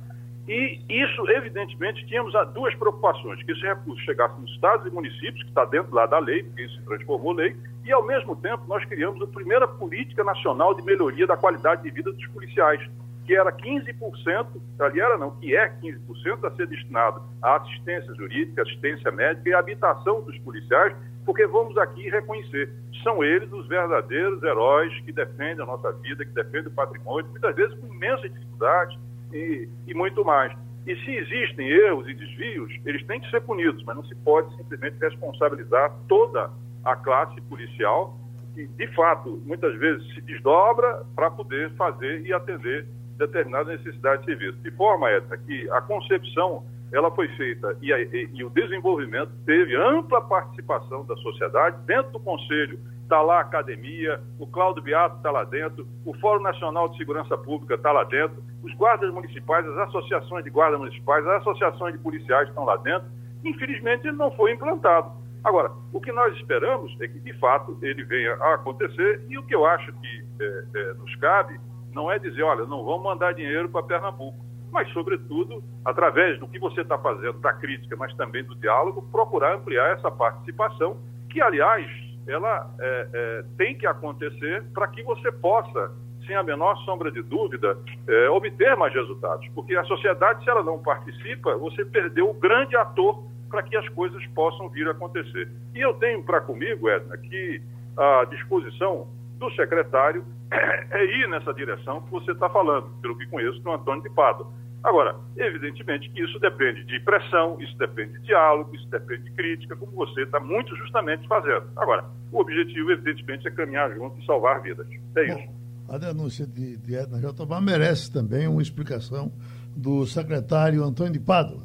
E 0.48 0.80
isso, 0.88 1.28
evidentemente, 1.32 2.06
tínhamos 2.06 2.34
duas 2.54 2.76
preocupações: 2.76 3.42
que 3.44 3.52
esse 3.52 3.62
recurso 3.62 4.02
chegasse 4.04 4.40
nos 4.40 4.52
estados 4.52 4.86
e 4.86 4.92
municípios, 4.92 5.42
que 5.42 5.50
está 5.50 5.66
dentro 5.66 5.94
lá 5.94 6.06
da 6.06 6.20
lei, 6.20 6.44
porque 6.44 6.64
isso 6.64 6.76
se 6.76 6.86
transformou 6.86 7.34
lei, 7.34 7.56
e, 7.84 7.92
ao 7.92 8.06
mesmo 8.06 8.36
tempo, 8.36 8.64
nós 8.68 8.86
criamos 8.86 9.22
a 9.22 9.28
primeira 9.28 9.68
política 9.68 10.24
nacional 10.24 10.76
de 10.76 10.84
melhoria 10.84 11.26
da 11.26 11.36
qualidade 11.36 11.82
de 11.82 11.90
vida 11.90 12.12
dos 12.12 12.28
policiais, 12.28 12.80
que 13.26 13.36
era 13.36 13.52
15%, 13.52 14.48
ali 14.80 15.00
era 15.00 15.18
não, 15.18 15.32
que 15.38 15.56
é 15.56 15.68
15% 15.82 16.46
a 16.46 16.56
ser 16.56 16.68
destinado 16.68 17.24
à 17.42 17.56
assistência 17.56 18.14
jurídica, 18.14 18.62
assistência 18.62 19.12
médica 19.12 19.50
e 19.50 19.54
habitação 19.54 20.22
dos 20.22 20.38
policiais, 20.40 20.96
porque 21.26 21.48
vamos 21.48 21.76
aqui 21.76 22.08
reconhecer, 22.08 22.72
são 23.02 23.24
eles 23.24 23.52
os 23.52 23.68
verdadeiros 23.68 24.44
heróis 24.44 24.94
que 25.02 25.12
defendem 25.12 25.64
a 25.64 25.66
nossa 25.66 25.92
vida, 25.94 26.24
que 26.24 26.32
defendem 26.32 26.68
o 26.68 26.72
patrimônio, 26.72 27.32
muitas 27.32 27.56
vezes 27.56 27.76
com 27.80 27.88
imensa 27.88 28.30
dificuldade 28.30 29.00
e, 29.34 29.68
e 29.88 29.94
muito 29.94 30.24
mais. 30.24 30.56
E 30.86 30.96
se 30.98 31.12
existem 31.12 31.68
erros 31.68 32.08
e 32.08 32.14
desvios, 32.14 32.72
eles 32.86 33.04
têm 33.08 33.20
que 33.20 33.30
ser 33.32 33.42
punidos, 33.42 33.84
mas 33.84 33.96
não 33.96 34.04
se 34.04 34.16
pode 34.16 34.56
simplesmente 34.56 34.98
responsabilizar 35.00 35.92
toda 36.08 36.52
a 36.84 36.96
classe 36.96 37.42
policial, 37.42 38.16
que 38.54 38.68
de 38.68 38.88
fato 38.94 39.42
muitas 39.46 39.76
vezes 39.80 40.06
se 40.14 40.22
desdobra 40.22 41.04
para 41.16 41.32
poder 41.32 41.72
fazer 41.72 42.26
e 42.26 42.32
atender 42.32 42.86
determinadas 43.18 43.80
necessidades 43.80 44.26
de 44.26 44.32
serviço. 44.32 44.58
De 44.60 44.72
forma, 44.72 45.10
essa 45.10 45.38
que 45.38 45.70
a 45.72 45.82
concepção 45.82 46.64
ela 46.92 47.12
foi 47.12 47.28
feita 47.30 47.76
e, 47.82 47.92
e, 47.92 48.30
e, 48.34 48.44
o 48.44 48.50
desenvolvimento 48.50 49.32
teve 49.46 49.76
ampla 49.76 50.22
participação 50.22 51.06
da 51.06 51.16
sociedade. 51.18 51.78
Dentro 51.86 52.12
do 52.14 52.20
Conselho 52.20 52.80
está 53.04 53.22
lá 53.22 53.38
a 53.38 53.42
academia, 53.42 54.22
o 54.40 54.48
Cláudio 54.48 54.84
Beato 54.84 55.18
está 55.18 55.32
lá 55.32 55.44
dentro, 55.44 55.88
o 56.06 56.14
Fórum 56.20 56.42
Nacional 56.42 56.90
de 56.90 56.98
Segurança 56.98 57.38
Pública 57.38 57.76
está 57.76 57.92
lá 57.92 58.04
dentro, 58.04 58.44
os 58.64 58.74
guardas 58.76 59.14
municipais, 59.14 59.68
as 59.68 59.78
associações 59.90 60.44
de 60.44 60.50
guardas 60.50 60.80
municipais, 60.80 61.26
as 61.26 61.42
associações 61.42 61.94
de 61.94 62.00
policiais 62.00 62.50
estão 62.50 62.66
lá 62.66 62.78
dentro. 62.78 63.08
Infelizmente, 63.44 64.08
ele 64.08 64.18
não 64.18 64.32
foi 64.32 64.54
implantado. 64.54 65.12
Agora, 65.44 65.72
o 65.94 66.02
que 66.02 66.12
nós 66.12 66.36
esperamos 66.36 66.96
é 67.00 67.08
que, 67.08 67.20
de 67.20 67.34
fato, 67.34 67.78
ele 67.84 68.04
venha 68.04 68.34
a 68.34 68.56
acontecer 68.56 69.24
e 69.30 69.38
o 69.38 69.44
que 69.44 69.54
eu 69.54 69.64
acho 69.64 69.94
que 69.94 70.26
é, 70.40 70.66
é, 70.76 70.94
nos 70.94 71.16
cabe 71.18 71.60
não 71.94 72.12
é 72.12 72.18
dizer, 72.18 72.42
olha, 72.42 72.66
não 72.66 72.84
vamos 72.84 73.04
mandar 73.04 73.34
dinheiro 73.34 73.70
para 73.70 73.84
Pernambuco, 73.84 74.44
mas, 74.72 74.92
sobretudo, 74.92 75.64
através 75.84 76.40
do 76.40 76.48
que 76.48 76.60
você 76.60 76.82
está 76.82 76.98
fazendo, 76.98 77.40
da 77.40 77.54
crítica, 77.54 77.96
mas 77.96 78.14
também 78.16 78.44
do 78.44 78.56
diálogo, 78.56 79.02
procurar 79.12 79.56
ampliar 79.56 79.92
essa 79.98 80.12
participação, 80.12 80.98
que, 81.30 81.42
aliás, 81.42 81.88
ela 82.28 82.74
é, 82.80 83.08
é, 83.14 83.46
tem 83.58 83.78
que 83.78 83.86
acontecer 83.86 84.64
para 84.74 84.88
que 84.88 85.04
você 85.04 85.32
possa 85.32 85.92
sem 86.26 86.36
a 86.36 86.44
menor 86.44 86.76
sombra 86.78 87.12
de 87.12 87.22
dúvida, 87.22 87.78
é, 88.08 88.30
obter 88.30 88.76
mais 88.76 88.94
resultados. 88.94 89.48
Porque 89.54 89.76
a 89.76 89.84
sociedade, 89.84 90.44
se 90.44 90.50
ela 90.50 90.64
não 90.64 90.80
participa, 90.80 91.56
você 91.56 91.86
perdeu 91.86 92.30
o 92.30 92.34
grande 92.34 92.76
ator 92.76 93.24
para 93.50 93.62
que 93.64 93.78
as 93.78 93.88
coisas 93.90 94.26
possam 94.28 94.68
vir 94.70 94.88
a 94.88 94.92
acontecer. 94.92 95.50
E 95.74 95.80
eu 95.80 95.94
tenho 95.94 96.24
para 96.24 96.42
comigo, 96.42 96.90
Edna, 96.90 97.18
que 97.18 97.62
a 97.96 98.26
disposição 98.26 99.08
do 99.38 99.52
secretário 99.52 100.26
é 100.52 101.06
ir 101.06 101.28
nessa 101.28 101.54
direção 101.54 102.02
que 102.02 102.12
você 102.12 102.32
está 102.32 102.50
falando, 102.50 102.90
pelo 103.02 103.18
que 103.18 103.28
conheço 103.28 103.60
do 103.60 103.72
Antônio 103.72 104.04
de 104.04 104.10
Pado. 104.10 104.48
Agora, 104.84 105.16
evidentemente 105.36 106.10
que 106.12 106.22
isso 106.22 106.40
depende 106.40 106.84
de 106.84 107.00
pressão, 107.00 107.58
isso 107.60 107.76
depende 107.78 108.14
de 108.20 108.26
diálogo, 108.28 108.76
isso 108.76 108.88
depende 108.88 109.24
de 109.24 109.32
crítica, 109.32 109.76
como 109.76 109.92
você 109.94 110.22
está 110.22 110.40
muito 110.40 110.76
justamente 110.76 111.28
fazendo. 111.28 111.66
Agora, 111.76 112.06
o 112.32 112.40
objetivo, 112.40 112.92
evidentemente, 112.92 113.48
é 113.48 113.52
caminhar 113.52 113.92
junto 113.96 114.20
e 114.20 114.26
salvar 114.26 114.62
vidas. 114.62 114.88
É 115.16 115.26
isso. 115.26 115.48
Bom, 115.88 115.94
a 115.96 115.98
denúncia 115.98 116.46
de, 116.46 116.78
de 116.78 116.96
Edna 116.96 117.20
Jatobá 117.20 117.60
merece 117.60 118.14
também 118.14 118.48
uma 118.48 118.62
explicação 118.62 119.32
do 119.76 120.06
secretário 120.06 120.84
Antônio 120.84 121.14
de 121.14 121.20
Pádua. 121.20 121.64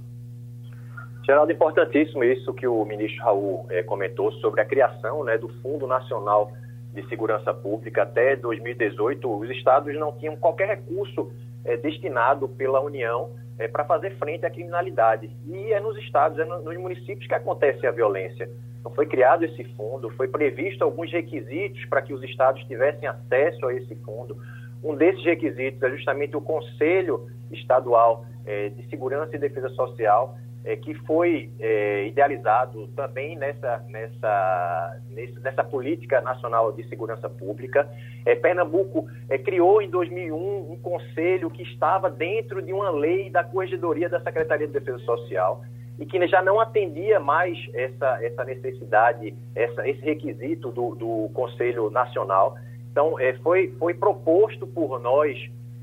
Geraldo, 1.24 1.52
importantíssimo 1.52 2.24
isso 2.24 2.52
que 2.54 2.66
o 2.66 2.84
ministro 2.84 3.22
Raul 3.22 3.66
eh, 3.70 3.82
comentou 3.82 4.32
sobre 4.40 4.62
a 4.62 4.64
criação 4.64 5.22
né, 5.24 5.36
do 5.38 5.48
Fundo 5.60 5.86
Nacional 5.86 6.50
de 6.92 7.06
Segurança 7.08 7.52
Pública. 7.54 8.02
Até 8.02 8.36
2018, 8.36 9.38
os 9.38 9.50
estados 9.50 9.94
não 9.98 10.12
tinham 10.12 10.36
qualquer 10.36 10.68
recurso 10.68 11.32
é, 11.64 11.76
destinado 11.76 12.48
pela 12.48 12.80
União 12.80 13.30
é, 13.58 13.68
para 13.68 13.84
fazer 13.84 14.16
frente 14.16 14.46
à 14.46 14.50
criminalidade. 14.50 15.30
E 15.46 15.72
é 15.72 15.80
nos 15.80 15.96
estados, 15.98 16.38
é 16.38 16.44
nos 16.44 16.76
municípios 16.76 17.26
que 17.26 17.34
acontece 17.34 17.86
a 17.86 17.90
violência. 17.90 18.48
Então 18.80 18.92
foi 18.92 19.06
criado 19.06 19.44
esse 19.44 19.62
fundo, 19.74 20.10
foi 20.10 20.26
previsto 20.26 20.82
alguns 20.82 21.12
requisitos 21.12 21.84
para 21.84 22.00
que 22.00 22.14
os 22.14 22.22
estados 22.22 22.64
tivessem 22.64 23.06
acesso 23.06 23.66
a 23.66 23.74
esse 23.74 23.94
fundo. 23.96 24.36
Um 24.82 24.96
desses 24.96 25.22
requisitos 25.22 25.82
é 25.82 25.90
justamente 25.90 26.34
o 26.34 26.40
Conselho 26.40 27.28
Estadual 27.52 28.24
é, 28.46 28.70
de 28.70 28.88
Segurança 28.88 29.36
e 29.36 29.38
Defesa 29.38 29.68
Social, 29.70 30.38
é, 30.64 30.76
que 30.76 30.94
foi 30.94 31.50
é, 31.58 32.06
idealizado 32.06 32.88
também 32.88 33.36
nessa, 33.36 33.84
nessa, 33.88 35.00
nessa 35.42 35.64
política 35.64 36.20
nacional 36.20 36.72
de 36.72 36.86
segurança 36.88 37.28
pública. 37.28 37.88
É, 38.26 38.34
Pernambuco 38.34 39.08
é, 39.28 39.38
criou 39.38 39.80
em 39.80 39.88
2001 39.88 40.72
um 40.72 40.78
conselho 40.82 41.50
que 41.50 41.62
estava 41.62 42.10
dentro 42.10 42.60
de 42.60 42.72
uma 42.72 42.90
lei 42.90 43.30
da 43.30 43.42
Corregedoria 43.42 44.08
da 44.08 44.20
Secretaria 44.20 44.66
de 44.66 44.72
Defesa 44.72 44.98
Social 45.00 45.62
e 45.98 46.06
que 46.06 46.26
já 46.26 46.42
não 46.42 46.58
atendia 46.58 47.20
mais 47.20 47.58
essa, 47.74 48.24
essa 48.24 48.44
necessidade, 48.44 49.34
essa, 49.54 49.86
esse 49.86 50.00
requisito 50.00 50.70
do, 50.70 50.94
do 50.94 51.30
Conselho 51.34 51.90
Nacional. 51.90 52.56
Então, 52.90 53.18
é, 53.20 53.34
foi, 53.34 53.74
foi 53.78 53.94
proposto 53.94 54.66
por 54.66 54.98
nós 54.98 55.38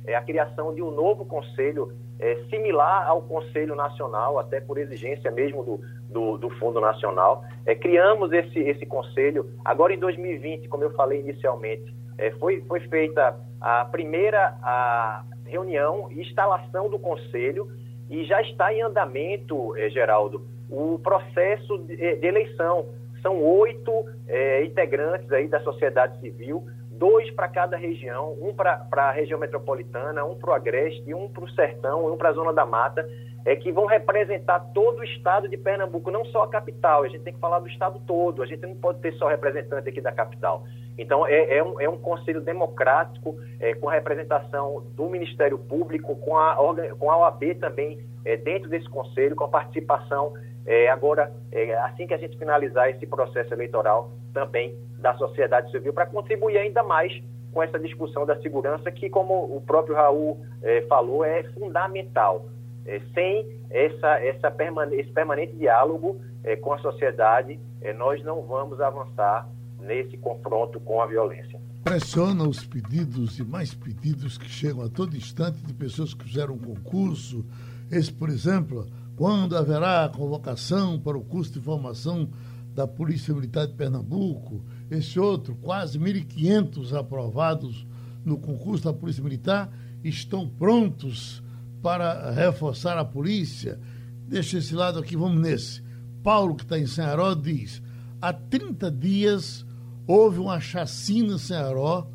é, 0.05 0.15
a 0.15 0.21
criação 0.21 0.73
de 0.73 0.81
um 0.81 0.89
novo 0.89 1.23
conselho 1.25 1.91
é, 2.19 2.35
similar 2.49 3.07
ao 3.07 3.21
Conselho 3.21 3.75
Nacional, 3.75 4.39
até 4.39 4.59
por 4.59 4.77
exigência 4.77 5.29
mesmo 5.31 5.63
do, 5.63 5.81
do, 6.09 6.37
do 6.37 6.49
Fundo 6.57 6.81
Nacional. 6.81 7.43
É, 7.65 7.75
criamos 7.75 8.31
esse, 8.31 8.59
esse 8.59 8.85
conselho. 8.85 9.49
Agora, 9.63 9.93
em 9.93 9.99
2020, 9.99 10.67
como 10.67 10.83
eu 10.83 10.91
falei 10.91 11.19
inicialmente, 11.19 11.95
é, 12.17 12.31
foi, 12.31 12.61
foi 12.67 12.79
feita 12.81 13.35
a 13.61 13.85
primeira 13.85 14.57
a 14.61 15.23
reunião 15.45 16.07
e 16.11 16.21
instalação 16.21 16.89
do 16.89 16.99
conselho 16.99 17.71
e 18.09 18.23
já 18.25 18.41
está 18.41 18.73
em 18.73 18.81
andamento, 18.81 19.75
é, 19.75 19.89
Geraldo, 19.89 20.45
o 20.69 20.99
processo 20.99 21.77
de, 21.79 21.95
de 21.95 22.27
eleição. 22.27 22.85
São 23.21 23.43
oito 23.43 23.91
é, 24.27 24.63
integrantes 24.63 25.31
aí 25.31 25.47
da 25.47 25.59
sociedade 25.61 26.19
civil 26.19 26.65
dois 26.97 27.29
para 27.31 27.47
cada 27.47 27.77
região, 27.77 28.35
um 28.41 28.53
para 28.53 28.87
a 28.91 29.11
região 29.11 29.39
metropolitana, 29.39 30.25
um 30.25 30.35
para 30.35 30.51
o 30.51 30.53
Agreste, 30.53 31.13
um 31.13 31.29
para 31.29 31.43
o 31.43 31.49
Sertão, 31.51 32.11
um 32.11 32.17
para 32.17 32.29
a 32.29 32.33
Zona 32.33 32.51
da 32.51 32.65
Mata, 32.65 33.07
é, 33.45 33.55
que 33.55 33.71
vão 33.71 33.85
representar 33.85 34.59
todo 34.73 34.99
o 34.99 35.03
estado 35.03 35.47
de 35.47 35.55
Pernambuco, 35.55 36.11
não 36.11 36.25
só 36.25 36.43
a 36.43 36.49
capital. 36.49 37.03
A 37.03 37.07
gente 37.07 37.21
tem 37.21 37.33
que 37.33 37.39
falar 37.39 37.59
do 37.59 37.67
estado 37.67 38.01
todo, 38.05 38.43
a 38.43 38.45
gente 38.45 38.61
não 38.65 38.75
pode 38.75 38.99
ter 38.99 39.13
só 39.13 39.27
representante 39.27 39.87
aqui 39.87 40.01
da 40.01 40.11
capital. 40.11 40.65
Então, 40.97 41.25
é, 41.25 41.57
é, 41.57 41.63
um, 41.63 41.79
é 41.79 41.87
um 41.87 41.97
conselho 41.97 42.41
democrático, 42.41 43.39
é, 43.59 43.73
com 43.75 43.87
a 43.87 43.93
representação 43.93 44.83
do 44.95 45.07
Ministério 45.09 45.57
Público, 45.57 46.15
com 46.17 46.37
a, 46.37 46.57
com 46.99 47.09
a 47.09 47.17
OAB 47.19 47.55
também 47.59 47.99
é, 48.25 48.35
dentro 48.35 48.69
desse 48.69 48.89
conselho, 48.89 49.35
com 49.35 49.45
a 49.45 49.47
participação 49.47 50.33
é, 50.67 50.89
agora, 50.89 51.31
é, 51.49 51.73
assim 51.77 52.05
que 52.05 52.13
a 52.13 52.17
gente 52.17 52.37
finalizar 52.37 52.89
esse 52.89 53.07
processo 53.07 53.53
eleitoral, 53.53 54.11
também 54.33 54.77
da 54.99 55.15
sociedade 55.15 55.71
civil, 55.71 55.93
para 55.93 56.05
contribuir 56.05 56.57
ainda 56.57 56.83
mais 56.83 57.23
com 57.53 57.63
essa 57.63 57.79
discussão 57.79 58.25
da 58.25 58.39
segurança, 58.41 58.91
que, 58.91 59.09
como 59.09 59.33
o 59.55 59.61
próprio 59.65 59.95
Raul 59.95 60.45
é, 60.61 60.81
falou, 60.81 61.23
é 61.23 61.43
fundamental. 61.53 62.49
É, 62.85 63.01
sem 63.13 63.47
essa, 63.69 64.19
essa 64.19 64.51
permane 64.51 64.95
esse 64.95 65.09
permanente 65.11 65.55
diálogo 65.55 66.21
é, 66.43 66.57
com 66.57 66.73
a 66.73 66.79
sociedade, 66.79 67.57
é, 67.81 67.93
nós 67.93 68.21
não 68.23 68.41
vamos 68.41 68.81
avançar 68.81 69.47
nesse 69.79 70.17
confronto 70.17 70.79
com 70.81 71.01
a 71.01 71.05
violência. 71.05 71.59
Pressiona 71.83 72.43
os 72.43 72.65
pedidos 72.65 73.39
e 73.39 73.45
mais 73.45 73.73
pedidos 73.73 74.37
que 74.37 74.49
chegam 74.49 74.83
a 74.83 74.89
todo 74.89 75.15
instante 75.15 75.59
de 75.59 75.73
pessoas 75.73 76.13
que 76.13 76.25
fizeram 76.25 76.55
um 76.55 76.59
concurso. 76.59 77.45
Esse, 77.89 78.11
por 78.11 78.27
exemplo, 78.27 78.85
quando 79.17 79.57
haverá 79.57 80.05
a 80.05 80.09
convocação 80.09 80.99
para 80.99 81.17
o 81.17 81.25
curso 81.25 81.51
de 81.53 81.59
formação 81.59 82.29
da 82.75 82.87
Polícia 82.87 83.33
Militar 83.33 83.65
de 83.65 83.73
Pernambuco? 83.73 84.63
Esse 84.91 85.19
outro, 85.19 85.55
quase 85.55 85.97
1.500 85.97 86.93
aprovados 86.93 87.85
no 88.23 88.37
concurso 88.37 88.83
da 88.83 88.93
Polícia 88.93 89.23
Militar, 89.23 89.73
estão 90.03 90.47
prontos 90.47 91.41
para 91.81 92.29
reforçar 92.29 92.95
a 92.99 93.03
polícia? 93.03 93.79
Deixa 94.27 94.59
esse 94.59 94.75
lado 94.75 94.99
aqui, 94.99 95.17
vamos 95.17 95.41
nesse. 95.41 95.81
Paulo, 96.21 96.55
que 96.55 96.63
está 96.63 96.77
em 96.77 96.85
Senharó, 96.85 97.33
diz: 97.33 97.81
há 98.21 98.31
30 98.31 98.91
dias 98.91 99.65
houve 100.05 100.37
uma 100.37 100.59
chacina 100.59 101.33
em 101.33 101.39
Senharó, 101.39 102.07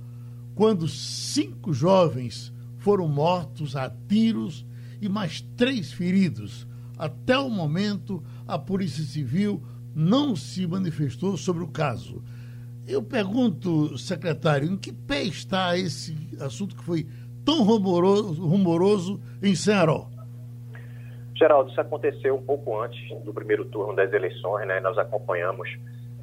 quando 0.54 0.86
cinco 0.86 1.72
jovens 1.72 2.52
foram 2.78 3.08
mortos 3.08 3.74
a 3.74 3.90
tiros 4.08 4.64
e 5.00 5.08
mais 5.08 5.40
três 5.56 5.92
feridos. 5.92 6.64
Até 7.02 7.36
o 7.36 7.50
momento, 7.50 8.22
a 8.46 8.56
Polícia 8.56 9.02
Civil 9.02 9.60
não 9.92 10.36
se 10.36 10.64
manifestou 10.68 11.36
sobre 11.36 11.64
o 11.64 11.66
caso. 11.66 12.22
Eu 12.86 13.02
pergunto, 13.02 13.98
secretário, 13.98 14.70
em 14.70 14.76
que 14.76 14.92
pé 14.92 15.24
está 15.24 15.76
esse 15.76 16.16
assunto 16.40 16.76
que 16.76 16.84
foi 16.84 17.04
tão 17.44 17.64
rumoroso, 17.64 18.46
rumoroso 18.46 19.20
em 19.42 19.52
Ceará? 19.56 20.06
Geraldo, 21.34 21.72
isso 21.72 21.80
aconteceu 21.80 22.36
um 22.36 22.42
pouco 22.42 22.80
antes 22.80 23.00
do 23.24 23.34
primeiro 23.34 23.64
turno 23.64 23.96
das 23.96 24.12
eleições, 24.12 24.68
né? 24.68 24.78
Nós 24.78 24.96
acompanhamos 24.96 25.68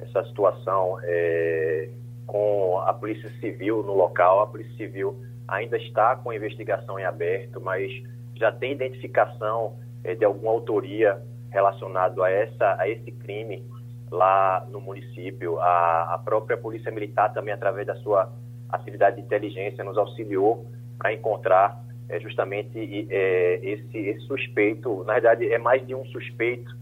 essa 0.00 0.24
situação 0.28 0.98
é, 1.02 1.90
com 2.26 2.78
a 2.86 2.94
Polícia 2.94 3.28
Civil 3.38 3.82
no 3.82 3.92
local. 3.92 4.40
A 4.40 4.46
Polícia 4.46 4.74
Civil 4.78 5.14
ainda 5.46 5.76
está 5.76 6.16
com 6.16 6.30
a 6.30 6.36
investigação 6.36 6.98
em 6.98 7.04
aberto, 7.04 7.60
mas 7.60 7.92
já 8.34 8.50
tem 8.50 8.72
identificação 8.72 9.76
de 10.02 10.24
alguma 10.24 10.52
autoria 10.52 11.20
relacionado 11.50 12.22
a, 12.22 12.30
essa, 12.30 12.76
a 12.78 12.88
esse 12.88 13.10
crime 13.12 13.62
lá 14.10 14.66
no 14.70 14.80
município. 14.80 15.58
A, 15.60 16.14
a 16.14 16.18
própria 16.18 16.56
Polícia 16.56 16.90
Militar 16.90 17.32
também, 17.32 17.54
através 17.54 17.86
da 17.86 17.96
sua 17.96 18.32
atividade 18.68 19.16
de 19.16 19.22
inteligência, 19.22 19.84
nos 19.84 19.98
auxiliou 19.98 20.66
para 20.98 21.12
encontrar 21.12 21.82
é, 22.08 22.18
justamente 22.20 23.06
é, 23.10 23.60
esse, 23.62 23.98
esse, 23.98 24.20
suspeito. 24.26 25.04
Na 25.04 25.14
verdade, 25.14 25.50
é 25.50 25.58
mais 25.58 25.86
de 25.86 25.94
um 25.94 26.04
suspeito 26.06 26.74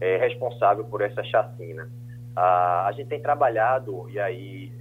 é, 0.00 0.16
responsável 0.18 0.84
por 0.84 1.00
essa 1.00 1.22
chacina. 1.24 1.88
A, 2.36 2.86
a 2.86 2.92
gente 2.92 3.08
tem 3.08 3.20
trabalhado 3.20 4.08
e 4.10 4.18
aí 4.18 4.72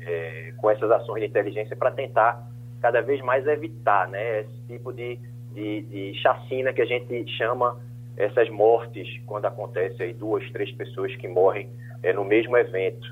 com 0.57 0.69
essas 0.69 0.89
ações 0.91 1.21
de 1.21 1.27
inteligência 1.27 1.75
para 1.75 1.91
tentar 1.91 2.47
cada 2.81 3.01
vez 3.01 3.21
mais 3.21 3.45
evitar 3.47 4.07
né, 4.07 4.41
esse 4.41 4.61
tipo 4.67 4.91
de 4.91 5.19
de, 5.53 5.81
de 5.81 6.13
chacina 6.21 6.73
que 6.73 6.81
a 6.81 6.85
gente 6.85 7.27
chama 7.37 7.79
essas 8.17 8.49
mortes 8.49 9.07
quando 9.25 9.45
acontece 9.45 10.01
aí 10.01 10.13
duas, 10.13 10.49
três 10.51 10.71
pessoas 10.71 11.15
que 11.15 11.27
morrem 11.27 11.69
é, 12.01 12.13
no 12.13 12.23
mesmo 12.23 12.57
evento. 12.57 13.07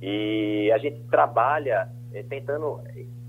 E 0.00 0.70
a 0.72 0.78
gente 0.78 1.00
trabalha 1.10 1.88
é, 2.12 2.22
tentando 2.22 2.80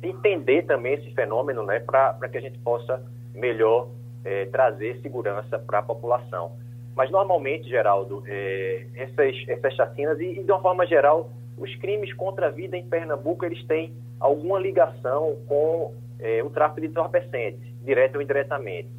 entender 0.01 0.63
também 0.63 0.93
esse 0.93 1.11
fenômeno, 1.13 1.63
né, 1.63 1.80
para 1.80 2.30
que 2.30 2.38
a 2.38 2.41
gente 2.41 2.57
possa 2.59 3.03
melhor 3.34 3.89
é, 4.24 4.45
trazer 4.45 4.99
segurança 5.01 5.59
para 5.59 5.80
a 5.80 5.84
população. 5.84 6.51
Mas 6.95 7.11
normalmente, 7.11 7.70
Geraldo, 7.70 8.24
é, 8.26 8.86
essas, 8.95 9.36
essas 9.47 9.74
chacinas 9.76 10.20
e, 10.20 10.39
e, 10.39 10.43
de 10.43 10.51
uma 10.51 10.61
forma 10.61 10.86
geral, 10.86 11.30
os 11.57 11.74
crimes 11.76 12.13
contra 12.13 12.47
a 12.47 12.49
vida 12.49 12.78
em 12.78 12.88
Pernambuco, 12.88 13.45
eles 13.45 13.63
têm 13.65 13.93
alguma 14.20 14.59
ligação 14.59 15.38
com 15.47 15.93
é, 16.20 16.43
o 16.43 16.49
tráfico 16.49 16.82
de 16.82 16.88
entorpecentes 16.88 17.76
direta 17.88 18.18
ou 18.18 18.22
indiretamente. 18.22 18.90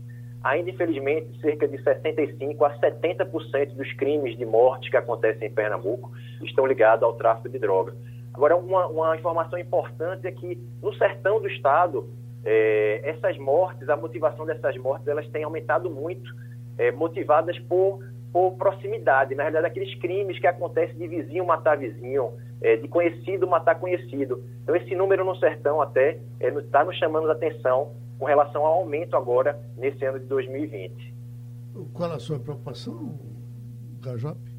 Ainda, 0.42 0.70
infelizmente, 0.70 1.38
cerca 1.40 1.66
de 1.68 1.76
65% 1.78 2.62
a 2.62 2.78
70% 2.78 3.74
dos 3.74 3.92
crimes 3.94 4.36
de 4.36 4.46
morte 4.46 4.90
que 4.90 4.96
acontecem 4.96 5.48
em 5.48 5.52
Pernambuco 5.52 6.10
estão 6.42 6.64
ligados 6.66 7.02
ao 7.02 7.14
tráfico 7.14 7.48
de 7.48 7.58
droga. 7.58 7.94
Agora, 8.32 8.56
uma, 8.56 8.86
uma 8.86 9.16
informação 9.16 9.58
importante 9.58 10.26
é 10.26 10.32
que 10.32 10.56
no 10.80 10.94
sertão 10.94 11.40
do 11.40 11.48
estado, 11.48 12.08
é, 12.44 13.00
essas 13.04 13.36
mortes, 13.36 13.88
a 13.88 13.96
motivação 13.96 14.46
dessas 14.46 14.76
mortes, 14.76 15.08
elas 15.08 15.28
têm 15.28 15.42
aumentado 15.42 15.90
muito, 15.90 16.32
é, 16.78 16.92
motivadas 16.92 17.58
por, 17.60 17.98
por 18.32 18.52
proximidade. 18.52 19.34
Na 19.34 19.42
realidade, 19.42 19.66
aqueles 19.66 19.92
crimes 19.96 20.38
que 20.38 20.46
acontecem 20.46 20.96
de 20.96 21.08
vizinho 21.08 21.44
matar 21.44 21.76
vizinho, 21.76 22.30
é, 22.62 22.76
de 22.76 22.86
conhecido 22.86 23.48
matar 23.48 23.74
conhecido. 23.74 24.44
Então, 24.62 24.76
esse 24.76 24.94
número 24.94 25.24
no 25.24 25.34
sertão 25.36 25.80
até 25.80 26.18
está 26.40 26.84
nos 26.84 26.96
chamando 26.96 27.28
a 27.28 27.32
atenção 27.32 27.90
com 28.18 28.24
relação 28.24 28.64
ao 28.64 28.80
aumento 28.80 29.16
agora 29.16 29.58
nesse 29.76 30.04
ano 30.04 30.18
de 30.18 30.26
2020. 30.26 31.14
Qual 31.92 32.10
a 32.10 32.18
sua 32.18 32.38
preocupação, 32.38 33.18
Gajope? 34.00 34.58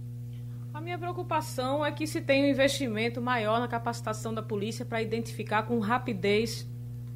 A 0.74 0.80
minha 0.80 0.98
preocupação 0.98 1.86
é 1.86 1.92
que 1.92 2.08
se 2.08 2.22
tem 2.22 2.46
um 2.46 2.48
investimento 2.48 3.22
maior 3.22 3.60
na 3.60 3.68
capacitação 3.68 4.34
da 4.34 4.42
polícia 4.42 4.86
para 4.86 5.02
identificar 5.02 5.64
com 5.64 5.80
rapidez 5.80 6.70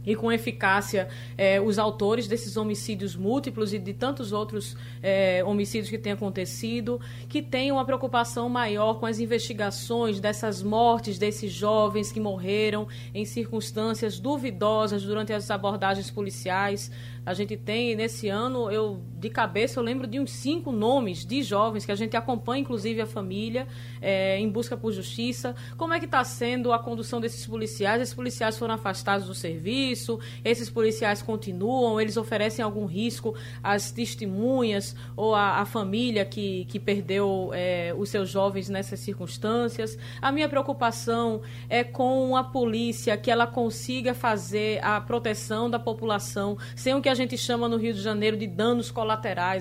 e 0.05 0.15
com 0.15 0.31
eficácia 0.31 1.07
eh, 1.37 1.59
os 1.59 1.79
autores 1.79 2.27
desses 2.27 2.57
homicídios 2.57 3.15
múltiplos 3.15 3.73
e 3.73 3.79
de 3.79 3.93
tantos 3.93 4.31
outros 4.31 4.75
eh, 5.01 5.43
homicídios 5.45 5.89
que 5.89 5.97
têm 5.97 6.13
acontecido, 6.13 6.99
que 7.29 7.41
tem 7.41 7.71
uma 7.71 7.85
preocupação 7.85 8.49
maior 8.49 8.95
com 8.95 9.05
as 9.05 9.19
investigações 9.19 10.19
dessas 10.19 10.61
mortes 10.61 11.17
desses 11.17 11.51
jovens 11.51 12.11
que 12.11 12.19
morreram 12.19 12.87
em 13.13 13.25
circunstâncias 13.25 14.19
duvidosas 14.19 15.03
durante 15.03 15.33
as 15.33 15.49
abordagens 15.49 16.09
policiais. 16.09 16.91
A 17.25 17.33
gente 17.33 17.55
tem, 17.55 17.95
nesse 17.95 18.27
ano, 18.27 18.69
eu 18.69 19.01
de 19.23 19.29
cabeça, 19.29 19.79
eu 19.79 19.83
lembro 19.83 20.05
de 20.05 20.19
uns 20.19 20.31
cinco 20.31 20.69
nomes 20.69 21.25
de 21.25 21.41
jovens 21.41 21.85
que 21.85 21.91
a 21.93 21.95
gente 21.95 22.15
acompanha, 22.17 22.61
inclusive 22.61 22.99
a 22.99 23.05
família, 23.05 23.65
é, 24.01 24.37
em 24.37 24.49
busca 24.49 24.75
por 24.75 24.91
justiça. 24.91 25.55
Como 25.77 25.93
é 25.93 25.99
que 25.99 26.03
está 26.03 26.21
sendo 26.25 26.73
a 26.73 26.79
condução 26.79 27.21
desses 27.21 27.47
policiais? 27.47 28.01
Esses 28.01 28.13
policiais 28.13 28.57
foram 28.59 28.73
afastados 28.73 29.27
do 29.27 29.33
serviço? 29.33 30.19
Esses 30.43 30.69
policiais 30.69 31.21
continuam? 31.21 32.01
Eles 32.01 32.17
oferecem 32.17 32.63
algum 32.63 32.85
risco 32.85 33.33
às 33.63 33.91
testemunhas 33.91 34.93
ou 35.15 35.33
à, 35.33 35.61
à 35.61 35.65
família 35.65 36.25
que, 36.25 36.65
que 36.65 36.77
perdeu 36.77 37.51
é, 37.53 37.93
os 37.97 38.09
seus 38.09 38.29
jovens 38.29 38.67
nessas 38.67 38.99
circunstâncias? 38.99 39.97
A 40.21 40.33
minha 40.33 40.49
preocupação 40.49 41.41
é 41.69 41.81
com 41.81 42.35
a 42.35 42.43
polícia, 42.43 43.15
que 43.15 43.31
ela 43.31 43.47
consiga 43.47 44.13
fazer 44.13 44.83
a 44.83 44.99
proteção 44.99 45.69
da 45.69 45.79
população 45.79 46.57
sem 46.75 46.93
o 46.93 47.01
que 47.01 47.07
a 47.07 47.15
gente 47.15 47.37
chama 47.37 47.69
no 47.69 47.77
Rio 47.77 47.93
de 47.93 48.01
Janeiro 48.01 48.35
de 48.35 48.47
danos 48.47 48.91
colaterais. 48.91 49.12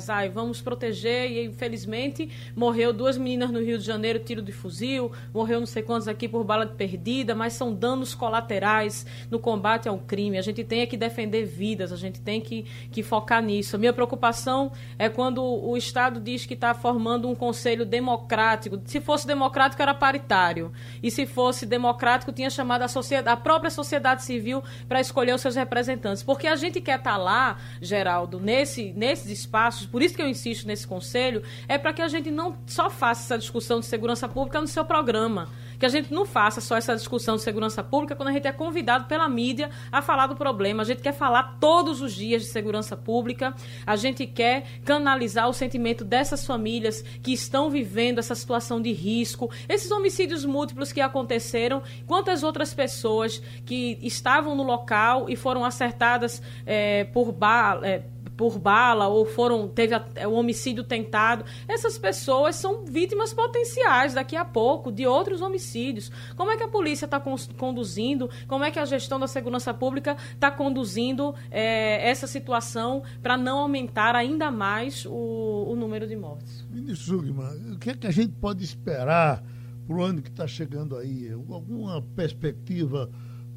Ai, 0.08 0.28
vamos 0.28 0.60
proteger 0.60 1.30
e 1.30 1.44
infelizmente 1.44 2.30
morreu 2.54 2.92
duas 2.92 3.16
meninas 3.16 3.50
no 3.50 3.60
Rio 3.60 3.78
de 3.78 3.84
Janeiro, 3.84 4.18
tiro 4.18 4.42
de 4.42 4.52
fuzil, 4.52 5.12
morreu 5.32 5.60
não 5.60 5.66
sei 5.66 5.82
quantos 5.82 6.08
aqui 6.08 6.28
por 6.28 6.44
bala 6.44 6.66
perdida, 6.66 7.34
mas 7.34 7.52
são 7.52 7.72
danos 7.74 8.14
colaterais 8.14 9.06
no 9.30 9.38
combate 9.38 9.88
ao 9.88 9.98
crime. 9.98 10.38
A 10.38 10.42
gente 10.42 10.64
tem 10.64 10.80
é 10.80 10.86
que 10.86 10.96
defender 10.96 11.44
vidas, 11.44 11.92
a 11.92 11.96
gente 11.96 12.20
tem 12.20 12.40
que, 12.40 12.64
que 12.90 13.02
focar 13.02 13.42
nisso. 13.42 13.76
A 13.76 13.78
minha 13.78 13.92
preocupação 13.92 14.72
é 14.98 15.08
quando 15.08 15.42
o 15.42 15.76
Estado 15.76 16.20
diz 16.20 16.46
que 16.46 16.54
está 16.54 16.74
formando 16.74 17.28
um 17.28 17.34
conselho 17.34 17.84
democrático. 17.84 18.80
Se 18.84 19.00
fosse 19.00 19.26
democrático, 19.26 19.82
era 19.82 19.94
paritário. 19.94 20.72
E 21.02 21.10
se 21.10 21.26
fosse 21.26 21.66
democrático, 21.66 22.32
tinha 22.32 22.50
chamado 22.50 22.82
a, 22.82 22.88
sociedade, 22.88 23.28
a 23.28 23.36
própria 23.36 23.70
sociedade 23.70 24.22
civil 24.22 24.62
para 24.88 25.00
escolher 25.00 25.34
os 25.34 25.40
seus 25.40 25.56
representantes. 25.56 26.22
Porque 26.22 26.46
a 26.46 26.56
gente 26.56 26.80
quer 26.80 26.98
estar 26.98 27.12
tá 27.12 27.16
lá 27.16 27.58
Geraldo, 27.80 28.40
nesse, 28.40 28.92
nesses 28.92 29.41
espaços, 29.42 29.86
por 29.86 30.02
isso 30.02 30.14
que 30.14 30.22
eu 30.22 30.28
insisto 30.28 30.66
nesse 30.66 30.86
conselho, 30.86 31.42
é 31.68 31.78
para 31.78 31.92
que 31.92 32.02
a 32.02 32.08
gente 32.08 32.30
não 32.30 32.56
só 32.66 32.88
faça 32.90 33.22
essa 33.22 33.38
discussão 33.38 33.80
de 33.80 33.86
segurança 33.86 34.28
pública 34.28 34.60
no 34.60 34.66
seu 34.66 34.84
programa 34.84 35.48
que 35.82 35.86
a 35.86 35.88
gente 35.88 36.14
não 36.14 36.24
faça 36.24 36.60
só 36.60 36.76
essa 36.76 36.94
discussão 36.94 37.34
de 37.34 37.42
segurança 37.42 37.82
pública 37.82 38.14
quando 38.14 38.28
a 38.28 38.32
gente 38.32 38.46
é 38.46 38.52
convidado 38.52 39.06
pela 39.06 39.28
mídia 39.28 39.68
a 39.90 40.00
falar 40.00 40.28
do 40.28 40.36
problema. 40.36 40.84
A 40.84 40.86
gente 40.86 41.02
quer 41.02 41.12
falar 41.12 41.56
todos 41.58 42.00
os 42.00 42.14
dias 42.14 42.42
de 42.42 42.48
segurança 42.48 42.96
pública, 42.96 43.52
a 43.84 43.96
gente 43.96 44.24
quer 44.24 44.64
canalizar 44.84 45.48
o 45.48 45.52
sentimento 45.52 46.04
dessas 46.04 46.46
famílias 46.46 47.02
que 47.20 47.32
estão 47.32 47.68
vivendo 47.68 48.20
essa 48.20 48.36
situação 48.36 48.80
de 48.80 48.92
risco, 48.92 49.50
esses 49.68 49.90
homicídios 49.90 50.44
múltiplos 50.44 50.92
que 50.92 51.00
aconteceram, 51.00 51.82
quantas 52.06 52.44
outras 52.44 52.72
pessoas 52.72 53.42
que 53.66 53.98
estavam 54.02 54.54
no 54.54 54.62
local 54.62 55.28
e 55.28 55.34
foram 55.34 55.64
acertadas 55.64 56.40
é, 56.64 57.06
por 57.06 57.32
bala. 57.32 57.84
É, 57.84 58.04
por 58.42 58.58
bala 58.58 59.06
ou 59.06 59.24
foram 59.24 59.68
teve 59.68 59.94
o 59.94 60.30
um 60.30 60.32
homicídio 60.32 60.82
tentado. 60.82 61.44
Essas 61.68 61.96
pessoas 61.96 62.56
são 62.56 62.84
vítimas 62.84 63.32
potenciais 63.32 64.14
daqui 64.14 64.34
a 64.34 64.44
pouco 64.44 64.90
de 64.90 65.06
outros 65.06 65.40
homicídios. 65.40 66.10
Como 66.34 66.50
é 66.50 66.56
que 66.56 66.64
a 66.64 66.66
polícia 66.66 67.04
está 67.04 67.22
conduzindo? 67.56 68.28
Como 68.48 68.64
é 68.64 68.72
que 68.72 68.80
a 68.80 68.84
gestão 68.84 69.20
da 69.20 69.28
segurança 69.28 69.72
pública 69.72 70.16
está 70.34 70.50
conduzindo 70.50 71.32
é, 71.52 72.10
essa 72.10 72.26
situação 72.26 73.04
para 73.22 73.36
não 73.36 73.58
aumentar 73.58 74.16
ainda 74.16 74.50
mais 74.50 75.06
o, 75.06 75.68
o 75.68 75.76
número 75.76 76.04
de 76.08 76.16
mortes? 76.16 76.66
Ministro 76.68 77.18
Zugman, 77.18 77.74
o 77.74 77.78
que 77.78 77.90
é 77.90 77.94
que 77.94 78.08
a 78.08 78.10
gente 78.10 78.32
pode 78.40 78.64
esperar 78.64 79.40
para 79.86 79.96
o 79.96 80.02
ano 80.02 80.20
que 80.20 80.30
está 80.30 80.48
chegando 80.48 80.96
aí? 80.96 81.30
Alguma 81.30 82.02
perspectiva 82.16 83.08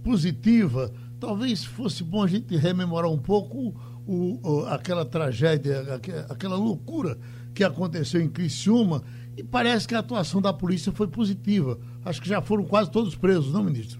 positiva? 0.03 0.93
Talvez 1.19 1.65
fosse 1.65 2.03
bom 2.03 2.21
a 2.21 2.27
gente 2.27 2.55
rememorar 2.55 3.09
um 3.09 3.17
pouco 3.17 3.73
o, 4.07 4.39
o, 4.43 4.65
aquela 4.67 5.05
tragédia, 5.05 5.83
aquela 6.29 6.55
loucura 6.55 7.17
que 7.53 7.63
aconteceu 7.63 8.21
em 8.21 8.29
Criciúma 8.29 9.01
e 9.37 9.43
parece 9.43 9.87
que 9.87 9.95
a 9.95 9.99
atuação 9.99 10.41
da 10.41 10.53
polícia 10.53 10.91
foi 10.91 11.07
positiva. 11.07 11.77
Acho 12.05 12.21
que 12.21 12.29
já 12.29 12.41
foram 12.41 12.63
quase 12.63 12.91
todos 12.91 13.15
presos, 13.15 13.53
não, 13.53 13.63
ministro? 13.63 13.99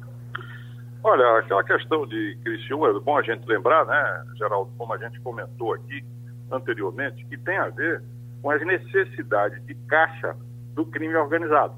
Olha, 1.04 1.40
aquela 1.40 1.64
questão 1.64 2.08
de 2.08 2.38
Criciúma, 2.44 2.90
é 2.90 3.00
bom 3.00 3.18
a 3.18 3.22
gente 3.22 3.46
lembrar, 3.46 3.86
né, 3.86 4.26
Geraldo, 4.38 4.72
como 4.78 4.94
a 4.94 4.98
gente 4.98 5.20
comentou 5.22 5.74
aqui 5.74 6.04
anteriormente, 6.52 7.24
que 7.26 7.38
tem 7.38 7.58
a 7.58 7.70
ver 7.70 8.02
com 8.42 8.50
as 8.50 8.66
necessidades 8.66 9.64
de 9.66 9.76
caixa 9.88 10.36
do 10.74 10.86
crime 10.86 11.16
organizado. 11.16 11.76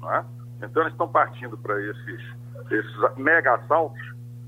Não 0.00 0.14
é? 0.14 0.24
Então, 0.62 0.82
eles 0.82 0.92
estão 0.92 1.08
partindo 1.08 1.56
para 1.58 1.80
esses, 1.80 2.20
esses 2.70 3.16
mega 3.16 3.54
assaltos, 3.54 4.00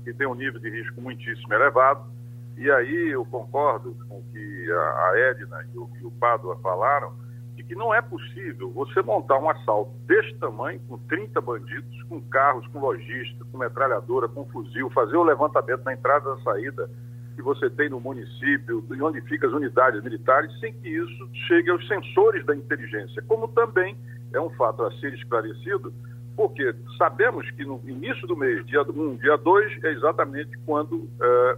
que 0.03 0.13
tem 0.13 0.27
um 0.27 0.35
nível 0.35 0.59
de 0.59 0.69
risco 0.69 0.99
muitíssimo 1.01 1.53
elevado, 1.53 2.09
e 2.57 2.69
aí 2.69 3.09
eu 3.09 3.25
concordo 3.25 3.95
com 4.07 4.19
o 4.19 4.23
que 4.31 4.71
a 4.71 5.11
Edna 5.15 5.65
e 5.73 5.77
o, 5.77 5.89
e 6.01 6.05
o 6.05 6.11
Pádua 6.11 6.57
falaram, 6.57 7.13
de 7.55 7.63
que 7.63 7.75
não 7.75 7.93
é 7.93 8.01
possível 8.01 8.71
você 8.71 9.01
montar 9.01 9.39
um 9.39 9.49
assalto 9.49 9.91
deste 10.05 10.37
tamanho, 10.37 10.79
com 10.87 10.97
30 10.97 11.41
bandidos, 11.41 12.03
com 12.03 12.21
carros, 12.21 12.65
com 12.67 12.79
logística, 12.79 13.45
com 13.51 13.57
metralhadora, 13.57 14.27
com 14.27 14.45
fuzil, 14.45 14.89
fazer 14.89 15.17
o 15.17 15.23
levantamento 15.23 15.83
na 15.83 15.93
entrada 15.93 16.29
e 16.29 16.35
na 16.35 16.43
saída 16.43 16.89
que 17.35 17.41
você 17.41 17.69
tem 17.69 17.89
no 17.89 17.99
município, 17.99 18.85
e 18.89 19.01
onde 19.01 19.21
ficam 19.21 19.49
as 19.49 19.55
unidades 19.55 20.03
militares, 20.03 20.51
sem 20.59 20.73
que 20.73 20.89
isso 20.89 21.29
chegue 21.47 21.69
aos 21.69 21.85
sensores 21.87 22.45
da 22.45 22.55
inteligência. 22.55 23.21
Como 23.23 23.47
também 23.47 23.97
é 24.33 24.39
um 24.39 24.49
fato 24.51 24.83
a 24.83 24.91
ser 24.99 25.13
esclarecido, 25.13 25.93
porque 26.41 26.73
sabemos 26.97 27.47
que 27.51 27.63
no 27.63 27.79
início 27.85 28.25
do 28.25 28.35
mês, 28.35 28.65
dia 28.65 28.81
1, 28.81 28.99
um, 28.99 29.15
dia 29.15 29.37
2, 29.37 29.83
é 29.83 29.91
exatamente 29.91 30.57
quando 30.65 30.93
uh, 30.93 31.07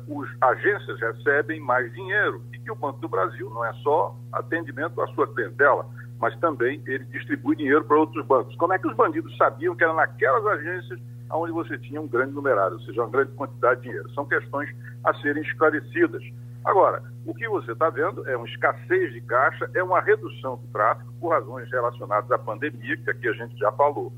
os 0.10 0.30
agências 0.42 1.00
recebem 1.00 1.62
mais 1.62 1.90
dinheiro 1.94 2.42
e 2.52 2.60
que 2.60 2.70
o 2.70 2.76
Banco 2.76 3.00
do 3.00 3.08
Brasil 3.08 3.50
não 3.50 3.64
é 3.64 3.72
só 3.76 4.14
atendimento 4.34 5.02
à 5.02 5.08
sua 5.14 5.26
clientela, 5.34 5.88
mas 6.20 6.38
também 6.42 6.84
ele 6.86 7.06
distribui 7.06 7.56
dinheiro 7.56 7.86
para 7.86 7.98
outros 7.98 8.26
bancos. 8.26 8.54
Como 8.58 8.74
é 8.74 8.78
que 8.78 8.86
os 8.86 8.94
bandidos 8.94 9.34
sabiam 9.38 9.74
que 9.74 9.86
era 9.86 9.94
naquelas 9.94 10.46
agências 10.48 11.00
onde 11.32 11.54
você 11.54 11.78
tinha 11.78 12.02
um 12.02 12.08
grande 12.08 12.34
numerário, 12.34 12.74
ou 12.74 12.82
seja, 12.82 13.04
uma 13.04 13.10
grande 13.10 13.32
quantidade 13.32 13.80
de 13.80 13.88
dinheiro? 13.88 14.10
São 14.14 14.26
questões 14.26 14.70
a 15.06 15.14
serem 15.22 15.44
esclarecidas. 15.44 16.22
Agora, 16.66 17.02
o 17.26 17.34
que 17.34 17.48
você 17.48 17.72
está 17.72 17.90
vendo 17.90 18.28
é 18.28 18.36
uma 18.36 18.48
escassez 18.48 19.14
de 19.14 19.22
caixa, 19.22 19.70
é 19.74 19.82
uma 19.82 20.02
redução 20.02 20.58
do 20.58 20.68
tráfego 20.74 21.14
por 21.22 21.30
razões 21.30 21.72
relacionadas 21.72 22.30
à 22.30 22.38
pandemia, 22.38 22.98
que 22.98 23.10
aqui 23.10 23.30
a 23.30 23.34
gente 23.34 23.58
já 23.58 23.72
falou. 23.72 24.12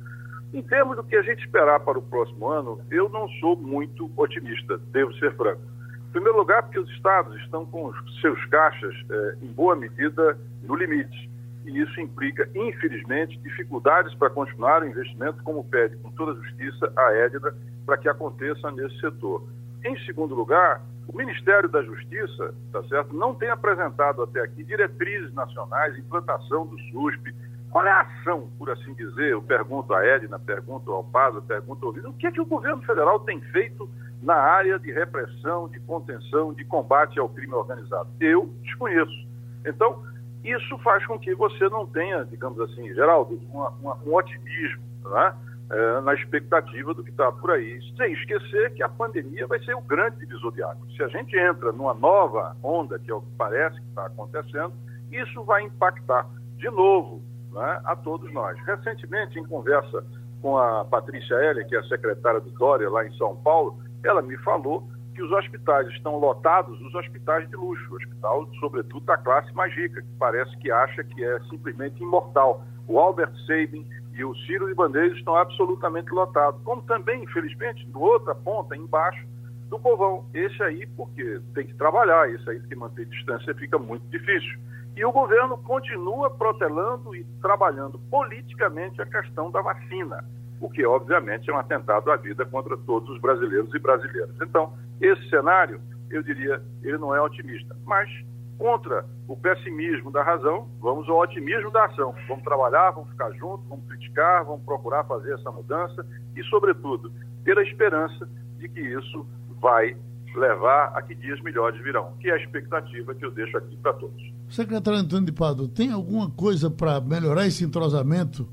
Em 0.54 0.62
termos 0.62 0.96
do 0.96 1.04
que 1.04 1.16
a 1.16 1.22
gente 1.22 1.44
esperar 1.44 1.80
para 1.82 2.00
o 2.00 2.02
próximo 2.02 2.48
ano, 2.48 2.80
eu 2.90 3.10
não 3.10 3.28
sou 3.40 3.56
muito 3.56 4.10
otimista, 4.16 4.78
devo 4.92 5.14
ser 5.16 5.36
franco. 5.36 5.62
Em 6.10 6.12
primeiro 6.12 6.38
lugar, 6.38 6.64
porque 6.64 6.80
os 6.80 6.90
estados 6.92 7.36
estão 7.42 7.66
com 7.66 7.94
seus 8.22 8.44
caixas, 8.46 8.96
eh, 9.10 9.38
em 9.42 9.52
boa 9.52 9.76
medida, 9.76 10.38
no 10.64 10.76
limite. 10.76 11.30
E 11.66 11.82
isso 11.82 12.00
implica, 12.00 12.48
infelizmente, 12.56 13.38
dificuldades 13.40 14.14
para 14.16 14.30
continuar 14.30 14.84
o 14.84 14.88
investimento, 14.88 15.44
como 15.44 15.64
pede 15.64 15.98
com 15.98 16.12
toda 16.12 16.32
a 16.32 16.44
justiça 16.44 16.94
a 16.96 17.14
Edna, 17.14 17.54
para 17.86 17.98
que 17.98 18.08
aconteça 18.08 18.72
nesse 18.72 18.98
setor. 19.00 19.44
Em 19.84 19.98
segundo 20.06 20.34
lugar, 20.34 20.82
o 21.08 21.18
Ministério 21.18 21.70
da 21.70 21.84
Justiça, 21.84 22.54
tá 22.72 22.84
certo, 22.84 23.16
não 23.16 23.36
tem 23.36 23.50
apresentado 23.50 24.24
até 24.24 24.42
aqui 24.42 24.64
diretrizes 24.64 25.34
nacionais, 25.34 25.98
implantação 25.98 26.66
do 26.66 26.80
SUSP, 26.92 27.34
qual 27.76 27.86
é 27.86 27.92
a 27.92 28.04
ação, 28.04 28.50
por 28.58 28.70
assim 28.70 28.94
dizer? 28.94 29.32
Eu 29.32 29.42
pergunto 29.42 29.94
a 29.94 30.02
Edna, 30.02 30.40
pergunto 30.40 30.94
ao 30.94 31.04
Paz, 31.04 31.36
pergunto 31.44 31.86
ao 31.86 31.92
Vitor, 31.92 32.10
o 32.10 32.14
que 32.14 32.26
é 32.26 32.32
que 32.32 32.40
o 32.40 32.46
governo 32.46 32.82
federal 32.84 33.20
tem 33.20 33.42
feito 33.52 33.90
na 34.22 34.34
área 34.34 34.80
de 34.80 34.94
repressão, 34.94 35.68
de 35.68 35.78
contenção, 35.82 36.54
de 36.54 36.64
combate 36.64 37.20
ao 37.20 37.28
crime 37.28 37.54
organizado? 37.54 38.08
Eu 38.22 38.46
desconheço. 38.62 39.28
Então, 39.66 40.02
isso 40.42 40.78
faz 40.78 41.06
com 41.06 41.20
que 41.20 41.36
você 41.36 41.68
não 41.68 41.86
tenha, 41.86 42.24
digamos 42.24 42.62
assim, 42.62 42.94
Geraldo, 42.94 43.42
uma, 43.52 43.68
uma, 43.72 43.96
um 44.06 44.16
otimismo, 44.16 44.82
né? 45.04 45.36
é, 45.70 46.00
na 46.00 46.14
expectativa 46.14 46.94
do 46.94 47.04
que 47.04 47.10
está 47.10 47.30
por 47.30 47.52
aí. 47.52 47.82
Sem 47.98 48.14
esquecer 48.14 48.74
que 48.74 48.84
a 48.84 48.88
pandemia 48.88 49.48
vai 49.48 49.60
ser 49.66 49.76
o 49.76 49.82
grande 49.82 50.20
divisor 50.20 50.54
de 50.54 50.64
água. 50.64 50.88
Se 50.96 51.04
a 51.04 51.10
gente 51.10 51.38
entra 51.38 51.74
numa 51.74 51.94
nova 51.94 52.56
onda, 52.64 52.98
que 52.98 53.12
é 53.12 53.14
o 53.14 53.20
que 53.20 53.32
parece 53.38 53.76
que 53.82 53.88
está 53.90 54.06
acontecendo, 54.06 54.72
isso 55.12 55.44
vai 55.44 55.64
impactar 55.64 56.26
de 56.56 56.70
novo 56.70 57.35
né, 57.56 57.82
a 57.86 57.96
todos 57.96 58.32
nós. 58.34 58.58
Recentemente, 58.66 59.40
em 59.40 59.46
conversa 59.46 60.04
com 60.42 60.58
a 60.58 60.86
Patrícia 60.86 61.36
Heller, 61.36 61.68
que 61.68 61.76
é 61.76 61.80
a 61.80 61.84
secretária 61.84 62.40
do 62.40 62.52
Dória 62.52 62.90
lá 62.90 63.06
em 63.06 63.14
São 63.18 63.36
Paulo, 63.38 63.80
ela 64.04 64.22
me 64.22 64.38
falou 64.38 64.88
que 65.16 65.24
os 65.24 65.32
hospitais 65.32 65.88
estão 65.88 66.18
lotados, 66.20 66.80
os 66.82 66.94
hospitais 66.94 67.50
de 67.50 67.56
luxo, 67.56 67.92
o 67.92 67.96
hospital, 67.96 68.48
sobretudo, 68.60 69.06
da 69.06 69.18
classe 69.18 69.52
mais 69.54 69.74
rica, 69.74 70.02
que 70.02 70.08
parece 70.20 70.56
que 70.58 70.70
acha 70.70 71.04
que 71.04 71.24
é 71.24 71.40
simplesmente 71.50 72.04
imortal. 72.04 72.64
O 72.88 73.00
Albert 73.00 73.34
Sabin 73.48 73.88
e 74.14 74.24
o 74.24 74.36
Ciro 74.46 74.68
de 74.68 74.74
Bandeiras 74.74 75.18
estão 75.18 75.36
absolutamente 75.36 76.12
lotados. 76.12 76.62
Como 76.64 76.82
também, 76.84 77.24
infelizmente, 77.24 77.88
do 77.88 78.02
outra 78.02 78.36
ponta, 78.36 78.76
embaixo, 78.76 79.26
do 79.70 79.80
povão. 79.80 80.26
Esse 80.34 80.62
aí, 80.62 80.86
porque 80.96 81.42
tem 81.54 81.66
que 81.66 81.74
trabalhar, 81.74 82.30
esse 82.30 82.48
aí, 82.50 82.60
porque 82.60 82.76
manter 82.76 83.06
distância 83.06 83.56
fica 83.56 83.80
muito 83.80 84.06
difícil. 84.10 84.60
E 84.96 85.04
o 85.04 85.12
governo 85.12 85.58
continua 85.58 86.30
protelando 86.30 87.16
e 87.16 87.24
trabalhando 87.42 88.00
politicamente 88.10 89.02
a 89.02 89.06
questão 89.06 89.52
da 89.52 89.62
vacina 89.62 90.24
o 90.60 90.70
que 90.70 90.86
obviamente 90.86 91.50
é 91.50 91.54
um 91.54 91.58
atentado 91.58 92.12
à 92.12 92.16
vida 92.16 92.46
contra 92.46 92.78
todos 92.78 93.10
os 93.10 93.20
brasileiros 93.20 93.74
e 93.74 93.80
brasileiras. 93.80 94.36
Então, 94.42 94.74
esse 95.02 95.30
cenário, 95.30 95.80
eu 96.10 96.24
diria, 96.24 96.62
ele 96.82 96.98
não 96.98 97.14
é 97.14 97.22
otimista, 97.22 97.76
mas 97.86 98.10
contra 98.58 99.06
o 99.28 99.36
pessimismo 99.36 100.12
da 100.12 100.24
razão, 100.24 100.68
vamos 100.80 101.10
ao 101.10 101.20
otimismo 101.20 101.72
da 101.72 101.86
ação. 101.86 102.16
Vamos 102.28 102.44
trabalhar, 102.44 102.92
vamos 102.92 103.10
ficar 103.10 103.32
juntos, 103.34 103.68
vamos 103.68 103.86
criticar, 103.88 104.46
vamos 104.46 104.64
procurar 104.64 105.04
fazer 105.04 105.34
essa 105.34 105.52
mudança 105.52 106.06
e, 106.36 106.44
sobretudo, 106.44 107.12
ter 107.44 107.58
a 107.58 107.64
esperança 107.64 108.28
de 108.58 108.70
que 108.70 108.80
isso 108.80 109.28
vai 109.60 109.98
levar 110.36 110.92
a 110.96 111.02
que 111.02 111.16
dias 111.16 111.42
melhores 111.42 111.82
virão, 111.82 112.14
que 112.20 112.30
é 112.30 112.34
a 112.34 112.38
expectativa 112.38 113.14
que 113.16 113.26
eu 113.26 113.32
deixo 113.32 113.58
aqui 113.58 113.76
para 113.78 113.94
todos. 113.94 114.22
Secretário 114.50 115.00
Antônio 115.00 115.26
de 115.26 115.32
Pado, 115.32 115.68
tem 115.68 115.92
alguma 115.92 116.30
coisa 116.30 116.70
para 116.70 117.00
melhorar 117.02 117.46
esse 117.46 117.64
entrosamento? 117.64 118.48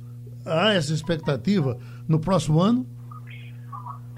Há 0.44 0.74
essa 0.74 0.92
expectativa 0.92 1.78
no 2.08 2.18
próximo 2.18 2.60
ano? 2.60 2.86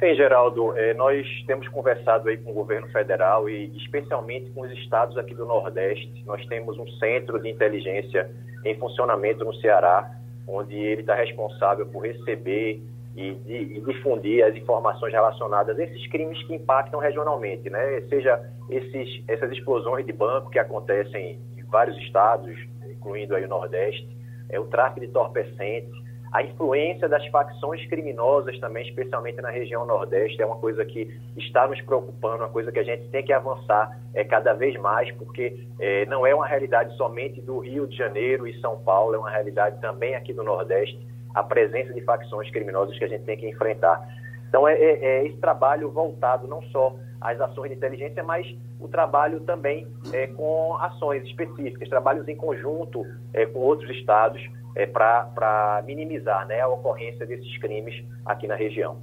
Sim, 0.00 0.14
Geraldo. 0.16 0.76
É, 0.76 0.92
nós 0.94 1.26
temos 1.46 1.68
conversado 1.68 2.28
aí 2.28 2.36
com 2.36 2.50
o 2.50 2.54
governo 2.54 2.88
federal 2.88 3.48
e 3.48 3.76
especialmente 3.76 4.50
com 4.50 4.62
os 4.62 4.70
estados 4.72 5.16
aqui 5.16 5.34
do 5.34 5.46
Nordeste. 5.46 6.22
Nós 6.26 6.44
temos 6.46 6.78
um 6.78 6.86
centro 6.98 7.40
de 7.40 7.50
inteligência 7.50 8.30
em 8.64 8.78
funcionamento 8.78 9.44
no 9.44 9.54
Ceará, 9.56 10.10
onde 10.46 10.74
ele 10.74 11.00
está 11.00 11.14
responsável 11.14 11.86
por 11.86 12.04
receber 12.04 12.82
e, 13.16 13.34
de, 13.34 13.76
e, 13.76 13.80
difundir 13.80 14.44
as 14.44 14.54
informações 14.56 15.12
relacionadas 15.12 15.78
a 15.78 15.84
esses 15.84 16.06
crimes 16.08 16.42
que 16.46 16.54
impactam 16.54 16.98
regionalmente, 16.98 17.70
né? 17.70 18.00
Seja 18.08 18.40
esses, 18.68 19.22
essas 19.28 19.52
explosões 19.52 20.04
de 20.04 20.12
banco 20.12 20.50
que 20.50 20.58
acontecem 20.58 21.38
em 21.56 21.62
vários 21.64 21.96
estados, 21.98 22.56
incluindo 22.90 23.34
aí 23.34 23.44
o 23.44 23.48
Nordeste, 23.48 24.08
é 24.50 24.58
o 24.58 24.64
tráfico 24.64 25.00
de 25.00 25.06
entorpecentes, 25.06 26.04
a 26.34 26.42
influência 26.42 27.08
das 27.08 27.24
facções 27.28 27.86
criminosas 27.86 28.58
também, 28.58 28.84
especialmente 28.84 29.40
na 29.40 29.50
região 29.50 29.86
Nordeste, 29.86 30.42
é 30.42 30.44
uma 30.44 30.56
coisa 30.56 30.84
que 30.84 31.08
está 31.36 31.68
nos 31.68 31.80
preocupando, 31.82 32.38
uma 32.38 32.48
coisa 32.48 32.72
que 32.72 32.80
a 32.80 32.82
gente 32.82 33.08
tem 33.10 33.24
que 33.24 33.32
avançar 33.32 33.96
é, 34.12 34.24
cada 34.24 34.52
vez 34.52 34.76
mais, 34.80 35.12
porque 35.12 35.64
é, 35.78 36.04
não 36.06 36.26
é 36.26 36.34
uma 36.34 36.44
realidade 36.44 36.96
somente 36.96 37.40
do 37.40 37.60
Rio 37.60 37.86
de 37.86 37.96
Janeiro 37.96 38.48
e 38.48 38.60
São 38.60 38.82
Paulo, 38.82 39.14
é 39.14 39.18
uma 39.18 39.30
realidade 39.30 39.80
também 39.80 40.16
aqui 40.16 40.32
do 40.32 40.42
Nordeste, 40.42 40.98
a 41.35 41.43
presença 41.43 41.93
de 41.93 42.01
facções 42.03 42.51
criminosas 42.51 42.97
que 42.97 43.05
a 43.05 43.09
gente 43.09 43.24
tem 43.24 43.37
que 43.37 43.49
enfrentar. 43.49 44.01
Então, 44.49 44.68
é, 44.68 44.74
é, 44.74 45.05
é 45.05 45.26
esse 45.26 45.37
trabalho 45.39 45.91
voltado 45.91 46.47
não 46.47 46.62
só 46.70 46.97
às 47.20 47.41
ações 47.41 47.70
de 47.70 47.76
inteligência, 47.76 48.22
mas 48.22 48.47
o 48.78 48.87
trabalho 48.87 49.41
também 49.41 49.89
é, 50.12 50.28
com 50.28 50.76
ações 50.76 51.24
específicas, 51.24 51.89
trabalhos 51.89 52.28
em 52.28 52.37
conjunto 52.37 53.05
é, 53.32 53.47
com 53.47 53.59
outros 53.59 53.91
estados, 53.97 54.41
é, 54.76 54.87
para 54.87 55.82
minimizar 55.87 56.47
né, 56.47 56.61
a 56.61 56.68
ocorrência 56.68 57.24
desses 57.26 57.57
crimes 57.59 58.05
aqui 58.24 58.47
na 58.47 58.55
região. 58.55 58.99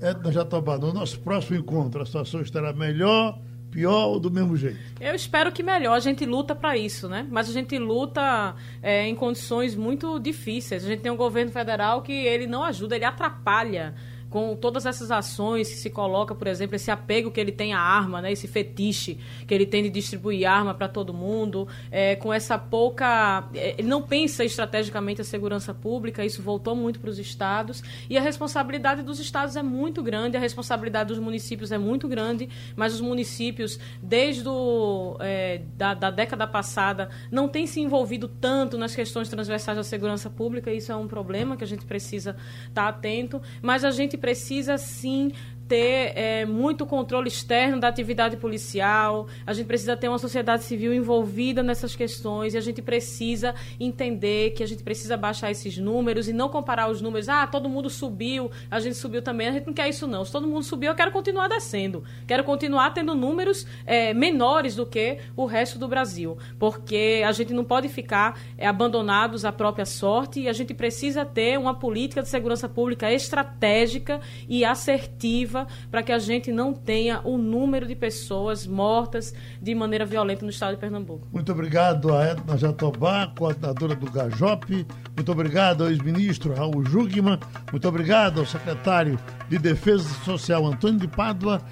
Edna 0.00 0.30
Jatobá, 0.30 0.78
no 0.78 0.92
nosso 0.92 1.20
próximo 1.20 1.58
encontro, 1.58 2.02
a 2.02 2.06
situação 2.06 2.40
estará 2.40 2.72
melhor, 2.72 3.38
pior 3.70 4.08
ou 4.08 4.20
do 4.20 4.30
mesmo 4.30 4.56
jeito? 4.56 4.78
Eu 5.00 5.14
espero 5.14 5.52
que 5.52 5.62
melhor. 5.62 5.94
A 5.94 6.00
gente 6.00 6.24
luta 6.24 6.54
para 6.54 6.76
isso, 6.76 7.08
né? 7.08 7.26
Mas 7.30 7.48
a 7.48 7.52
gente 7.52 7.78
luta 7.78 8.54
é, 8.82 9.06
em 9.06 9.14
condições 9.14 9.74
muito 9.74 10.18
difíceis. 10.18 10.84
A 10.84 10.88
gente 10.88 11.00
tem 11.00 11.12
um 11.12 11.16
governo 11.16 11.50
federal 11.50 12.02
que 12.02 12.12
ele 12.12 12.46
não 12.46 12.62
ajuda, 12.62 12.96
ele 12.96 13.04
atrapalha 13.04 13.94
com 14.28 14.56
todas 14.56 14.86
essas 14.86 15.10
ações 15.10 15.68
que 15.68 15.76
se 15.76 15.90
coloca, 15.90 16.34
por 16.34 16.46
exemplo, 16.46 16.76
esse 16.76 16.90
apego 16.90 17.30
que 17.30 17.40
ele 17.40 17.52
tem 17.52 17.72
à 17.72 17.80
arma, 17.80 18.20
né, 18.20 18.32
esse 18.32 18.48
fetiche 18.48 19.18
que 19.46 19.54
ele 19.54 19.66
tem 19.66 19.82
de 19.82 19.90
distribuir 19.90 20.48
arma 20.48 20.74
para 20.74 20.88
todo 20.88 21.14
mundo, 21.14 21.68
é, 21.90 22.16
com 22.16 22.32
essa 22.32 22.58
pouca. 22.58 23.48
É, 23.54 23.74
ele 23.78 23.88
não 23.88 24.02
pensa 24.02 24.44
estrategicamente 24.44 25.20
a 25.20 25.24
segurança 25.24 25.72
pública, 25.72 26.24
isso 26.24 26.42
voltou 26.42 26.74
muito 26.74 26.98
para 26.98 27.10
os 27.10 27.18
estados, 27.18 27.82
e 28.10 28.18
a 28.18 28.20
responsabilidade 28.20 29.02
dos 29.02 29.20
estados 29.20 29.56
é 29.56 29.62
muito 29.62 30.02
grande, 30.02 30.36
a 30.36 30.40
responsabilidade 30.40 31.08
dos 31.08 31.18
municípios 31.18 31.70
é 31.70 31.78
muito 31.78 32.08
grande, 32.08 32.48
mas 32.74 32.94
os 32.94 33.00
municípios, 33.00 33.78
desde 34.02 34.48
o, 34.48 35.16
é, 35.20 35.62
da, 35.76 35.94
da 35.94 36.10
década 36.10 36.46
passada, 36.46 37.10
não 37.30 37.48
têm 37.48 37.66
se 37.66 37.80
envolvido 37.80 38.28
tanto 38.28 38.76
nas 38.76 38.94
questões 38.94 39.28
transversais 39.28 39.76
da 39.76 39.84
segurança 39.84 40.28
pública, 40.28 40.72
isso 40.72 40.90
é 40.90 40.96
um 40.96 41.06
problema 41.06 41.56
que 41.56 41.64
a 41.64 41.66
gente 41.66 41.84
precisa 41.84 42.36
estar 42.68 42.82
tá 42.82 42.88
atento, 42.88 43.40
mas 43.62 43.84
a 43.84 43.90
gente 43.90 44.15
precisa 44.16 44.78
sim 44.78 45.32
ter 45.68 46.12
é, 46.16 46.44
muito 46.44 46.86
controle 46.86 47.28
externo 47.28 47.80
da 47.80 47.88
atividade 47.88 48.36
policial, 48.36 49.26
a 49.46 49.52
gente 49.52 49.66
precisa 49.66 49.96
ter 49.96 50.08
uma 50.08 50.18
sociedade 50.18 50.64
civil 50.64 50.94
envolvida 50.94 51.62
nessas 51.62 51.96
questões 51.96 52.54
e 52.54 52.58
a 52.58 52.60
gente 52.60 52.80
precisa 52.80 53.54
entender 53.78 54.50
que 54.50 54.62
a 54.62 54.66
gente 54.66 54.82
precisa 54.82 55.16
baixar 55.16 55.50
esses 55.50 55.76
números 55.76 56.28
e 56.28 56.32
não 56.32 56.48
comparar 56.48 56.88
os 56.88 57.00
números. 57.00 57.28
Ah, 57.28 57.46
todo 57.46 57.68
mundo 57.68 57.90
subiu, 57.90 58.50
a 58.70 58.78
gente 58.80 58.96
subiu 58.96 59.22
também. 59.22 59.48
A 59.48 59.52
gente 59.52 59.66
não 59.66 59.74
quer 59.74 59.88
isso, 59.88 60.06
não. 60.06 60.24
Se 60.24 60.32
todo 60.32 60.46
mundo 60.46 60.62
subiu, 60.62 60.90
eu 60.90 60.94
quero 60.94 61.10
continuar 61.10 61.48
descendo. 61.48 62.04
Quero 62.26 62.44
continuar 62.44 62.90
tendo 62.90 63.14
números 63.14 63.66
é, 63.84 64.14
menores 64.14 64.76
do 64.76 64.86
que 64.86 65.18
o 65.36 65.46
resto 65.46 65.78
do 65.78 65.88
Brasil, 65.88 66.36
porque 66.58 67.22
a 67.26 67.32
gente 67.32 67.52
não 67.52 67.64
pode 67.64 67.88
ficar 67.88 68.38
é, 68.56 68.66
abandonados 68.66 69.44
à 69.44 69.52
própria 69.52 69.84
sorte 69.84 70.40
e 70.40 70.48
a 70.48 70.52
gente 70.52 70.74
precisa 70.74 71.24
ter 71.24 71.58
uma 71.58 71.74
política 71.74 72.22
de 72.22 72.28
segurança 72.28 72.68
pública 72.68 73.12
estratégica 73.12 74.20
e 74.48 74.64
assertiva 74.64 75.55
para 75.90 76.02
que 76.02 76.10
a 76.10 76.18
gente 76.18 76.50
não 76.50 76.74
tenha 76.74 77.20
o 77.24 77.38
número 77.38 77.86
de 77.86 77.94
pessoas 77.94 78.66
mortas 78.66 79.32
de 79.62 79.74
maneira 79.74 80.04
violenta 80.04 80.44
no 80.44 80.50
estado 80.50 80.74
de 80.74 80.80
Pernambuco. 80.80 81.28
Muito 81.32 81.52
obrigado 81.52 82.12
a 82.12 82.24
Edna 82.24 82.58
Jatobá, 82.58 83.32
coordenadora 83.38 83.94
do 83.94 84.10
GAJOP. 84.10 84.84
Muito 85.14 85.32
obrigado 85.32 85.84
ao 85.84 85.90
ex-ministro 85.90 86.52
Raul 86.52 86.84
Jugman. 86.84 87.38
Muito 87.70 87.88
obrigado 87.88 88.40
ao 88.40 88.46
secretário 88.46 89.18
de 89.48 89.58
Defesa 89.58 90.08
Social 90.24 90.66
Antônio 90.66 90.98
de 90.98 91.08
Pádua. 91.08 91.62